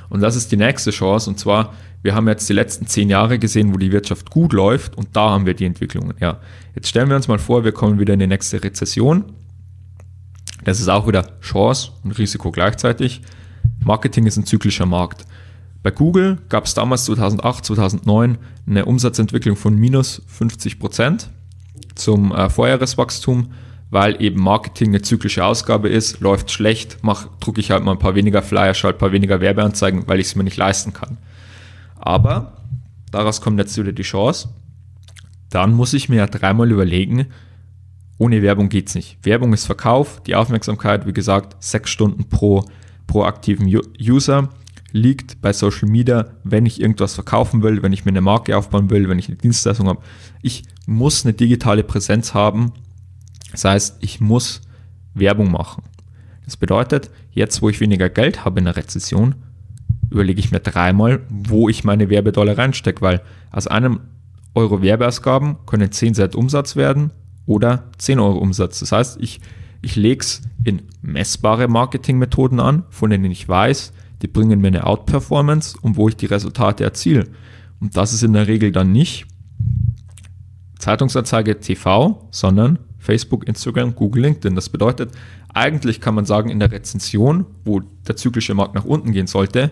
Und 0.10 0.22
das 0.22 0.36
ist 0.36 0.52
die 0.52 0.58
nächste 0.58 0.92
Chance. 0.92 1.30
Und 1.30 1.40
zwar 1.40 1.74
wir 2.04 2.16
haben 2.16 2.28
jetzt 2.28 2.50
die 2.50 2.54
letzten 2.54 2.88
zehn 2.88 3.10
Jahre 3.10 3.38
gesehen, 3.38 3.74
wo 3.74 3.78
die 3.78 3.92
Wirtschaft 3.92 4.30
gut 4.32 4.54
läuft 4.54 4.98
und 4.98 5.10
da 5.16 5.30
haben 5.30 5.46
wir 5.46 5.54
die 5.54 5.66
Entwicklungen. 5.66 6.16
Ja, 6.20 6.40
jetzt 6.76 6.88
stellen 6.88 7.10
wir 7.10 7.16
uns 7.16 7.28
mal 7.28 7.40
vor, 7.40 7.64
wir 7.64 7.72
kommen 7.72 8.00
wieder 8.00 8.14
in 8.14 8.20
die 8.20 8.28
nächste 8.28 8.64
Rezession. 8.64 9.26
Das 10.64 10.80
ist 10.80 10.88
auch 10.88 11.08
wieder 11.08 11.40
Chance 11.42 11.92
und 12.04 12.18
Risiko 12.18 12.52
gleichzeitig. 12.52 13.22
Marketing 13.84 14.26
ist 14.26 14.38
ein 14.38 14.46
zyklischer 14.46 14.86
Markt. 14.86 15.26
Bei 15.84 15.90
Google 15.90 16.38
gab 16.50 16.66
es 16.66 16.74
damals 16.74 17.06
2008, 17.06 17.66
2009 17.66 18.38
eine 18.68 18.86
Umsatzentwicklung 18.86 19.56
von 19.56 19.76
minus 19.76 20.22
50 20.28 20.80
Prozent 20.80 21.30
zum 21.96 22.32
äh, 22.32 22.50
Vorjahreswachstum, 22.50 23.52
weil 23.90 24.22
eben 24.22 24.42
Marketing 24.42 24.90
eine 24.90 25.02
zyklische 25.02 25.44
Ausgabe 25.44 25.90
ist, 25.90 26.20
läuft 26.20 26.52
schlecht, 26.52 27.00
mach, 27.02 27.28
drucke 27.40 27.60
ich 27.60 27.72
halt 27.72 27.84
mal 27.84 27.94
ein 27.94 28.00
paar 28.00 28.16
weniger 28.16 28.44
Flyer, 28.44 28.74
schalte 28.74 28.98
ein 28.98 29.00
paar 29.00 29.12
weniger 29.12 29.42
Werbeanzeigen, 29.42 30.08
weil 30.08 30.20
ich 30.20 30.28
es 30.28 30.36
mir 30.36 30.44
nicht 30.44 30.58
leisten 30.58 30.94
kann. 30.94 31.18
Aber 31.98 32.62
daraus 33.12 33.42
kommt 33.42 33.60
jetzt 33.60 33.78
wieder 33.78 33.92
die 33.92 34.04
Chance, 34.04 34.50
dann 35.50 35.74
muss 35.74 35.94
ich 35.94 36.10
mir 36.10 36.18
ja 36.18 36.28
dreimal 36.28 36.72
überlegen, 36.72 37.28
ohne 38.18 38.44
Werbung 38.44 38.70
geht 38.70 38.88
es 38.88 38.96
nicht. 38.96 39.18
Werbung 39.24 39.52
ist 39.52 39.66
Verkauf, 39.66 40.22
die 40.24 40.36
Aufmerksamkeit, 40.36 41.08
wie 41.08 41.14
gesagt, 41.14 41.56
sechs 41.60 41.90
Stunden 41.90 42.30
pro, 42.30 42.62
pro 42.62 42.70
aktiven 43.20 43.68
User 44.00 44.50
liegt 44.92 45.42
bei 45.42 45.54
Social 45.54 45.90
Media, 45.90 46.28
wenn 46.44 46.66
ich 46.66 46.82
irgendwas 46.82 47.14
verkaufen 47.14 47.64
will, 47.64 47.82
wenn 47.82 47.94
ich 47.94 48.06
mir 48.06 48.12
eine 48.12 48.22
Marke 48.22 48.58
aufbauen 48.58 48.90
will, 48.90 49.08
wenn 49.10 49.20
ich 49.20 49.28
eine 49.28 49.38
Dienstleistung 49.38 49.88
habe. 49.88 50.02
Ich 50.42 50.64
muss 50.86 51.26
eine 51.26 51.34
digitale 51.34 51.84
Präsenz 51.84 52.34
haben. 52.34 52.74
Das 53.52 53.66
heißt, 53.66 53.98
ich 54.02 54.20
muss 54.20 54.62
Werbung 55.14 55.52
machen. 55.52 55.84
Das 56.46 56.58
bedeutet, 56.58 57.10
jetzt 57.32 57.62
wo 57.62 57.70
ich 57.70 57.80
weniger 57.80 58.10
Geld 58.10 58.44
habe 58.44 58.60
in 58.60 58.66
der 58.66 58.76
Rezession, 58.76 59.36
überlege 60.10 60.40
ich 60.40 60.52
mir 60.52 60.60
dreimal, 60.60 61.22
wo 61.30 61.70
ich 61.70 61.84
meine 61.84 62.10
Werbedollar 62.10 62.58
reinstecke, 62.58 63.02
weil 63.02 63.22
aus 63.52 63.68
einem 63.68 64.02
Euro 64.54 64.82
Werbeausgaben 64.82 65.58
können 65.66 65.92
10 65.92 66.16
Cent 66.16 66.36
Umsatz 66.36 66.76
werden 66.76 67.12
oder 67.46 67.86
10 67.98 68.20
Euro 68.20 68.38
Umsatz. 68.38 68.80
Das 68.80 68.92
heißt, 68.92 69.22
ich, 69.22 69.40
ich 69.82 69.96
lege 69.96 70.22
es 70.22 70.42
in 70.64 70.84
messbare 71.02 71.68
Marketingmethoden 71.68 72.60
an, 72.60 72.84
von 72.90 73.10
denen 73.10 73.32
ich 73.32 73.48
weiß, 73.48 73.94
die 74.22 74.28
bringen 74.28 74.62
mir 74.62 74.68
eine 74.68 74.86
Outperformance 74.86 75.78
und 75.82 75.98
wo 75.98 76.08
ich 76.08 76.16
die 76.16 76.28
Resultate 76.28 76.84
erziele. 76.84 77.28
Und 77.80 77.98
das 77.98 78.14
ist 78.14 78.24
in 78.24 78.34
der 78.34 78.48
Regel 78.48 78.72
dann 78.72 78.92
nicht 78.92 79.26
Zeitungsanzeige 80.78 81.60
TV, 81.60 82.28
sondern 82.32 82.80
Facebook, 83.00 83.48
Instagram, 83.48 83.96
Google, 83.96 84.24
LinkedIn. 84.24 84.56
Das 84.56 84.70
bedeutet, 84.70 85.12
eigentlich 85.54 86.02
kann 86.02 86.16
man 86.16 86.26
sagen, 86.26 86.50
in 86.50 86.60
der 86.60 86.72
Rezension, 86.72 87.46
wo 87.66 87.82
der 88.08 88.16
zyklische 88.16 88.54
Markt 88.54 88.76
nach 88.76 88.86
unten 88.86 89.12
gehen 89.12 89.28
sollte, 89.28 89.72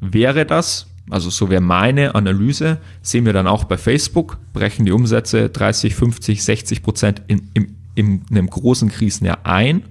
wäre 0.00 0.46
das, 0.46 0.86
also 1.10 1.30
so 1.30 1.50
wäre 1.50 1.60
meine 1.60 2.14
Analyse, 2.14 2.78
sehen 3.02 3.26
wir 3.26 3.32
dann 3.32 3.46
auch 3.46 3.64
bei 3.64 3.76
Facebook, 3.76 4.38
brechen 4.52 4.84
die 4.84 4.92
Umsätze 4.92 5.48
30, 5.48 5.94
50, 5.94 6.42
60 6.42 6.82
Prozent 6.82 7.22
in, 7.26 7.50
in, 7.54 7.76
in 7.98 8.22
einem 8.30 8.48
großen 8.48 8.88
Krisenjahr 8.88 9.40
ein 9.44 9.82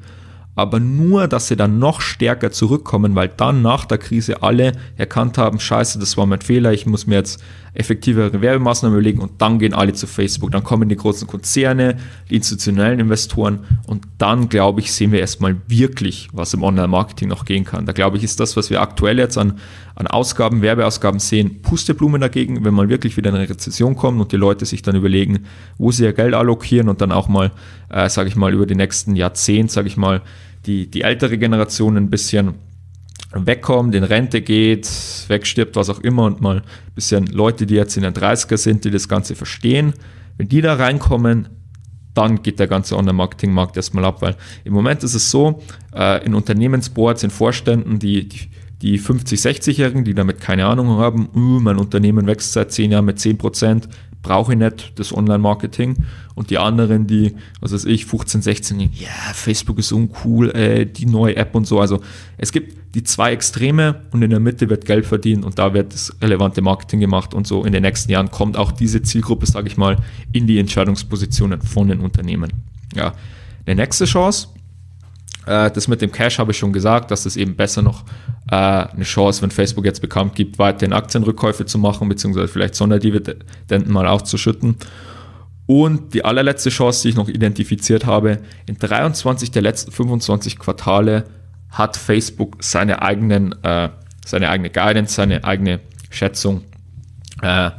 aber 0.58 0.80
nur, 0.80 1.28
dass 1.28 1.48
sie 1.48 1.56
dann 1.56 1.78
noch 1.78 2.02
stärker 2.02 2.50
zurückkommen, 2.50 3.14
weil 3.14 3.28
dann 3.28 3.62
nach 3.62 3.86
der 3.86 4.00
Krise 4.00 4.42
alle 4.42 4.72
erkannt 4.96 5.38
haben, 5.38 5.60
scheiße, 5.60 6.00
das 6.00 6.18
war 6.18 6.26
mein 6.26 6.42
Fehler, 6.42 6.74
ich 6.74 6.88
muss 6.88 7.06
mir 7.06 7.18
jetzt 7.18 7.44
effektivere 7.78 8.42
Werbemaßnahmen 8.42 8.98
überlegen 8.98 9.20
und 9.20 9.34
dann 9.40 9.60
gehen 9.60 9.74
alle 9.74 9.94
zu 9.94 10.08
Facebook. 10.08 10.52
Dann 10.52 10.64
kommen 10.64 10.90
die 10.90 10.96
großen 10.96 11.28
Konzerne, 11.28 11.98
die 12.30 12.36
institutionellen 12.36 13.00
Investoren 13.00 13.60
und 13.86 14.06
dann, 14.18 14.50
glaube 14.50 14.80
ich, 14.82 14.92
sehen 14.92 15.12
wir 15.12 15.20
erstmal 15.20 15.56
wirklich, 15.68 16.28
was 16.34 16.54
im 16.54 16.64
Online-Marketing 16.64 17.30
noch 17.30 17.46
gehen 17.46 17.66
kann. 17.66 17.86
Da 17.86 17.92
glaube 17.92 18.18
ich, 18.18 18.24
ist 18.24 18.40
das, 18.40 18.58
was 18.58 18.72
wir 18.72 18.82
aktuell 18.82 19.20
jetzt 19.20 19.38
an, 19.38 19.60
an 19.94 20.08
Ausgaben, 20.08 20.62
Werbeausgaben 20.62 21.20
sehen, 21.20 21.62
Pusteblumen 21.62 22.20
dagegen, 22.20 22.66
wenn 22.66 22.74
man 22.74 22.90
wirklich 22.90 23.16
wieder 23.16 23.30
in 23.30 23.36
eine 23.36 23.50
Rezession 23.50 23.96
kommt 23.96 24.20
und 24.20 24.32
die 24.32 24.38
Leute 24.38 24.66
sich 24.66 24.82
dann 24.82 24.96
überlegen, 24.96 25.46
wo 25.78 25.92
sie 25.92 26.04
ihr 26.04 26.14
Geld 26.14 26.34
allokieren 26.34 26.90
und 26.90 27.02
dann 27.02 27.12
auch 27.12 27.28
mal, 27.28 27.52
äh, 27.90 28.10
sage 28.10 28.28
ich 28.28 28.36
mal, 28.36 28.54
über 28.54 28.66
die 28.66 28.76
nächsten 28.76 29.16
Jahrzehnte, 29.16 29.74
sage 29.74 29.88
ich 29.88 29.98
mal, 29.98 30.22
die, 30.66 30.90
die 30.90 31.02
ältere 31.02 31.38
Generation 31.38 31.96
ein 31.96 32.10
bisschen 32.10 32.56
wegkommt, 33.34 33.94
in 33.96 34.04
Rente 34.04 34.42
geht, 34.42 34.90
wegstirbt, 35.28 35.76
was 35.76 35.90
auch 35.90 36.00
immer 36.00 36.24
und 36.24 36.42
mal 36.42 36.58
ein 36.58 36.94
bisschen 36.96 37.28
Leute, 37.28 37.66
die 37.66 37.76
jetzt 37.76 37.98
in 37.98 38.04
den 38.04 38.14
30er 38.14 38.58
sind, 38.58 38.86
die 38.86 38.92
das 38.92 39.08
Ganze 39.08 39.36
verstehen, 39.36 39.94
wenn 40.38 40.48
die 40.48 40.62
da 40.62 40.76
reinkommen, 40.76 41.50
dann 42.14 42.42
geht 42.42 42.60
der 42.60 42.68
ganze 42.68 42.98
Online-Marketing-Markt 42.98 43.78
erstmal 43.78 44.06
ab, 44.06 44.22
weil 44.22 44.36
im 44.64 44.74
Moment 44.74 45.04
ist 45.04 45.14
es 45.14 45.30
so, 45.30 45.62
äh, 45.96 46.26
in 46.26 46.34
Unternehmensboards, 46.34 47.24
in 47.24 47.30
Vorständen, 47.30 48.00
die, 48.00 48.28
die, 48.28 48.50
die 48.82 49.00
50-, 49.00 49.40
60-Jährigen, 49.40 50.04
die 50.04 50.16
damit 50.16 50.42
keine 50.42 50.66
Ahnung 50.66 50.90
haben, 50.98 51.30
uh, 51.36 51.60
mein 51.60 51.78
Unternehmen 51.78 52.26
wächst 52.26 52.54
seit 52.54 52.72
10 52.72 52.92
Jahren 52.92 53.06
mit 53.06 53.20
10 53.20 53.38
Prozent, 53.38 53.88
brauche 54.28 54.52
ich 54.52 54.60
nicht 54.60 54.92
das 54.96 55.14
Online-Marketing. 55.14 55.96
Und 56.36 56.50
die 56.50 56.58
anderen, 56.58 57.08
die, 57.08 57.36
was 57.62 57.72
weiß 57.72 57.86
ich, 57.86 58.06
15, 58.06 58.42
16, 58.42 58.80
ja, 58.80 58.88
yeah, 59.02 59.34
Facebook 59.34 59.80
ist 59.80 59.92
uncool, 59.92 60.52
äh, 60.52 60.86
die 60.86 61.06
neue 61.06 61.36
App 61.38 61.56
und 61.56 61.66
so. 61.66 61.80
Also 61.80 62.02
es 62.38 62.52
gibt 62.52 62.78
die 62.94 63.04
zwei 63.04 63.32
Extreme 63.32 64.02
und 64.12 64.22
in 64.22 64.30
der 64.30 64.40
Mitte 64.40 64.70
wird 64.70 64.86
Geld 64.86 65.06
verdient 65.06 65.46
und 65.46 65.58
da 65.58 65.74
wird 65.74 65.94
das 65.94 66.14
relevante 66.22 66.62
Marketing 66.62 67.00
gemacht 67.00 67.34
und 67.34 67.48
so 67.48 67.64
in 67.64 67.72
den 67.72 67.84
nächsten 67.84 68.12
Jahren 68.12 68.30
kommt 68.30 68.58
auch 68.58 68.72
diese 68.72 69.02
Zielgruppe, 69.02 69.46
sage 69.46 69.68
ich 69.68 69.78
mal, 69.78 69.98
in 70.32 70.46
die 70.46 70.60
Entscheidungspositionen 70.60 71.62
von 71.62 71.88
den 71.88 72.02
Unternehmen. 72.02 72.52
Ja, 72.96 73.14
eine 73.66 73.76
nächste 73.76 74.06
Chance 74.06 74.50
äh, 75.48 75.72
das 75.72 75.88
mit 75.88 76.02
dem 76.02 76.12
Cash 76.12 76.40
habe 76.40 76.52
ich 76.52 76.58
schon 76.58 76.74
gesagt, 76.74 77.10
dass 77.10 77.26
es 77.26 77.38
eben 77.38 77.56
besser 77.56 77.82
noch 77.82 78.04
äh, 78.52 78.56
eine 78.56 79.04
Chance, 79.04 79.42
wenn 79.42 79.52
Facebook 79.52 79.86
jetzt 79.86 80.02
bekannt 80.02 80.36
gibt, 80.36 80.60
weiterhin 80.60 80.94
Aktienrückkäufe 80.94 81.66
zu 81.66 81.78
machen, 81.78 82.10
beziehungsweise 82.10 82.48
vielleicht 82.48 82.76
Sonderdividenden 82.76 83.92
mal 83.92 84.08
auszuschütten. 84.08 84.76
Und 85.66 86.14
die 86.14 86.24
allerletzte 86.24 86.70
Chance, 86.70 87.04
die 87.04 87.10
ich 87.10 87.16
noch 87.16 87.28
identifiziert 87.28 88.06
habe, 88.06 88.40
in 88.66 88.78
23 88.78 89.52
der 89.52 89.62
letzten 89.62 89.92
25 89.92 90.60
Quartale 90.60 91.26
hat 91.70 91.98
Facebook 91.98 92.58
seine 92.60 93.02
eigenen, 93.02 93.54
äh, 93.64 93.90
seine 94.26 94.50
eigene 94.50 94.70
Guidance, 94.70 95.16
seine 95.16 95.44
eigene 95.44 95.80
Schätzung 96.10 96.64
äh, 97.42 97.72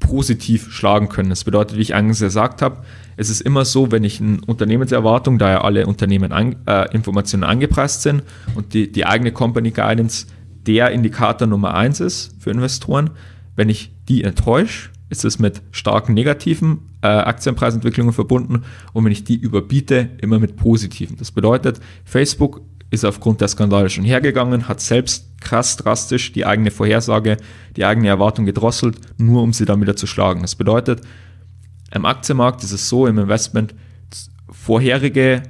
positiv 0.00 0.72
schlagen 0.72 1.08
können. 1.08 1.30
Das 1.30 1.44
bedeutet, 1.44 1.76
wie 1.76 1.82
ich 1.82 1.94
eingangs 1.94 2.20
gesagt 2.20 2.62
habe, 2.62 2.84
es 3.18 3.30
ist 3.30 3.40
immer 3.40 3.64
so, 3.64 3.90
wenn 3.90 4.04
ich 4.04 4.20
eine 4.20 4.38
Unternehmenserwartung, 4.46 5.38
da 5.38 5.50
ja 5.50 5.60
alle 5.62 5.86
Unternehmen 5.86 6.30
an, 6.30 6.54
äh, 6.66 6.94
Informationen 6.94 7.42
angepreist 7.42 8.02
sind 8.02 8.22
und 8.54 8.74
die, 8.74 8.90
die 8.92 9.06
eigene 9.06 9.32
Company 9.32 9.72
Guidance 9.72 10.26
der 10.66 10.92
Indikator 10.92 11.48
Nummer 11.48 11.74
eins 11.74 11.98
ist 11.98 12.36
für 12.38 12.52
Investoren, 12.52 13.10
wenn 13.56 13.68
ich 13.68 13.92
die 14.08 14.22
enttäusche, 14.22 14.90
ist 15.10 15.24
es 15.24 15.40
mit 15.40 15.62
starken 15.72 16.14
negativen 16.14 16.78
äh, 17.02 17.08
Aktienpreisentwicklungen 17.08 18.12
verbunden 18.12 18.62
und 18.92 19.04
wenn 19.04 19.12
ich 19.12 19.24
die 19.24 19.36
überbiete, 19.36 20.10
immer 20.18 20.38
mit 20.38 20.54
positiven. 20.54 21.16
Das 21.16 21.32
bedeutet, 21.32 21.80
Facebook 22.04 22.60
ist 22.90 23.04
aufgrund 23.04 23.40
der 23.40 23.48
Skandale 23.48 23.90
schon 23.90 24.04
hergegangen, 24.04 24.68
hat 24.68 24.80
selbst 24.80 25.40
krass 25.40 25.76
drastisch 25.76 26.32
die 26.32 26.46
eigene 26.46 26.70
Vorhersage, 26.70 27.36
die 27.76 27.84
eigene 27.84 28.08
Erwartung 28.08 28.46
gedrosselt, 28.46 28.96
nur 29.18 29.42
um 29.42 29.52
sie 29.52 29.64
dann 29.64 29.80
wieder 29.80 29.96
zu 29.96 30.06
schlagen. 30.06 30.42
Das 30.42 30.54
bedeutet, 30.54 31.00
im 31.92 32.04
Aktienmarkt 32.04 32.62
ist 32.64 32.72
es 32.72 32.88
so, 32.88 33.06
im 33.06 33.18
Investment, 33.18 33.74
vorherige 34.50 35.42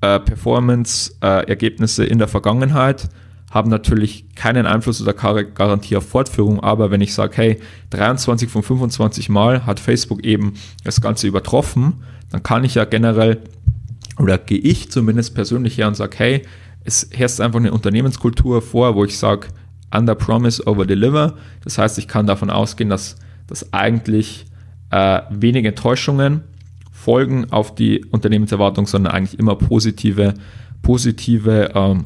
äh, 0.00 0.20
Performance-Ergebnisse 0.20 2.04
äh, 2.04 2.08
in 2.08 2.18
der 2.18 2.28
Vergangenheit 2.28 3.08
haben 3.50 3.70
natürlich 3.70 4.34
keinen 4.34 4.66
Einfluss 4.66 5.00
oder 5.00 5.14
Garantie 5.14 5.96
auf 5.96 6.08
Fortführung, 6.08 6.60
aber 6.60 6.90
wenn 6.90 7.00
ich 7.00 7.14
sage, 7.14 7.36
hey, 7.36 7.60
23 7.90 8.50
von 8.50 8.62
25 8.62 9.28
Mal 9.28 9.64
hat 9.64 9.80
Facebook 9.80 10.24
eben 10.24 10.54
das 10.84 11.00
Ganze 11.00 11.26
übertroffen, 11.26 12.02
dann 12.30 12.42
kann 12.42 12.64
ich 12.64 12.74
ja 12.74 12.84
generell 12.84 13.40
oder 14.18 14.36
gehe 14.38 14.58
ich 14.58 14.90
zumindest 14.90 15.34
persönlich 15.34 15.78
her 15.78 15.88
und 15.88 15.96
sage, 15.96 16.16
hey, 16.18 16.42
es 16.84 17.08
herrscht 17.12 17.40
einfach 17.40 17.58
eine 17.58 17.72
Unternehmenskultur 17.72 18.62
vor, 18.62 18.94
wo 18.94 19.04
ich 19.04 19.18
sage, 19.18 19.48
under 19.94 20.14
promise, 20.14 20.66
over 20.66 20.84
deliver. 20.86 21.34
Das 21.62 21.78
heißt, 21.78 21.98
ich 21.98 22.08
kann 22.08 22.26
davon 22.26 22.50
ausgehen, 22.50 22.90
dass 22.90 23.16
das 23.46 23.72
eigentlich 23.72 24.46
äh, 24.90 25.20
wenige 25.30 25.68
Enttäuschungen 25.68 26.42
folgen 26.92 27.52
auf 27.52 27.74
die 27.74 28.04
Unternehmenserwartung, 28.04 28.86
sondern 28.86 29.12
eigentlich 29.12 29.38
immer 29.38 29.56
positive, 29.56 30.34
positive 30.82 31.70
ähm, 31.74 32.04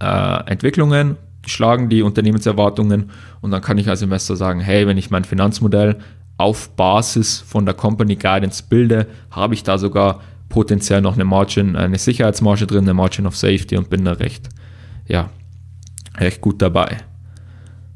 äh, 0.00 0.50
Entwicklungen 0.50 1.16
schlagen 1.46 1.88
die 1.88 2.02
Unternehmenserwartungen 2.02 3.10
und 3.40 3.50
dann 3.50 3.62
kann 3.62 3.78
ich 3.78 3.88
als 3.88 4.02
Investor 4.02 4.36
sagen, 4.36 4.60
hey, 4.60 4.86
wenn 4.86 4.98
ich 4.98 5.10
mein 5.10 5.24
Finanzmodell 5.24 5.98
auf 6.38 6.70
Basis 6.76 7.38
von 7.40 7.66
der 7.66 7.74
Company 7.74 8.16
Guidance 8.16 8.64
bilde, 8.68 9.06
habe 9.30 9.54
ich 9.54 9.62
da 9.62 9.78
sogar 9.78 10.20
potenziell 10.48 11.00
noch 11.00 11.14
eine 11.14 11.24
Margin, 11.24 11.76
eine 11.76 11.98
Sicherheitsmarge 11.98 12.66
drin, 12.66 12.84
eine 12.84 12.94
Margin 12.94 13.26
of 13.26 13.36
Safety 13.36 13.76
und 13.76 13.90
bin 13.90 14.04
da 14.04 14.12
recht, 14.12 14.48
ja, 15.06 15.30
recht 16.18 16.40
gut 16.40 16.60
dabei. 16.60 16.98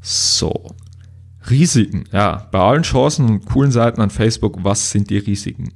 So, 0.01 0.71
Risiken. 1.51 2.05
Ja, 2.13 2.49
bei 2.51 2.59
allen 2.59 2.83
Chancen 2.83 3.27
und 3.29 3.47
coolen 3.47 3.71
Seiten 3.71 4.01
an 4.01 4.11
Facebook, 4.11 4.59
was 4.63 4.91
sind 4.91 5.11
die 5.11 5.19
Risiken? 5.19 5.73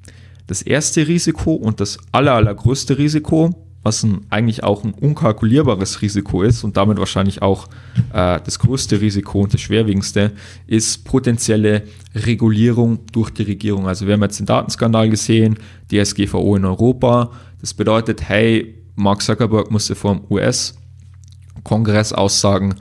Das 0.47 0.63
erste 0.63 1.07
Risiko 1.07 1.55
und 1.55 1.81
das 1.81 1.99
aller, 2.13 2.35
allergrößte 2.35 2.99
Risiko, 2.99 3.55
was 3.83 4.03
ein, 4.03 4.27
eigentlich 4.31 4.63
auch 4.63 4.85
ein 4.85 4.93
unkalkulierbares 4.93 6.03
Risiko 6.03 6.43
ist 6.43 6.65
und 6.65 6.77
damit 6.77 6.99
wahrscheinlich 6.99 7.41
auch 7.41 7.69
äh, 8.13 8.41
das 8.45 8.59
größte 8.59 9.01
Risiko 9.01 9.41
und 9.43 9.55
das 9.55 9.61
schwerwiegendste, 9.61 10.33
ist 10.67 11.05
potenzielle 11.05 11.85
Regulierung 12.15 13.01
durch 13.13 13.31
die 13.31 13.45
Regierung. 13.45 13.87
Also 13.87 14.07
wir 14.07 14.15
haben 14.15 14.23
jetzt 14.23 14.39
den 14.39 14.47
Datenskandal 14.47 15.09
gesehen, 15.09 15.59
die 15.91 16.05
SGVO 16.05 16.57
in 16.57 16.65
Europa. 16.65 17.31
Das 17.61 17.73
bedeutet, 17.73 18.29
hey, 18.29 18.75
Mark 18.97 19.23
Zuckerberg 19.23 19.71
musste 19.71 19.95
vor 19.95 20.17
dem 20.17 20.25
US-Kongress 20.29 22.13
aussagen, 22.13 22.75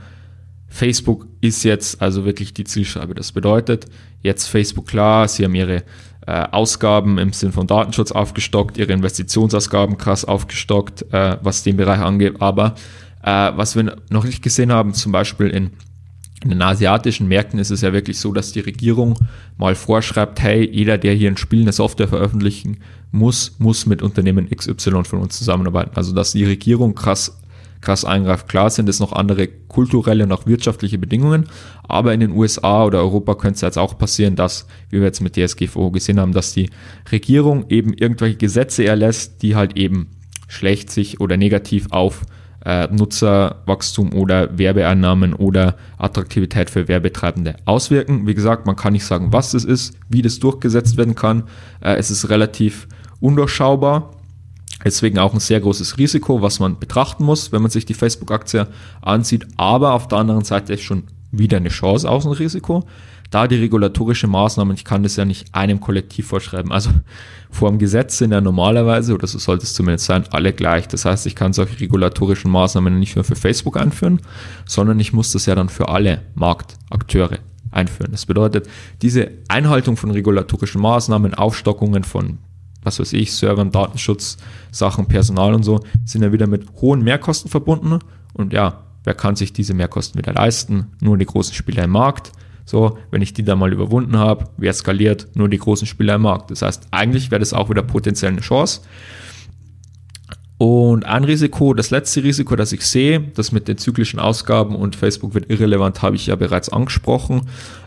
Facebook 0.70 1.28
ist 1.42 1.64
jetzt 1.64 2.02
also 2.02 2.26
wirklich 2.26 2.54
die 2.54 2.64
Zielscheibe. 2.64 3.16
Das 3.16 3.32
bedeutet, 3.32 3.88
jetzt 4.22 4.48
Facebook 4.48 4.88
klar, 4.88 5.28
sie 5.28 5.44
haben 5.44 5.56
ihre 5.56 5.84
äh, 6.26 6.48
Ausgaben 6.52 7.18
im 7.18 7.34
Sinn 7.34 7.52
von 7.52 7.66
Datenschutz 7.66 8.12
aufgestockt, 8.12 8.78
ihre 8.78 8.94
Investitionsausgaben 8.94 9.98
krass 9.98 10.26
aufgestockt, 10.26 11.12
äh, 11.12 11.38
was 11.42 11.64
den 11.64 11.78
Bereich 11.78 12.00
angeht. 12.00 12.36
Aber 12.40 12.76
äh, 13.24 13.52
was 13.56 13.76
wir 13.76 13.98
noch 14.10 14.24
nicht 14.24 14.44
gesehen 14.44 14.72
haben, 14.72 14.94
zum 14.94 15.12
Beispiel 15.12 15.48
in, 15.48 15.72
in 16.44 16.52
den 16.52 16.62
asiatischen 16.62 17.28
Märkten 17.28 17.60
ist 17.60 17.72
es 17.72 17.82
ja 17.82 17.94
wirklich 17.94 18.20
so, 18.20 18.32
dass 18.32 18.52
die 18.52 18.60
Regierung 18.60 19.16
mal 19.58 19.74
vorschreibt, 19.74 20.42
hey, 20.42 20.70
jeder, 20.72 20.98
der 21.00 21.14
hier 21.16 21.32
ein 21.32 21.38
Spiel, 21.38 21.62
eine 21.62 21.74
Software 21.74 22.08
veröffentlichen 22.08 22.78
muss, 23.12 23.56
muss 23.58 23.88
mit 23.88 24.02
Unternehmen 24.02 24.50
XY 24.50 25.04
von 25.06 25.20
uns 25.20 25.38
zusammenarbeiten. 25.38 25.92
Also 25.96 26.14
dass 26.14 26.34
die 26.34 26.46
Regierung 26.46 26.94
krass 26.94 27.40
krass 27.82 28.06
eingreift. 28.06 28.48
Klar 28.48 28.70
sind 28.70 28.90
es 28.90 29.00
noch 29.00 29.14
andere 29.14 29.48
kulturelle 29.48 30.24
und 30.24 30.32
auch 30.32 30.46
wirtschaftliche 30.46 30.98
Bedingungen, 30.98 31.46
aber 31.84 32.14
in 32.14 32.20
den 32.20 32.32
USA 32.32 32.86
oder 32.86 33.00
Europa 33.00 33.36
könnte 33.36 33.56
es 33.56 33.62
jetzt 33.62 33.78
auch 33.78 33.98
passieren, 33.98 34.36
dass, 34.36 34.68
wie 34.90 34.98
wir 34.98 35.06
jetzt 35.06 35.22
mit 35.22 35.36
DSGVO 35.36 35.92
gesehen 35.92 36.20
haben, 36.20 36.34
dass 36.34 36.54
die 36.54 36.70
Regierung 37.12 37.66
eben 37.70 37.94
irgendwelche 37.94 38.38
Gesetze 38.38 38.86
erlässt, 38.86 39.42
die 39.42 39.56
halt 39.56 39.78
eben 39.78 40.08
schlecht 40.48 40.90
sich 40.90 41.20
oder 41.20 41.38
negativ 41.38 41.88
auf 41.92 42.22
äh, 42.66 42.88
Nutzerwachstum 42.88 44.14
oder 44.14 44.58
Werbeeinnahmen 44.58 45.34
oder 45.34 45.78
Attraktivität 45.98 46.70
für 46.70 46.88
Werbetreibende 46.88 47.56
auswirken. 47.66 48.28
Wie 48.28 48.34
gesagt, 48.34 48.66
man 48.66 48.76
kann 48.76 48.94
nicht 48.94 49.06
sagen, 49.06 49.32
was 49.32 49.54
es 49.54 49.64
ist, 49.64 49.96
wie 50.10 50.22
das 50.22 50.40
durchgesetzt 50.40 50.98
werden 50.98 51.16
kann. 51.16 51.44
Äh, 51.82 51.96
es 51.96 52.12
ist 52.12 52.30
relativ 52.30 52.88
undurchschaubar 53.22 54.12
Deswegen 54.84 55.20
auch 55.20 55.34
ein 55.34 55.40
sehr 55.40 55.60
großes 55.60 55.98
Risiko, 55.98 56.42
was 56.42 56.60
man 56.60 56.80
betrachten 56.80 57.24
muss, 57.24 57.52
wenn 57.52 57.62
man 57.62 57.72
sich 57.72 57.86
die 57.86 57.94
Facebook-Aktie 57.94 58.68
ansieht. 59.02 59.48
Aber 59.58 59.94
auf 59.94 60.08
der 60.08 60.20
anderen 60.20 60.44
Seite 60.44 60.74
ist 60.74 60.84
schon 60.84 61.04
wieder 61.32 61.58
eine 61.58 61.70
Chance 61.70 62.10
aus 62.10 62.24
dem 62.24 62.32
Risiko. 62.32 62.86
Da 63.30 63.48
die 63.48 63.58
regulatorische 63.58 64.26
Maßnahmen, 64.26 64.76
ich 64.76 64.86
kann 64.86 65.04
das 65.04 65.16
ja 65.16 65.24
nicht 65.24 65.54
einem 65.54 65.80
Kollektiv 65.80 66.28
vorschreiben. 66.28 66.72
Also 66.72 66.90
vor 67.52 67.70
dem 67.70 67.78
Gesetz 67.78 68.18
sind 68.18 68.32
ja 68.32 68.42
normalerweise, 68.42 69.14
oder 69.14 69.28
so 69.28 69.38
sollte 69.38 69.66
es 69.66 69.74
zumindest 69.74 70.06
sein, 70.06 70.24
alle 70.32 70.54
gleich. 70.54 70.88
Das 70.88 71.06
heißt, 71.06 71.26
ich 71.28 71.36
kann 71.36 71.54
solche 71.54 71.80
regulatorischen 71.80 72.50
Maßnahmen 72.50 72.98
nicht 72.98 73.16
nur 73.16 73.26
für 73.26 73.36
Facebook 73.36 73.78
einführen, 73.78 74.22
sondern 74.66 75.00
ich 75.00 75.14
muss 75.14 75.32
das 75.32 75.46
ja 75.46 75.56
dann 75.56 75.70
für 75.70 75.90
alle 75.90 76.22
Marktakteure 76.34 77.38
einführen. 77.72 78.12
Das 78.12 78.26
bedeutet, 78.26 78.68
diese 79.02 79.30
Einhaltung 79.48 79.96
von 79.96 80.10
regulatorischen 80.10 80.82
Maßnahmen, 80.82 81.36
Aufstockungen 81.36 82.04
von 82.04 82.40
was 82.84 83.00
weiß 83.00 83.14
ich, 83.14 83.34
Servern, 83.34 83.72
Datenschutz, 83.72 84.38
Sachen, 84.72 85.08
Personal 85.08 85.54
und 85.54 85.64
so, 85.64 85.82
sind 86.06 86.24
ja 86.24 86.32
wieder 86.32 86.48
mit 86.48 86.66
hohen 86.82 87.04
Mehrkosten 87.04 87.50
verbunden. 87.50 88.00
Und 88.34 88.54
ja, 88.54 88.84
wer 89.04 89.14
kann 89.14 89.36
sich 89.36 89.54
diese 89.54 89.74
Mehrkosten 89.74 90.18
wieder 90.20 90.34
leisten? 90.34 90.88
Nur 91.02 91.18
die 91.18 91.26
großen 91.26 91.54
Spieler 91.54 91.84
im 91.84 91.92
Markt. 91.92 92.32
So, 92.66 93.00
wenn 93.10 93.22
ich 93.22 93.34
die 93.34 93.44
dann 93.44 93.58
mal 93.58 93.74
überwunden 93.74 94.18
habe, 94.18 94.46
wer 94.58 94.74
skaliert? 94.74 95.28
Nur 95.34 95.50
die 95.50 95.58
großen 95.58 95.88
Spieler 95.88 96.16
im 96.16 96.22
Markt. 96.22 96.52
Das 96.52 96.62
heißt, 96.62 96.88
eigentlich 96.92 97.32
wäre 97.32 97.40
das 97.40 97.54
auch 97.54 97.70
wieder 97.70 97.82
potenziell 97.82 98.32
eine 98.32 98.42
Chance. 98.42 98.82
Und 100.60 101.06
ein 101.06 101.24
Risiko, 101.24 101.74
das 101.74 101.90
letzte 101.90 102.22
Risiko, 102.22 102.58
das 102.58 102.74
ich 102.74 102.86
sehe, 102.86 103.22
das 103.22 103.54
mit 103.54 103.70
den 103.70 103.78
zyklischen 103.78 104.20
Ausgaben 104.20 104.76
und 104.76 104.94
Facebook 104.94 105.34
wird 105.34 105.50
irrelevant, 105.50 106.02
habe 106.02 106.18
ich 106.18 106.28
ja 106.28 106.36
bereits 106.36 106.68
angesprochen. 106.68 107.44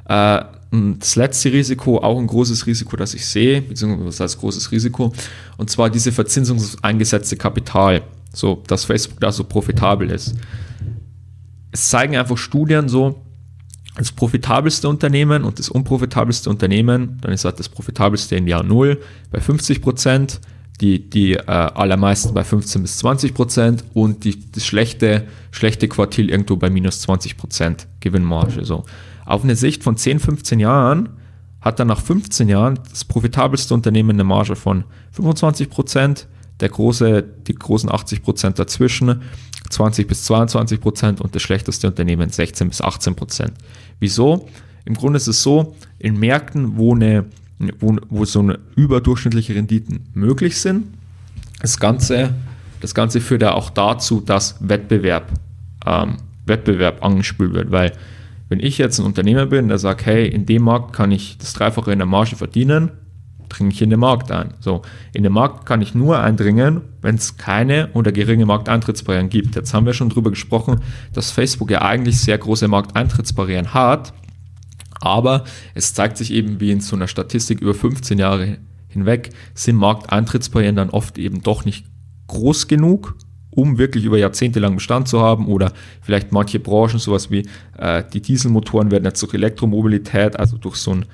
Äh, 0.08 0.42
das 0.70 1.16
letzte 1.16 1.52
Risiko, 1.52 1.98
auch 1.98 2.18
ein 2.18 2.26
großes 2.26 2.66
Risiko, 2.66 2.96
das 2.96 3.12
ich 3.12 3.26
sehe, 3.26 3.60
beziehungsweise 3.60 4.06
was 4.06 4.20
heißt 4.20 4.40
großes 4.40 4.72
Risiko, 4.72 5.12
und 5.58 5.68
zwar 5.68 5.90
diese 5.90 6.12
verzinsungseingesetzte 6.12 7.36
Kapital, 7.36 8.04
so 8.32 8.62
dass 8.66 8.86
Facebook 8.86 9.20
da 9.20 9.30
so 9.32 9.44
profitabel 9.44 10.10
ist. 10.10 10.34
Es 11.72 11.90
zeigen 11.90 12.16
einfach 12.16 12.38
Studien 12.38 12.88
so, 12.88 13.20
das 13.96 14.12
profitabelste 14.12 14.88
Unternehmen 14.88 15.44
und 15.44 15.58
das 15.58 15.68
unprofitabelste 15.68 16.48
Unternehmen, 16.48 17.18
dann 17.20 17.34
ist 17.34 17.44
halt 17.44 17.58
das 17.58 17.68
profitabelste 17.68 18.36
in 18.36 18.46
Jahr 18.46 18.62
0 18.62 18.98
bei 19.30 19.40
50 19.40 19.82
Prozent, 19.82 20.40
die, 20.80 21.08
die 21.08 21.34
äh, 21.34 21.42
allermeisten 21.46 22.34
bei 22.34 22.44
15 22.44 22.82
bis 22.82 22.98
20 22.98 23.34
Prozent 23.34 23.84
und 23.94 24.24
die, 24.24 24.50
das 24.50 24.64
schlechte, 24.64 25.26
schlechte 25.50 25.88
Quartil 25.88 26.30
irgendwo 26.30 26.56
bei 26.56 26.70
minus 26.70 27.00
20 27.02 27.36
Prozent 27.36 27.86
Gewinnmarge. 28.00 28.64
So 28.64 28.84
auf 29.24 29.44
eine 29.44 29.56
Sicht 29.56 29.84
von 29.84 29.96
10, 29.96 30.20
15 30.20 30.60
Jahren 30.60 31.10
hat 31.60 31.78
dann 31.78 31.88
nach 31.88 32.00
15 32.00 32.48
Jahren 32.48 32.78
das 32.90 33.04
profitabelste 33.04 33.72
Unternehmen 33.72 34.10
eine 34.10 34.24
Marge 34.24 34.56
von 34.56 34.84
25 35.12 35.70
Prozent, 35.70 36.26
der 36.60 36.68
große, 36.68 37.22
die 37.46 37.54
großen 37.54 37.90
80 37.90 38.22
Prozent 38.22 38.58
dazwischen 38.58 39.22
20 39.70 40.08
bis 40.08 40.24
22 40.24 40.80
Prozent 40.80 41.20
und 41.20 41.34
das 41.34 41.42
schlechteste 41.42 41.86
Unternehmen 41.86 42.30
16 42.30 42.68
bis 42.68 42.80
18 42.80 43.14
Prozent. 43.14 43.52
Wieso? 44.00 44.48
Im 44.84 44.94
Grunde 44.94 45.18
ist 45.18 45.28
es 45.28 45.42
so, 45.42 45.76
in 45.98 46.18
Märkten, 46.18 46.76
wo, 46.76 46.94
eine, 46.94 47.26
wo, 47.78 47.96
wo 48.08 48.24
so 48.24 48.40
eine 48.40 48.58
überdurchschnittliche 48.76 49.54
Renditen 49.54 50.06
möglich 50.14 50.60
sind, 50.60 50.86
das 51.60 51.78
Ganze, 51.78 52.34
das 52.80 52.94
Ganze 52.94 53.20
führt 53.20 53.42
ja 53.42 53.54
auch 53.54 53.70
dazu, 53.70 54.20
dass 54.20 54.56
Wettbewerb, 54.60 55.32
ähm, 55.86 56.16
Wettbewerb 56.46 57.04
angespült 57.04 57.52
wird, 57.54 57.70
weil 57.70 57.92
wenn 58.48 58.60
ich 58.60 58.76
jetzt 58.76 58.98
ein 58.98 59.06
Unternehmer 59.06 59.46
bin, 59.46 59.68
der 59.68 59.78
sagt, 59.78 60.04
hey, 60.04 60.28
in 60.28 60.44
dem 60.44 60.62
Markt 60.64 60.92
kann 60.92 61.10
ich 61.10 61.38
das 61.38 61.54
Dreifache 61.54 61.92
in 61.92 61.98
der 61.98 62.06
Marge 62.06 62.36
verdienen, 62.36 62.90
dringe 63.48 63.70
ich 63.70 63.80
in 63.80 63.90
den 63.90 64.00
Markt 64.00 64.30
ein. 64.30 64.54
So, 64.60 64.82
in 65.12 65.22
den 65.22 65.32
Markt 65.32 65.66
kann 65.66 65.80
ich 65.82 65.94
nur 65.94 66.18
eindringen, 66.18 66.82
wenn 67.00 67.14
es 67.14 67.36
keine 67.36 67.88
oder 67.94 68.12
geringe 68.12 68.46
Markteintrittsbarrieren 68.46 69.28
gibt. 69.28 69.56
Jetzt 69.56 69.72
haben 69.72 69.86
wir 69.86 69.94
schon 69.94 70.08
darüber 70.08 70.30
gesprochen, 70.30 70.80
dass 71.12 71.30
Facebook 71.30 71.70
ja 71.70 71.82
eigentlich 71.82 72.20
sehr 72.20 72.38
große 72.38 72.68
Markteintrittsbarrieren 72.68 73.72
hat, 73.74 74.12
aber 75.02 75.44
es 75.74 75.94
zeigt 75.94 76.16
sich 76.16 76.32
eben 76.32 76.60
wie 76.60 76.70
in 76.70 76.80
so 76.80 76.94
einer 76.94 77.08
Statistik 77.08 77.60
über 77.60 77.74
15 77.74 78.18
Jahre 78.18 78.58
hinweg, 78.86 79.30
sind 79.54 79.76
Markteintrittsbarrieren 79.76 80.76
dann 80.76 80.90
oft 80.90 81.18
eben 81.18 81.42
doch 81.42 81.64
nicht 81.64 81.86
groß 82.28 82.68
genug, 82.68 83.16
um 83.50 83.78
wirklich 83.78 84.04
über 84.04 84.16
Jahrzehnte 84.16 84.60
lang 84.60 84.76
Bestand 84.76 85.08
zu 85.08 85.20
haben 85.20 85.48
oder 85.48 85.72
vielleicht 86.00 86.30
manche 86.30 86.60
Branchen, 86.60 87.00
sowas 87.00 87.32
wie 87.32 87.48
äh, 87.76 88.04
die 88.12 88.22
Dieselmotoren 88.22 88.92
werden 88.92 89.04
jetzt 89.04 89.20
durch 89.22 89.34
Elektromobilität, 89.34 90.38
also 90.38 90.56
durch 90.56 90.76
so 90.76 90.92
ein, 90.92 91.04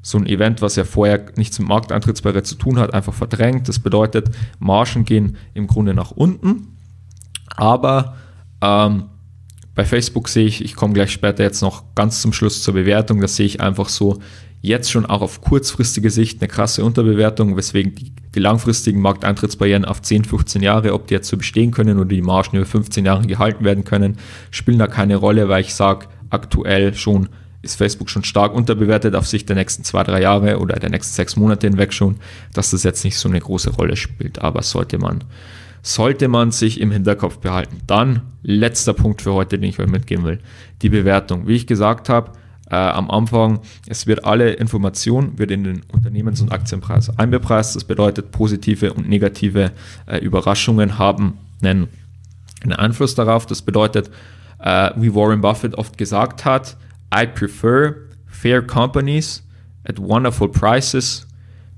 so 0.00 0.16
ein 0.16 0.26
Event, 0.26 0.62
was 0.62 0.76
ja 0.76 0.84
vorher 0.84 1.26
nichts 1.36 1.58
mit 1.58 1.68
Markteintrittsbarriere 1.68 2.44
zu 2.44 2.54
tun 2.54 2.78
hat, 2.78 2.94
einfach 2.94 3.12
verdrängt. 3.12 3.68
Das 3.68 3.78
bedeutet, 3.78 4.30
Margen 4.58 5.04
gehen 5.04 5.36
im 5.52 5.66
Grunde 5.66 5.92
nach 5.92 6.12
unten, 6.12 6.78
aber 7.56 8.16
ähm, 8.62 9.04
bei 9.74 9.84
Facebook 9.84 10.28
sehe 10.28 10.46
ich, 10.46 10.64
ich 10.64 10.76
komme 10.76 10.94
gleich 10.94 11.10
später 11.10 11.42
jetzt 11.42 11.62
noch 11.62 11.84
ganz 11.94 12.20
zum 12.22 12.32
Schluss 12.32 12.62
zur 12.62 12.74
Bewertung, 12.74 13.20
da 13.20 13.28
sehe 13.28 13.46
ich 13.46 13.60
einfach 13.60 13.88
so, 13.88 14.20
jetzt 14.64 14.90
schon 14.90 15.04
auch 15.04 15.20
auf 15.20 15.42
kurzfristige 15.42 16.08
Sicht 16.08 16.40
eine 16.40 16.48
krasse 16.48 16.84
Unterbewertung, 16.84 17.54
weswegen 17.56 17.94
die, 17.94 18.12
die 18.34 18.40
langfristigen 18.40 19.00
Markteintrittsbarrieren 19.00 19.84
auf 19.84 20.00
10, 20.00 20.24
15 20.24 20.62
Jahre, 20.62 20.94
ob 20.94 21.06
die 21.06 21.14
jetzt 21.14 21.28
so 21.28 21.36
bestehen 21.36 21.70
können 21.70 21.98
oder 21.98 22.08
die 22.08 22.22
Margen 22.22 22.56
über 22.56 22.64
15 22.64 23.04
Jahre 23.04 23.26
gehalten 23.26 23.64
werden 23.64 23.84
können, 23.84 24.16
spielen 24.50 24.78
da 24.78 24.86
keine 24.86 25.16
Rolle, 25.16 25.50
weil 25.50 25.60
ich 25.60 25.74
sage, 25.74 26.06
aktuell 26.30 26.94
schon 26.94 27.28
ist 27.60 27.76
Facebook 27.76 28.10
schon 28.10 28.24
stark 28.24 28.54
unterbewertet 28.54 29.14
auf 29.14 29.26
Sicht 29.26 29.48
der 29.48 29.56
nächsten 29.56 29.84
zwei, 29.84 30.02
drei 30.02 30.20
Jahre 30.20 30.58
oder 30.58 30.76
der 30.76 30.90
nächsten 30.90 31.14
sechs 31.14 31.36
Monate 31.36 31.66
hinweg 31.66 31.92
schon, 31.92 32.16
dass 32.52 32.70
das 32.70 32.84
jetzt 32.84 33.04
nicht 33.04 33.18
so 33.18 33.28
eine 33.28 33.40
große 33.40 33.70
Rolle 33.70 33.96
spielt. 33.96 34.38
Aber 34.40 34.62
sollte 34.62 34.98
man, 34.98 35.24
sollte 35.84 36.28
man 36.28 36.50
sich 36.50 36.80
im 36.80 36.90
Hinterkopf 36.90 37.38
behalten. 37.38 37.82
Dann 37.86 38.22
letzter 38.42 38.94
Punkt 38.94 39.20
für 39.20 39.34
heute, 39.34 39.58
den 39.58 39.68
ich 39.68 39.78
euch 39.78 39.86
mitgeben 39.86 40.24
will. 40.24 40.40
Die 40.80 40.88
Bewertung. 40.88 41.46
Wie 41.46 41.54
ich 41.54 41.66
gesagt 41.66 42.08
habe, 42.08 42.32
äh, 42.70 42.74
am 42.74 43.10
Anfang, 43.10 43.60
es 43.86 44.06
wird 44.06 44.24
alle 44.24 44.54
Information 44.54 45.38
wird 45.38 45.50
in 45.50 45.62
den 45.62 45.82
Unternehmens- 45.92 46.40
und 46.40 46.52
Aktienpreis 46.52 47.16
einbepreist. 47.18 47.76
Das 47.76 47.84
bedeutet, 47.84 48.30
positive 48.30 48.94
und 48.94 49.10
negative 49.10 49.72
äh, 50.06 50.18
Überraschungen 50.20 50.98
haben 50.98 51.34
einen, 51.62 51.88
einen, 52.62 52.72
Einfluss 52.72 53.14
darauf. 53.14 53.44
Das 53.44 53.60
bedeutet, 53.60 54.10
äh, 54.60 54.90
wie 54.96 55.14
Warren 55.14 55.42
Buffett 55.42 55.74
oft 55.74 55.98
gesagt 55.98 56.46
hat, 56.46 56.78
I 57.14 57.26
prefer 57.26 57.94
fair 58.26 58.62
companies 58.62 59.42
at 59.86 59.98
wonderful 59.98 60.48
prices 60.48 61.26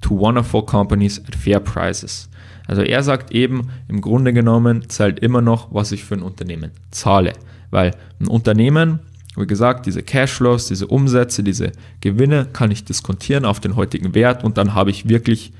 to 0.00 0.18
wonderful 0.18 0.64
companies 0.64 1.18
at 1.26 1.34
fair 1.34 1.60
prices. 1.60 2.28
Also 2.66 2.82
er 2.82 3.02
sagt 3.02 3.30
eben, 3.30 3.68
im 3.88 4.00
Grunde 4.00 4.32
genommen 4.32 4.88
zählt 4.88 5.20
immer 5.20 5.40
noch, 5.40 5.72
was 5.72 5.92
ich 5.92 6.04
für 6.04 6.14
ein 6.14 6.22
Unternehmen 6.22 6.72
zahle. 6.90 7.32
Weil 7.70 7.92
ein 8.20 8.26
Unternehmen 8.26 9.00
wie 9.36 9.46
gesagt, 9.46 9.86
diese 9.86 10.02
Cashflows, 10.02 10.68
diese 10.68 10.86
Umsätze, 10.86 11.42
diese 11.42 11.72
Gewinne 12.00 12.46
kann 12.52 12.70
ich 12.70 12.84
diskontieren 12.84 13.44
auf 13.44 13.60
den 13.60 13.76
heutigen 13.76 14.14
Wert 14.14 14.42
und 14.44 14.56
dann 14.56 14.74
habe 14.74 14.90
ich 14.90 15.08
wirklich 15.08 15.52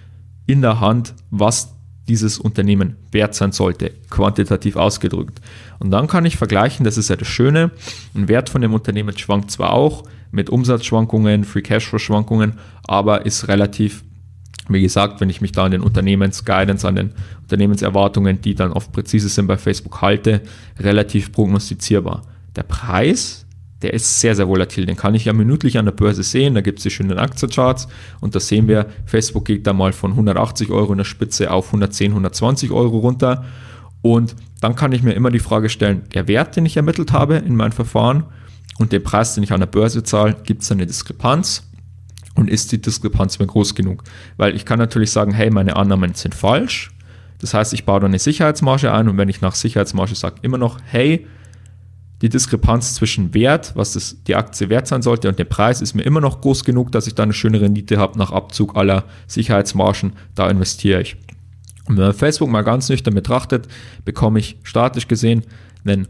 in 0.46 0.62
der 0.62 0.80
Hand, 0.80 1.14
was 1.30 1.74
dieses 2.08 2.38
Unternehmen 2.38 2.96
wert 3.10 3.34
sein 3.34 3.52
sollte, 3.52 3.90
quantitativ 4.10 4.76
ausgedrückt. 4.76 5.40
Und 5.78 5.90
dann 5.90 6.06
kann 6.06 6.24
ich 6.24 6.36
vergleichen, 6.36 6.84
das 6.84 6.96
ist 6.96 7.10
ja 7.10 7.16
das 7.16 7.28
Schöne, 7.28 7.72
ein 8.14 8.28
Wert 8.28 8.48
von 8.48 8.62
dem 8.62 8.72
Unternehmen 8.74 9.16
schwankt 9.18 9.50
zwar 9.50 9.72
auch 9.72 10.04
mit 10.30 10.48
Umsatzschwankungen, 10.48 11.44
Free 11.44 11.62
Cashflow-Schwankungen, 11.62 12.54
aber 12.84 13.26
ist 13.26 13.48
relativ, 13.48 14.04
wie 14.68 14.82
gesagt, 14.82 15.20
wenn 15.20 15.30
ich 15.30 15.40
mich 15.40 15.52
da 15.52 15.64
an 15.64 15.70
den 15.70 15.82
Unternehmensguidance, 15.82 16.86
an 16.86 16.96
den 16.96 17.12
Unternehmenserwartungen, 17.42 18.40
die 18.40 18.54
dann 18.54 18.72
oft 18.72 18.92
präzise 18.92 19.28
sind 19.28 19.46
bei 19.46 19.56
Facebook 19.56 20.00
halte, 20.02 20.42
relativ 20.78 21.32
prognostizierbar. 21.32 22.22
Der 22.56 22.64
Preis 22.64 23.46
der 23.82 23.92
ist 23.92 24.20
sehr, 24.20 24.34
sehr 24.34 24.48
volatil. 24.48 24.86
Den 24.86 24.96
kann 24.96 25.14
ich 25.14 25.26
ja 25.26 25.32
minütlich 25.32 25.78
an 25.78 25.84
der 25.84 25.92
Börse 25.92 26.22
sehen. 26.22 26.54
Da 26.54 26.60
gibt 26.60 26.78
es 26.78 26.84
die 26.84 26.90
schönen 26.90 27.18
Aktiencharts 27.18 27.88
und 28.20 28.34
da 28.34 28.40
sehen 28.40 28.68
wir, 28.68 28.86
Facebook 29.04 29.44
geht 29.44 29.66
da 29.66 29.72
mal 29.72 29.92
von 29.92 30.12
180 30.12 30.70
Euro 30.70 30.92
in 30.92 30.98
der 30.98 31.04
Spitze 31.04 31.50
auf 31.50 31.66
110, 31.66 32.12
120 32.12 32.70
Euro 32.70 32.98
runter. 32.98 33.44
Und 34.02 34.34
dann 34.60 34.76
kann 34.76 34.92
ich 34.92 35.02
mir 35.02 35.12
immer 35.12 35.30
die 35.30 35.40
Frage 35.40 35.68
stellen, 35.68 36.02
der 36.14 36.26
Wert, 36.26 36.56
den 36.56 36.64
ich 36.64 36.76
ermittelt 36.76 37.12
habe 37.12 37.36
in 37.36 37.54
meinem 37.54 37.72
Verfahren 37.72 38.24
und 38.78 38.92
den 38.92 39.02
Preis, 39.02 39.34
den 39.34 39.44
ich 39.44 39.52
an 39.52 39.60
der 39.60 39.66
Börse 39.66 40.02
zahle, 40.02 40.36
gibt 40.44 40.62
es 40.62 40.72
eine 40.72 40.86
Diskrepanz? 40.86 41.68
Und 42.36 42.48
ist 42.50 42.70
die 42.70 42.80
Diskrepanz 42.80 43.38
mir 43.38 43.46
groß 43.46 43.74
genug? 43.74 44.04
Weil 44.36 44.54
ich 44.54 44.64
kann 44.64 44.78
natürlich 44.78 45.10
sagen, 45.10 45.32
hey, 45.32 45.50
meine 45.50 45.76
Annahmen 45.76 46.14
sind 46.14 46.34
falsch. 46.34 46.90
Das 47.38 47.54
heißt, 47.54 47.72
ich 47.72 47.84
baue 47.84 48.00
da 48.00 48.06
eine 48.06 48.18
Sicherheitsmarge 48.18 48.92
ein 48.92 49.08
und 49.08 49.18
wenn 49.18 49.28
ich 49.28 49.40
nach 49.40 49.54
Sicherheitsmarge 49.54 50.14
sage, 50.14 50.36
immer 50.42 50.58
noch, 50.58 50.78
hey, 50.86 51.26
die 52.22 52.28
Diskrepanz 52.28 52.94
zwischen 52.94 53.34
Wert, 53.34 53.72
was 53.74 53.92
das, 53.92 54.22
die 54.26 54.36
Aktie 54.36 54.70
wert 54.70 54.86
sein 54.86 55.02
sollte, 55.02 55.28
und 55.28 55.38
dem 55.38 55.48
Preis 55.48 55.82
ist 55.82 55.94
mir 55.94 56.02
immer 56.02 56.20
noch 56.20 56.40
groß 56.40 56.64
genug, 56.64 56.92
dass 56.92 57.06
ich 57.06 57.14
da 57.14 57.24
eine 57.24 57.34
schöne 57.34 57.60
Rendite 57.60 57.98
habe 57.98 58.18
nach 58.18 58.30
Abzug 58.30 58.76
aller 58.76 59.04
Sicherheitsmargen. 59.26 60.12
Da 60.34 60.48
investiere 60.48 61.02
ich. 61.02 61.16
Und 61.86 61.96
wenn 61.98 62.04
man 62.04 62.14
Facebook 62.14 62.48
mal 62.48 62.62
ganz 62.62 62.88
nüchtern 62.88 63.14
betrachtet, 63.14 63.68
bekomme 64.04 64.38
ich 64.38 64.58
statisch 64.62 65.08
gesehen 65.08 65.42
einen, 65.84 66.08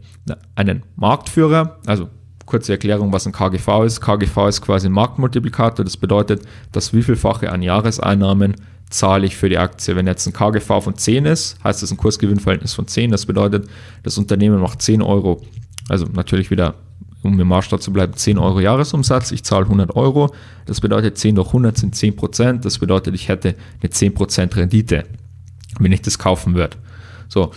einen 0.55 0.83
Marktführer, 0.95 1.77
also 1.85 2.09
kurze 2.47 2.71
Erklärung, 2.71 3.13
was 3.13 3.27
ein 3.27 3.31
KGV 3.33 3.83
ist. 3.85 4.01
KGV 4.01 4.47
ist 4.47 4.61
quasi 4.61 4.87
ein 4.87 4.93
Marktmultiplikator. 4.93 5.85
Das 5.85 5.97
bedeutet, 5.97 6.41
dass 6.71 6.93
wie 6.93 7.03
vielfache 7.03 7.51
an 7.51 7.61
Jahreseinnahmen 7.61 8.55
zahle 8.89 9.27
ich 9.27 9.37
für 9.37 9.49
die 9.49 9.59
Aktie. 9.59 9.95
Wenn 9.95 10.07
jetzt 10.07 10.25
ein 10.25 10.33
KGV 10.33 10.81
von 10.81 10.97
10 10.97 11.25
ist, 11.25 11.63
heißt 11.63 11.83
das 11.83 11.91
ein 11.91 11.97
Kursgewinnverhältnis 11.97 12.73
von 12.73 12.87
10. 12.87 13.11
Das 13.11 13.27
bedeutet, 13.27 13.67
das 14.01 14.17
Unternehmen 14.17 14.59
macht 14.59 14.81
10 14.81 15.03
Euro 15.03 15.41
also 15.89 16.05
natürlich 16.05 16.51
wieder, 16.51 16.75
um 17.23 17.39
im 17.39 17.47
Maßstab 17.47 17.81
zu 17.81 17.91
bleiben, 17.91 18.13
10 18.13 18.37
Euro 18.37 18.59
Jahresumsatz. 18.59 19.31
Ich 19.31 19.43
zahle 19.43 19.65
100 19.65 19.95
Euro. 19.95 20.33
Das 20.65 20.81
bedeutet 20.81 21.17
10 21.17 21.35
durch 21.35 21.47
100 21.47 21.77
sind 21.77 21.95
10 21.95 22.15
Prozent. 22.15 22.65
Das 22.65 22.79
bedeutet, 22.79 23.15
ich 23.15 23.29
hätte 23.29 23.55
eine 23.81 23.89
10 23.89 24.13
Prozent 24.13 24.55
Rendite, 24.55 25.05
wenn 25.79 25.91
ich 25.91 26.01
das 26.01 26.19
kaufen 26.19 26.55
würde. 26.55 26.77
So. 27.27 27.51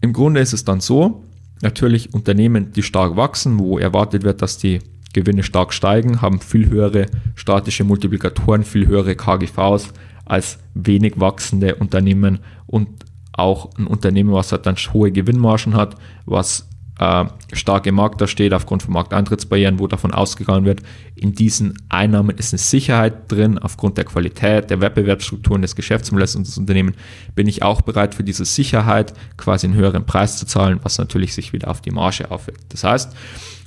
Im 0.00 0.12
Grunde 0.12 0.40
ist 0.40 0.52
es 0.52 0.64
dann 0.64 0.80
so, 0.80 1.24
natürlich 1.62 2.12
Unternehmen, 2.12 2.72
die 2.72 2.82
stark 2.82 3.16
wachsen, 3.16 3.58
wo 3.58 3.78
erwartet 3.78 4.24
wird, 4.24 4.42
dass 4.42 4.58
die 4.58 4.80
Gewinne 5.12 5.42
stark 5.42 5.72
steigen, 5.72 6.22
haben 6.22 6.40
viel 6.40 6.68
höhere 6.68 7.06
statische 7.34 7.84
Multiplikatoren, 7.84 8.64
viel 8.64 8.86
höhere 8.86 9.14
KGVs 9.14 9.92
als 10.24 10.58
wenig 10.74 11.20
wachsende 11.20 11.74
Unternehmen 11.76 12.40
und 12.66 12.88
auch 13.32 13.70
ein 13.76 13.86
Unternehmen, 13.86 14.32
was 14.32 14.52
halt 14.52 14.66
dann 14.66 14.76
hohe 14.76 15.10
Gewinnmargen 15.10 15.74
hat, 15.74 15.96
was 16.26 16.68
äh, 16.98 17.24
stark 17.52 17.86
im 17.86 17.94
Markt 17.94 18.20
da 18.20 18.26
steht, 18.26 18.52
aufgrund 18.52 18.82
von 18.82 18.92
Markteintrittsbarrieren, 18.92 19.78
wo 19.78 19.86
davon 19.86 20.12
ausgegangen 20.12 20.64
wird, 20.64 20.82
in 21.14 21.32
diesen 21.32 21.74
Einnahmen 21.88 22.36
ist 22.36 22.52
eine 22.52 22.58
Sicherheit 22.58 23.30
drin, 23.30 23.58
aufgrund 23.58 23.96
der 23.96 24.04
Qualität, 24.04 24.70
der 24.70 24.80
Wettbewerbsstrukturen 24.80 25.62
des 25.62 25.74
Geschäftsmodells 25.74 26.36
und 26.36 26.46
des 26.46 26.58
Unternehmens 26.58 26.96
bin 27.34 27.48
ich 27.48 27.62
auch 27.62 27.80
bereit 27.80 28.14
für 28.14 28.24
diese 28.24 28.44
Sicherheit 28.44 29.14
quasi 29.36 29.66
einen 29.66 29.76
höheren 29.76 30.04
Preis 30.04 30.38
zu 30.38 30.46
zahlen, 30.46 30.80
was 30.82 30.98
natürlich 30.98 31.34
sich 31.34 31.52
wieder 31.52 31.68
auf 31.68 31.80
die 31.80 31.90
Marge 31.90 32.30
aufwirkt. 32.30 32.64
Das 32.68 32.84
heißt, 32.84 33.14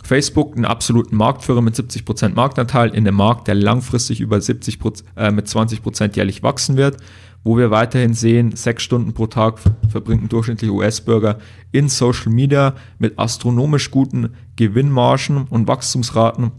Facebook 0.03 0.55
einen 0.55 0.65
absoluten 0.65 1.15
Marktführer 1.15 1.61
mit 1.61 1.75
70% 1.75 2.35
Marktanteil 2.35 2.89
in 2.89 3.07
einem 3.07 3.17
Markt, 3.17 3.47
der 3.47 3.55
langfristig 3.55 4.21
über 4.21 4.37
70%, 4.37 5.03
äh, 5.17 5.31
mit 5.31 5.47
20% 5.47 6.15
jährlich 6.15 6.43
wachsen 6.43 6.77
wird 6.77 6.97
wo 7.45 7.57
wir 7.57 7.69
weiterhin 7.69 8.15
sehen, 8.15 8.55
sechs 8.55 8.83
Stunden 8.83 9.13
pro 9.13 9.27
Tag 9.27 9.59
verbringt 9.87 10.23
ein 10.23 10.29
durchschnittlicher 10.29 10.73
US-Bürger 10.73 11.37
in 11.71 11.87
Social 11.87 12.31
Media 12.31 12.73
mit 12.97 13.19
astronomisch 13.19 13.91
guten 13.91 14.33
Gewinnmargen 14.55 15.45
und 15.49 15.67
Wachstumsraten, 15.67 16.51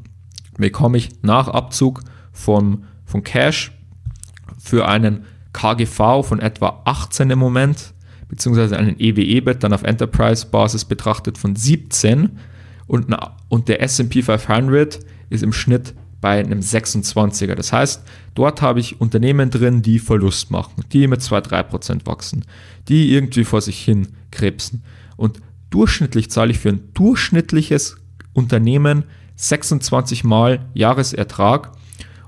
bekomme 0.56 0.96
ich 0.96 1.10
nach 1.22 1.48
Abzug 1.48 2.04
von, 2.32 2.84
von 3.04 3.24
Cash 3.24 3.72
für 4.58 4.86
einen 4.86 5.24
KGV 5.52 6.22
von 6.22 6.38
etwa 6.38 6.82
18 6.84 7.30
im 7.30 7.40
Moment, 7.40 7.92
beziehungsweise 8.28 8.78
einen 8.78 8.94
EWE-Bet 9.00 9.64
dann 9.64 9.72
auf 9.72 9.82
Enterprise-Basis 9.82 10.84
betrachtet 10.84 11.36
von 11.36 11.56
17 11.56 12.38
und, 12.86 13.16
und 13.48 13.68
der 13.68 13.82
SP 13.82 14.22
500 14.22 15.00
ist 15.30 15.42
im 15.42 15.52
Schnitt 15.52 15.94
bei 16.26 16.40
einem 16.40 16.58
26er. 16.58 17.54
Das 17.54 17.72
heißt, 17.72 18.02
dort 18.34 18.60
habe 18.60 18.80
ich 18.80 19.00
Unternehmen 19.00 19.48
drin, 19.48 19.80
die 19.80 20.00
Verlust 20.00 20.50
machen, 20.50 20.84
die 20.92 21.06
mit 21.06 21.20
2-3% 21.20 22.04
wachsen, 22.04 22.44
die 22.88 23.14
irgendwie 23.14 23.44
vor 23.44 23.60
sich 23.60 23.78
hin 23.84 24.08
krebsen. 24.32 24.82
Und 25.16 25.38
durchschnittlich 25.70 26.28
zahle 26.28 26.50
ich 26.50 26.58
für 26.58 26.70
ein 26.70 26.88
durchschnittliches 26.94 27.98
Unternehmen 28.32 29.04
26 29.36 30.24
Mal 30.24 30.66
Jahresertrag 30.74 31.70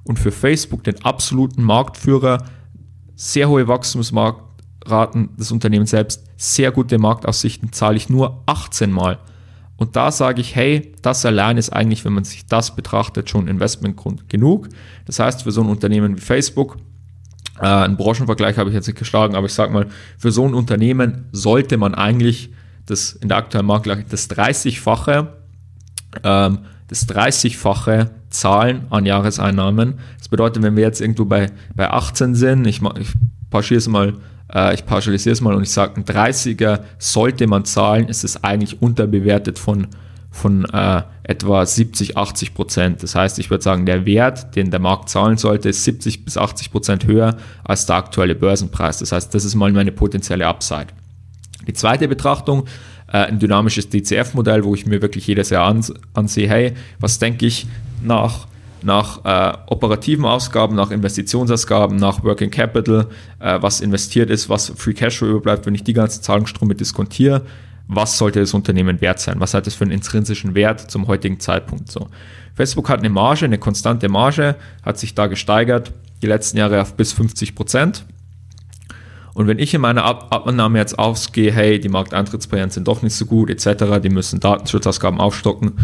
und 0.05 0.21
für 0.21 0.31
Facebook 0.31 0.85
den 0.85 1.05
absoluten 1.05 1.65
Marktführer, 1.65 2.45
sehr 3.17 3.49
hohe 3.49 3.67
Wachstumsmarktraten 3.67 5.35
des 5.37 5.51
Unternehmens 5.51 5.91
selbst, 5.91 6.23
sehr 6.37 6.71
gute 6.71 6.99
Marktaussichten, 6.99 7.73
zahle 7.73 7.97
ich 7.97 8.09
nur 8.09 8.45
18 8.47 8.93
Mal. 8.93 9.19
Und 9.79 9.95
da 9.95 10.11
sage 10.11 10.41
ich, 10.41 10.57
hey, 10.57 10.93
das 11.03 11.25
allein 11.25 11.57
ist 11.57 11.71
eigentlich, 11.71 12.05
wenn 12.05 12.13
man 12.13 12.25
sich 12.25 12.45
das 12.47 12.75
betrachtet, 12.75 13.31
schon 13.31 13.47
Investmentgrund 13.47 14.29
genug. 14.29 14.69
Das 15.07 15.21
heißt, 15.21 15.45
für 15.45 15.53
so 15.53 15.63
ein 15.63 15.69
Unternehmen 15.69 16.17
wie 16.17 16.21
Facebook, 16.21 16.79
äh, 17.61 17.67
einen 17.67 17.97
Branchenvergleich 17.97 18.59
habe 18.59 18.71
ich 18.71 18.75
jetzt 18.75 18.89
nicht 18.89 18.99
geschlagen, 18.99 19.37
aber 19.37 19.47
ich 19.47 19.55
sage 19.55 19.73
mal, 19.73 19.87
für 20.19 20.33
so 20.33 20.45
ein 20.47 20.55
Unternehmen 20.55 21.27
sollte 21.31 21.77
man 21.77 21.95
eigentlich 21.95 22.51
das 22.87 23.13
in 23.13 23.29
der 23.29 23.39
aktuellen 23.39 23.67
Marktlage 23.67 24.05
das 24.09 24.29
30-fache, 24.29 25.29
ähm, 26.25 26.59
das 26.89 27.09
30-fache 27.09 28.11
Zahlen 28.31 28.87
an 28.91 29.07
Jahreseinnahmen. 29.07 30.01
Das 30.19 30.29
bedeutet, 30.29 30.63
wenn 30.65 30.75
wir 30.75 30.83
jetzt 30.83 31.01
irgendwo 31.01 31.25
bei, 31.25 31.51
bei 31.77 31.89
18 31.89 32.35
sind, 32.35 32.67
ich, 32.67 32.83
ich 32.99 33.13
pausiere 33.49 33.79
es 33.79 33.87
mal 33.87 34.15
äh, 34.53 34.75
ich 34.75 34.87
pauschalisiere 34.87 35.33
es 35.33 35.41
mal 35.41 35.55
und 35.55 35.63
ich 35.63 35.71
sage, 35.71 35.97
ein 35.97 36.05
30er 36.05 36.81
sollte 36.99 37.47
man 37.47 37.65
zahlen, 37.65 38.09
ist 38.09 38.25
es 38.25 38.43
eigentlich 38.43 38.81
unterbewertet 38.83 39.59
von, 39.59 39.89
von 40.31 40.65
äh, 40.67 41.03
etwa 41.23 41.65
70, 41.65 42.17
80 42.17 42.55
Prozent. 42.55 43.03
Das 43.03 43.15
heißt, 43.15 43.39
ich 43.39 43.51
würde 43.51 43.63
sagen, 43.63 43.87
der 43.87 44.07
Wert, 44.07 44.57
den 44.57 44.71
der 44.71 44.81
Markt 44.81 45.09
zahlen 45.11 45.37
sollte, 45.37 45.69
ist 45.69 45.85
70 45.85 46.25
bis 46.25 46.37
80 46.37 46.71
Prozent 46.71 47.07
höher 47.07 47.37
als 47.65 47.87
der 47.87 47.97
aktuelle 47.97 48.35
Börsenpreis. 48.35 48.99
Das 48.99 49.13
heißt, 49.13 49.35
das 49.35 49.45
ist 49.45 49.55
mal 49.55 49.73
meine 49.73 49.93
potenzielle 49.93 50.47
Upside. 50.47 50.89
Die 51.67 51.75
zweite 51.75 52.09
Betrachtung, 52.09 52.65
äh, 53.09 53.19
ein 53.19 53.39
dynamisches 53.39 53.91
DCF-Modell, 53.91 54.65
wo 54.65 54.75
ich 54.75 54.87
mir 54.87 55.03
wirklich 55.03 55.27
jedes 55.27 55.51
Jahr 55.51 55.75
ansehe, 56.15 56.49
hey, 56.49 56.75
was 56.99 57.19
denke 57.19 57.47
ich 57.47 57.67
nach 58.03 58.47
nach 58.83 59.25
äh, 59.25 59.57
operativen 59.67 60.25
Ausgaben, 60.25 60.75
nach 60.77 60.91
Investitionsausgaben, 60.91 61.97
nach 61.97 62.23
Working 62.25 62.51
Capital, 62.51 63.07
äh, 63.41 63.59
was 63.61 63.81
investiert 63.81 64.31
ist, 64.31 64.49
was 64.49 64.73
Free 64.77 64.95
Cashflow 64.95 65.29
überbleibt, 65.29 65.67
wenn 65.67 65.75
ich 65.75 65.85
die 65.85 65.93
ganzen 65.93 66.23
Zahlungsströme 66.23 66.75
diskontiere, 66.75 67.43
was 67.89 68.19
sollte 68.19 68.41
das 68.41 68.53
Unternehmen 68.53 69.01
wert 69.01 69.19
sein? 69.19 69.41
Was 69.41 69.55
hat 69.55 69.67
es 69.67 69.75
für 69.75 69.85
einen 69.85 69.93
intrinsischen 69.93 70.55
Wert 70.55 70.91
zum 70.91 71.07
heutigen 71.07 71.41
Zeitpunkt? 71.41 71.91
So. 71.91 72.09
Facebook 72.55 72.89
hat 72.91 72.99
eine 72.99 73.09
Marge, 73.09 73.47
eine 73.47 73.59
konstante 73.59 74.09
Marge, 74.09 74.57
hat 74.83 74.99
sich 74.99 75.15
da 75.15 75.27
gesteigert, 75.27 75.93
die 76.21 76.27
letzten 76.27 76.59
Jahre 76.59 76.83
auf 76.83 76.95
bis 76.95 77.13
50 77.13 77.55
Prozent. 77.55 78.05
Und 79.33 79.47
wenn 79.47 79.59
ich 79.59 79.73
in 79.73 79.81
meiner 79.81 80.05
Ab 80.05 80.27
Abnahme 80.31 80.79
jetzt 80.79 80.99
ausgehe, 80.99 81.53
hey, 81.53 81.79
die 81.79 81.89
Markteintrittsbarrieren 81.89 82.71
sind 82.71 82.89
doch 82.89 83.03
nicht 83.03 83.15
so 83.15 83.25
gut, 83.25 83.51
etc., 83.51 84.01
die 84.03 84.11
müssen 84.11 84.41
Datenschutzausgaben 84.41 85.21
aufstocken, 85.21 85.75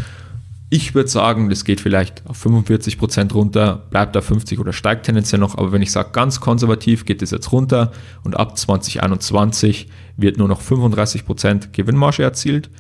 ich 0.71 0.95
würde 0.95 1.09
sagen, 1.09 1.51
das 1.51 1.65
geht 1.65 1.81
vielleicht 1.81 2.27
auf 2.27 2.37
45 2.39 2.99
Prozent 2.99 3.35
runter, 3.35 3.87
bleibt 3.91 4.17
auf 4.17 4.25
50 4.25 4.59
oder 4.59 4.73
steigt 4.73 5.07
tendenziell 5.07 5.41
noch. 5.41 5.57
Aber 5.57 5.73
wenn 5.73 5.83
ich 5.83 5.93
sage, 5.93 6.11
ganz 6.13 6.41
konservativ 6.41 7.05
geht 7.05 7.23
es 7.23 7.31
jetzt 7.31 7.53
runter 7.53 7.93
und 8.25 8.37
ab 8.37 8.59
2021 8.59 9.89
wird 10.17 10.39
nur 10.39 10.49
noch 10.49 10.61
35 10.61 11.27
Prozent 11.27 11.73
Gewinnmarge 11.73 12.23
erzielt. 12.23 12.71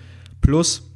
Plus 0.40 0.90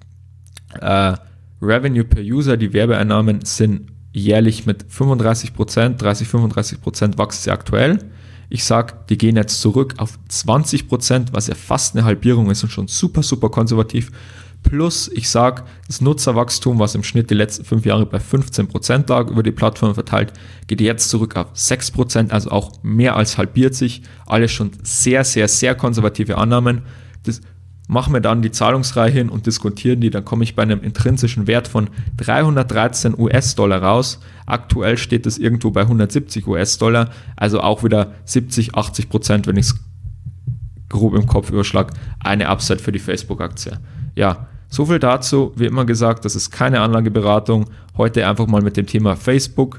äh, 0.80 1.14
Revenue 1.60 2.04
per 2.04 2.22
User, 2.22 2.56
die 2.56 2.72
Werbeeinnahmen 2.72 3.44
sind 3.44 3.90
jährlich 4.12 4.66
mit 4.66 4.84
35%, 4.84 5.52
Prozent, 5.52 6.02
30, 6.02 6.28
35 6.28 6.80
Prozent 6.80 7.18
wachsen 7.18 7.42
sie 7.42 7.50
aktuell. 7.50 7.98
Ich 8.50 8.64
sage, 8.64 8.94
die 9.10 9.18
gehen 9.18 9.36
jetzt 9.36 9.60
zurück 9.60 9.94
auf 9.98 10.18
20%, 10.30 10.88
Prozent, 10.88 11.32
was 11.32 11.48
ja 11.48 11.54
fast 11.54 11.94
eine 11.94 12.04
Halbierung 12.04 12.50
ist 12.50 12.62
und 12.62 12.70
schon 12.70 12.88
super, 12.88 13.22
super 13.22 13.50
konservativ. 13.50 14.10
Plus, 14.68 15.10
ich 15.14 15.30
sage, 15.30 15.62
das 15.86 16.02
Nutzerwachstum, 16.02 16.78
was 16.78 16.94
im 16.94 17.02
Schnitt 17.02 17.30
die 17.30 17.34
letzten 17.34 17.64
fünf 17.64 17.86
Jahre 17.86 18.04
bei 18.04 18.18
15% 18.18 19.08
lag, 19.08 19.30
über 19.30 19.42
die 19.42 19.50
Plattform 19.50 19.94
verteilt, 19.94 20.34
geht 20.66 20.82
jetzt 20.82 21.08
zurück 21.08 21.36
auf 21.36 21.54
6%, 21.54 22.30
also 22.30 22.50
auch 22.50 22.82
mehr 22.82 23.16
als 23.16 23.38
halbiert 23.38 23.74
sich. 23.74 24.02
Alles 24.26 24.52
schon 24.52 24.72
sehr, 24.82 25.24
sehr, 25.24 25.48
sehr 25.48 25.74
konservative 25.74 26.36
Annahmen. 26.36 26.82
Das 27.22 27.40
machen 27.88 28.12
wir 28.12 28.20
dann 28.20 28.42
die 28.42 28.50
Zahlungsreihe 28.50 29.10
hin 29.10 29.30
und 29.30 29.46
diskutieren 29.46 30.02
die, 30.02 30.10
dann 30.10 30.26
komme 30.26 30.44
ich 30.44 30.54
bei 30.54 30.64
einem 30.64 30.82
intrinsischen 30.82 31.46
Wert 31.46 31.66
von 31.66 31.88
313 32.18 33.18
US-Dollar 33.18 33.82
raus. 33.82 34.20
Aktuell 34.44 34.98
steht 34.98 35.24
es 35.24 35.38
irgendwo 35.38 35.70
bei 35.70 35.80
170 35.80 36.46
US-Dollar, 36.46 37.08
also 37.36 37.62
auch 37.62 37.84
wieder 37.84 38.12
70, 38.26 38.74
80 38.74 39.08
Prozent, 39.08 39.46
wenn 39.46 39.56
ich 39.56 39.68
es 39.68 39.76
grob 40.90 41.14
im 41.14 41.26
Kopf 41.26 41.48
überschlag, 41.48 41.92
eine 42.20 42.48
Upside 42.48 42.80
für 42.80 42.92
die 42.92 42.98
Facebook-Aktie. 42.98 43.78
Ja, 44.14 44.46
So 44.70 44.84
viel 44.86 44.98
dazu. 44.98 45.52
Wie 45.56 45.66
immer 45.66 45.84
gesagt, 45.84 46.24
das 46.24 46.36
ist 46.36 46.50
keine 46.50 46.80
Anlageberatung. 46.80 47.66
Heute 47.96 48.26
einfach 48.26 48.46
mal 48.46 48.62
mit 48.62 48.76
dem 48.76 48.86
Thema 48.86 49.16
Facebook. 49.16 49.78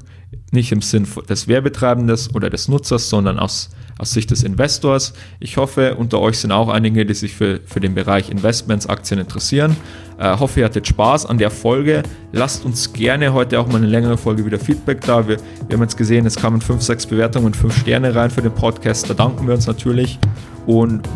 Nicht 0.52 0.72
im 0.72 0.82
Sinn 0.82 1.06
des 1.28 1.48
Werbetreibenden 1.48 2.18
oder 2.34 2.50
des 2.50 2.68
Nutzers, 2.68 3.08
sondern 3.08 3.38
aus, 3.38 3.70
aus 3.98 4.12
Sicht 4.12 4.30
des 4.32 4.42
Investors. 4.42 5.12
Ich 5.38 5.56
hoffe, 5.56 5.94
unter 5.94 6.20
euch 6.20 6.38
sind 6.38 6.50
auch 6.50 6.68
einige, 6.68 7.06
die 7.06 7.14
sich 7.14 7.34
für, 7.34 7.60
für 7.64 7.78
den 7.78 7.94
Bereich 7.94 8.30
Investments, 8.30 8.88
Aktien 8.88 9.20
interessieren. 9.20 9.76
Äh, 10.18 10.36
hoffe, 10.38 10.60
ihr 10.60 10.66
hattet 10.66 10.88
Spaß 10.88 11.26
an 11.26 11.38
der 11.38 11.50
Folge. 11.50 12.02
Lasst 12.32 12.64
uns 12.64 12.92
gerne 12.92 13.32
heute 13.32 13.60
auch 13.60 13.68
mal 13.68 13.76
eine 13.76 13.86
längere 13.86 14.18
Folge 14.18 14.44
wieder 14.44 14.58
Feedback 14.58 15.00
da. 15.02 15.26
Wir, 15.26 15.36
wir 15.68 15.76
haben 15.76 15.82
jetzt 15.82 15.96
gesehen, 15.96 16.26
es 16.26 16.36
kamen 16.36 16.60
5, 16.60 16.82
6 16.82 17.06
Bewertungen, 17.06 17.54
5 17.54 17.80
Sterne 17.80 18.14
rein 18.14 18.30
für 18.30 18.42
den 18.42 18.54
Podcast. 18.54 19.08
Da 19.08 19.14
danken 19.14 19.46
wir 19.46 19.54
uns 19.54 19.66
natürlich. 19.66 20.18
Und 20.66 21.08